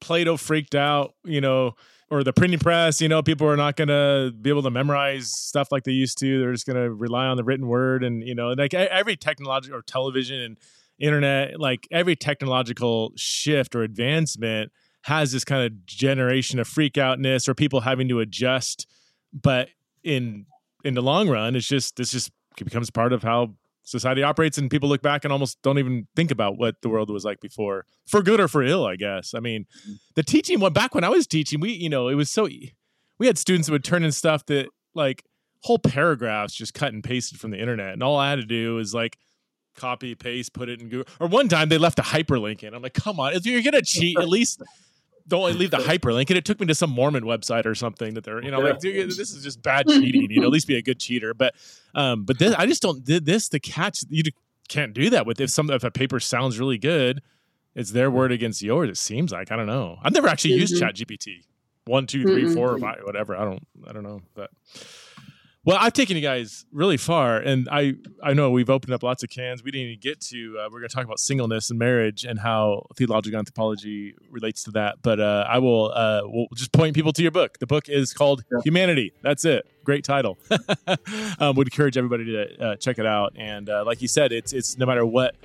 Plato 0.00 0.36
freaked 0.36 0.74
out, 0.74 1.14
you 1.24 1.40
know, 1.40 1.74
or 2.10 2.24
the 2.24 2.32
printing 2.32 2.58
press, 2.58 3.00
you 3.00 3.08
know, 3.08 3.22
people 3.22 3.46
are 3.46 3.56
not 3.56 3.76
going 3.76 3.88
to 3.88 4.32
be 4.40 4.50
able 4.50 4.62
to 4.62 4.70
memorize 4.70 5.32
stuff 5.32 5.68
like 5.70 5.84
they 5.84 5.92
used 5.92 6.18
to. 6.18 6.40
They're 6.40 6.52
just 6.52 6.66
going 6.66 6.82
to 6.82 6.92
rely 6.92 7.26
on 7.26 7.36
the 7.36 7.44
written 7.44 7.68
word. 7.68 8.02
And, 8.02 8.22
you 8.26 8.34
know, 8.34 8.48
like 8.52 8.74
every 8.74 9.16
technology 9.16 9.70
or 9.70 9.82
television 9.82 10.40
and 10.40 10.56
internet, 10.98 11.58
like 11.60 11.86
every 11.90 12.16
technological 12.16 13.12
shift 13.16 13.74
or 13.76 13.82
advancement 13.82 14.72
has 15.02 15.32
this 15.32 15.44
kind 15.44 15.64
of 15.64 15.86
generation 15.86 16.58
of 16.58 16.68
freak 16.68 16.98
outness 16.98 17.48
or 17.48 17.54
people 17.54 17.80
having 17.80 18.08
to 18.08 18.20
adjust. 18.20 18.86
But 19.32 19.68
in, 20.02 20.46
in 20.84 20.94
the 20.94 21.02
long 21.02 21.28
run, 21.28 21.56
it's 21.56 21.66
just, 21.66 21.96
this 21.96 22.10
just 22.10 22.30
becomes 22.56 22.90
part 22.90 23.12
of 23.12 23.22
how 23.22 23.54
society 23.90 24.22
operates 24.22 24.58
and 24.58 24.70
people 24.70 24.88
look 24.88 25.02
back 25.02 25.24
and 25.24 25.32
almost 25.32 25.60
don't 25.62 25.78
even 25.78 26.06
think 26.14 26.30
about 26.30 26.56
what 26.56 26.80
the 26.82 26.88
world 26.88 27.10
was 27.10 27.24
like 27.24 27.40
before 27.40 27.84
for 28.06 28.22
good 28.22 28.38
or 28.38 28.46
for 28.46 28.62
ill 28.62 28.86
i 28.86 28.94
guess 28.94 29.34
i 29.34 29.40
mean 29.40 29.66
mm-hmm. 29.82 29.94
the 30.14 30.22
teaching 30.22 30.60
went 30.60 30.74
back 30.74 30.94
when 30.94 31.02
i 31.02 31.08
was 31.08 31.26
teaching 31.26 31.60
we 31.60 31.72
you 31.72 31.88
know 31.88 32.08
it 32.08 32.14
was 32.14 32.30
so 32.30 32.48
we 33.18 33.26
had 33.26 33.36
students 33.36 33.66
who 33.66 33.72
would 33.72 33.84
turn 33.84 34.04
in 34.04 34.12
stuff 34.12 34.46
that 34.46 34.68
like 34.94 35.24
whole 35.62 35.78
paragraphs 35.78 36.54
just 36.54 36.72
cut 36.72 36.92
and 36.92 37.02
pasted 37.02 37.40
from 37.40 37.50
the 37.50 37.58
internet 37.58 37.92
and 37.92 38.02
all 38.02 38.16
i 38.16 38.30
had 38.30 38.36
to 38.36 38.46
do 38.46 38.76
was 38.76 38.94
like 38.94 39.18
copy 39.76 40.14
paste 40.14 40.52
put 40.52 40.68
it 40.68 40.80
in 40.80 40.88
google 40.88 41.12
or 41.18 41.26
one 41.26 41.48
time 41.48 41.68
they 41.68 41.78
left 41.78 41.98
a 41.98 42.02
hyperlink 42.02 42.62
in 42.62 42.74
i'm 42.74 42.82
like 42.82 42.94
come 42.94 43.18
on 43.18 43.32
if 43.32 43.46
you're 43.46 43.62
gonna 43.62 43.82
cheat 43.82 44.18
at 44.18 44.28
least 44.28 44.62
don't 45.30 45.58
leave 45.58 45.70
the 45.70 45.78
hyperlink. 45.78 46.28
And 46.28 46.36
it 46.36 46.44
took 46.44 46.60
me 46.60 46.66
to 46.66 46.74
some 46.74 46.90
Mormon 46.90 47.24
website 47.24 47.64
or 47.64 47.74
something 47.74 48.14
that 48.14 48.24
they're, 48.24 48.42
you 48.42 48.50
know, 48.50 48.60
like 48.60 48.80
dude, 48.80 49.08
this 49.08 49.18
is 49.18 49.42
just 49.42 49.62
bad 49.62 49.86
cheating. 49.86 50.30
You 50.30 50.40
know, 50.40 50.46
at 50.46 50.52
least 50.52 50.68
be 50.68 50.76
a 50.76 50.82
good 50.82 51.00
cheater. 51.00 51.32
But, 51.32 51.54
um, 51.94 52.24
but 52.24 52.38
this, 52.38 52.54
I 52.54 52.66
just 52.66 52.82
don't 52.82 53.02
did 53.04 53.24
this 53.24 53.48
to 53.50 53.60
catch. 53.60 54.04
You 54.10 54.24
can't 54.68 54.92
do 54.92 55.08
that 55.10 55.26
with 55.26 55.40
if 55.40 55.50
some 55.50 55.70
if 55.70 55.84
a 55.84 55.90
paper 55.90 56.20
sounds 56.20 56.58
really 56.58 56.78
good, 56.78 57.22
it's 57.74 57.92
their 57.92 58.10
word 58.10 58.32
against 58.32 58.60
yours. 58.60 58.90
It 58.90 58.98
seems 58.98 59.32
like 59.32 59.50
I 59.50 59.56
don't 59.56 59.66
know. 59.66 59.98
I've 60.02 60.12
never 60.12 60.28
actually 60.28 60.52
mm-hmm. 60.52 60.60
used 60.60 60.78
Chat 60.78 60.96
GPT. 60.96 61.44
One, 61.86 62.06
two, 62.06 62.22
three, 62.24 62.44
mm-hmm. 62.44 62.54
four, 62.54 62.72
or 62.72 62.78
five, 62.78 63.00
whatever. 63.04 63.34
I 63.34 63.44
don't, 63.44 63.66
I 63.86 63.92
don't 63.92 64.02
know, 64.02 64.20
but 64.34 64.50
well, 65.70 65.78
I've 65.80 65.92
taken 65.92 66.16
you 66.16 66.22
guys 66.22 66.66
really 66.72 66.96
far, 66.96 67.36
and 67.36 67.68
I 67.70 67.94
I 68.20 68.34
know 68.34 68.50
we've 68.50 68.68
opened 68.68 68.92
up 68.92 69.04
lots 69.04 69.22
of 69.22 69.30
cans. 69.30 69.62
We 69.62 69.70
didn't 69.70 69.86
even 69.86 70.00
get 70.00 70.20
to. 70.22 70.58
Uh, 70.58 70.64
we're 70.64 70.80
going 70.80 70.88
to 70.88 70.94
talk 70.96 71.04
about 71.04 71.20
singleness 71.20 71.70
and 71.70 71.78
marriage 71.78 72.24
and 72.24 72.40
how 72.40 72.88
theological 72.96 73.38
anthropology 73.38 74.16
relates 74.32 74.64
to 74.64 74.72
that. 74.72 74.96
But 75.00 75.20
uh, 75.20 75.46
I 75.48 75.58
will 75.60 75.92
uh, 75.94 76.22
will 76.24 76.48
just 76.56 76.72
point 76.72 76.96
people 76.96 77.12
to 77.12 77.22
your 77.22 77.30
book. 77.30 77.60
The 77.60 77.68
book 77.68 77.88
is 77.88 78.12
called 78.12 78.42
yeah. 78.50 78.58
Humanity. 78.64 79.12
That's 79.22 79.44
it. 79.44 79.64
Great 79.84 80.02
title. 80.02 80.38
um, 81.38 81.54
would 81.54 81.68
encourage 81.68 81.96
everybody 81.96 82.24
to 82.24 82.64
uh, 82.64 82.74
check 82.74 82.98
it 82.98 83.06
out. 83.06 83.34
And 83.36 83.70
uh, 83.70 83.84
like 83.86 84.02
you 84.02 84.08
said, 84.08 84.32
it's 84.32 84.52
it's 84.52 84.76
no 84.76 84.86
matter 84.86 85.06
what 85.06 85.36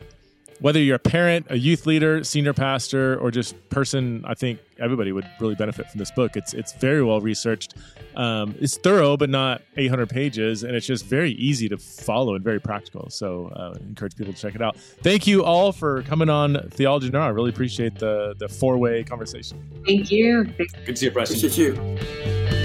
whether 0.59 0.79
you're 0.79 0.95
a 0.95 0.99
parent, 0.99 1.47
a 1.49 1.57
youth 1.57 1.85
leader, 1.85 2.23
senior 2.23 2.53
pastor, 2.53 3.17
or 3.17 3.31
just 3.31 3.69
person, 3.69 4.23
I 4.25 4.33
think 4.33 4.59
everybody 4.79 5.11
would 5.11 5.29
really 5.39 5.55
benefit 5.55 5.89
from 5.89 5.99
this 5.99 6.11
book. 6.11 6.35
It's 6.35 6.53
it's 6.53 6.73
very 6.73 7.03
well 7.03 7.21
researched. 7.21 7.75
Um, 8.15 8.55
it's 8.59 8.77
thorough, 8.77 9.17
but 9.17 9.29
not 9.29 9.61
800 9.77 10.09
pages, 10.09 10.63
and 10.63 10.75
it's 10.75 10.85
just 10.85 11.05
very 11.05 11.31
easy 11.31 11.67
to 11.69 11.77
follow 11.77 12.35
and 12.35 12.43
very 12.43 12.59
practical. 12.59 13.09
So, 13.09 13.51
uh, 13.55 13.75
I 13.75 13.83
encourage 13.83 14.15
people 14.15 14.33
to 14.33 14.39
check 14.39 14.55
it 14.55 14.61
out. 14.61 14.77
Thank 14.77 15.27
you 15.27 15.43
all 15.43 15.71
for 15.71 16.03
coming 16.03 16.29
on 16.29 16.69
Theology 16.69 17.09
Now. 17.09 17.25
I 17.25 17.29
really 17.29 17.49
appreciate 17.49 17.99
the 17.99 18.35
the 18.37 18.47
four 18.47 18.77
way 18.77 19.03
conversation. 19.03 19.61
Thank 19.85 20.11
you. 20.11 20.45
Good 20.45 20.69
to 20.87 20.95
see 20.95 21.05
you, 21.07 21.11
Preston. 21.11 21.39
Good 21.39 21.51
to 21.51 21.53
see 21.53 22.59
you. 22.59 22.64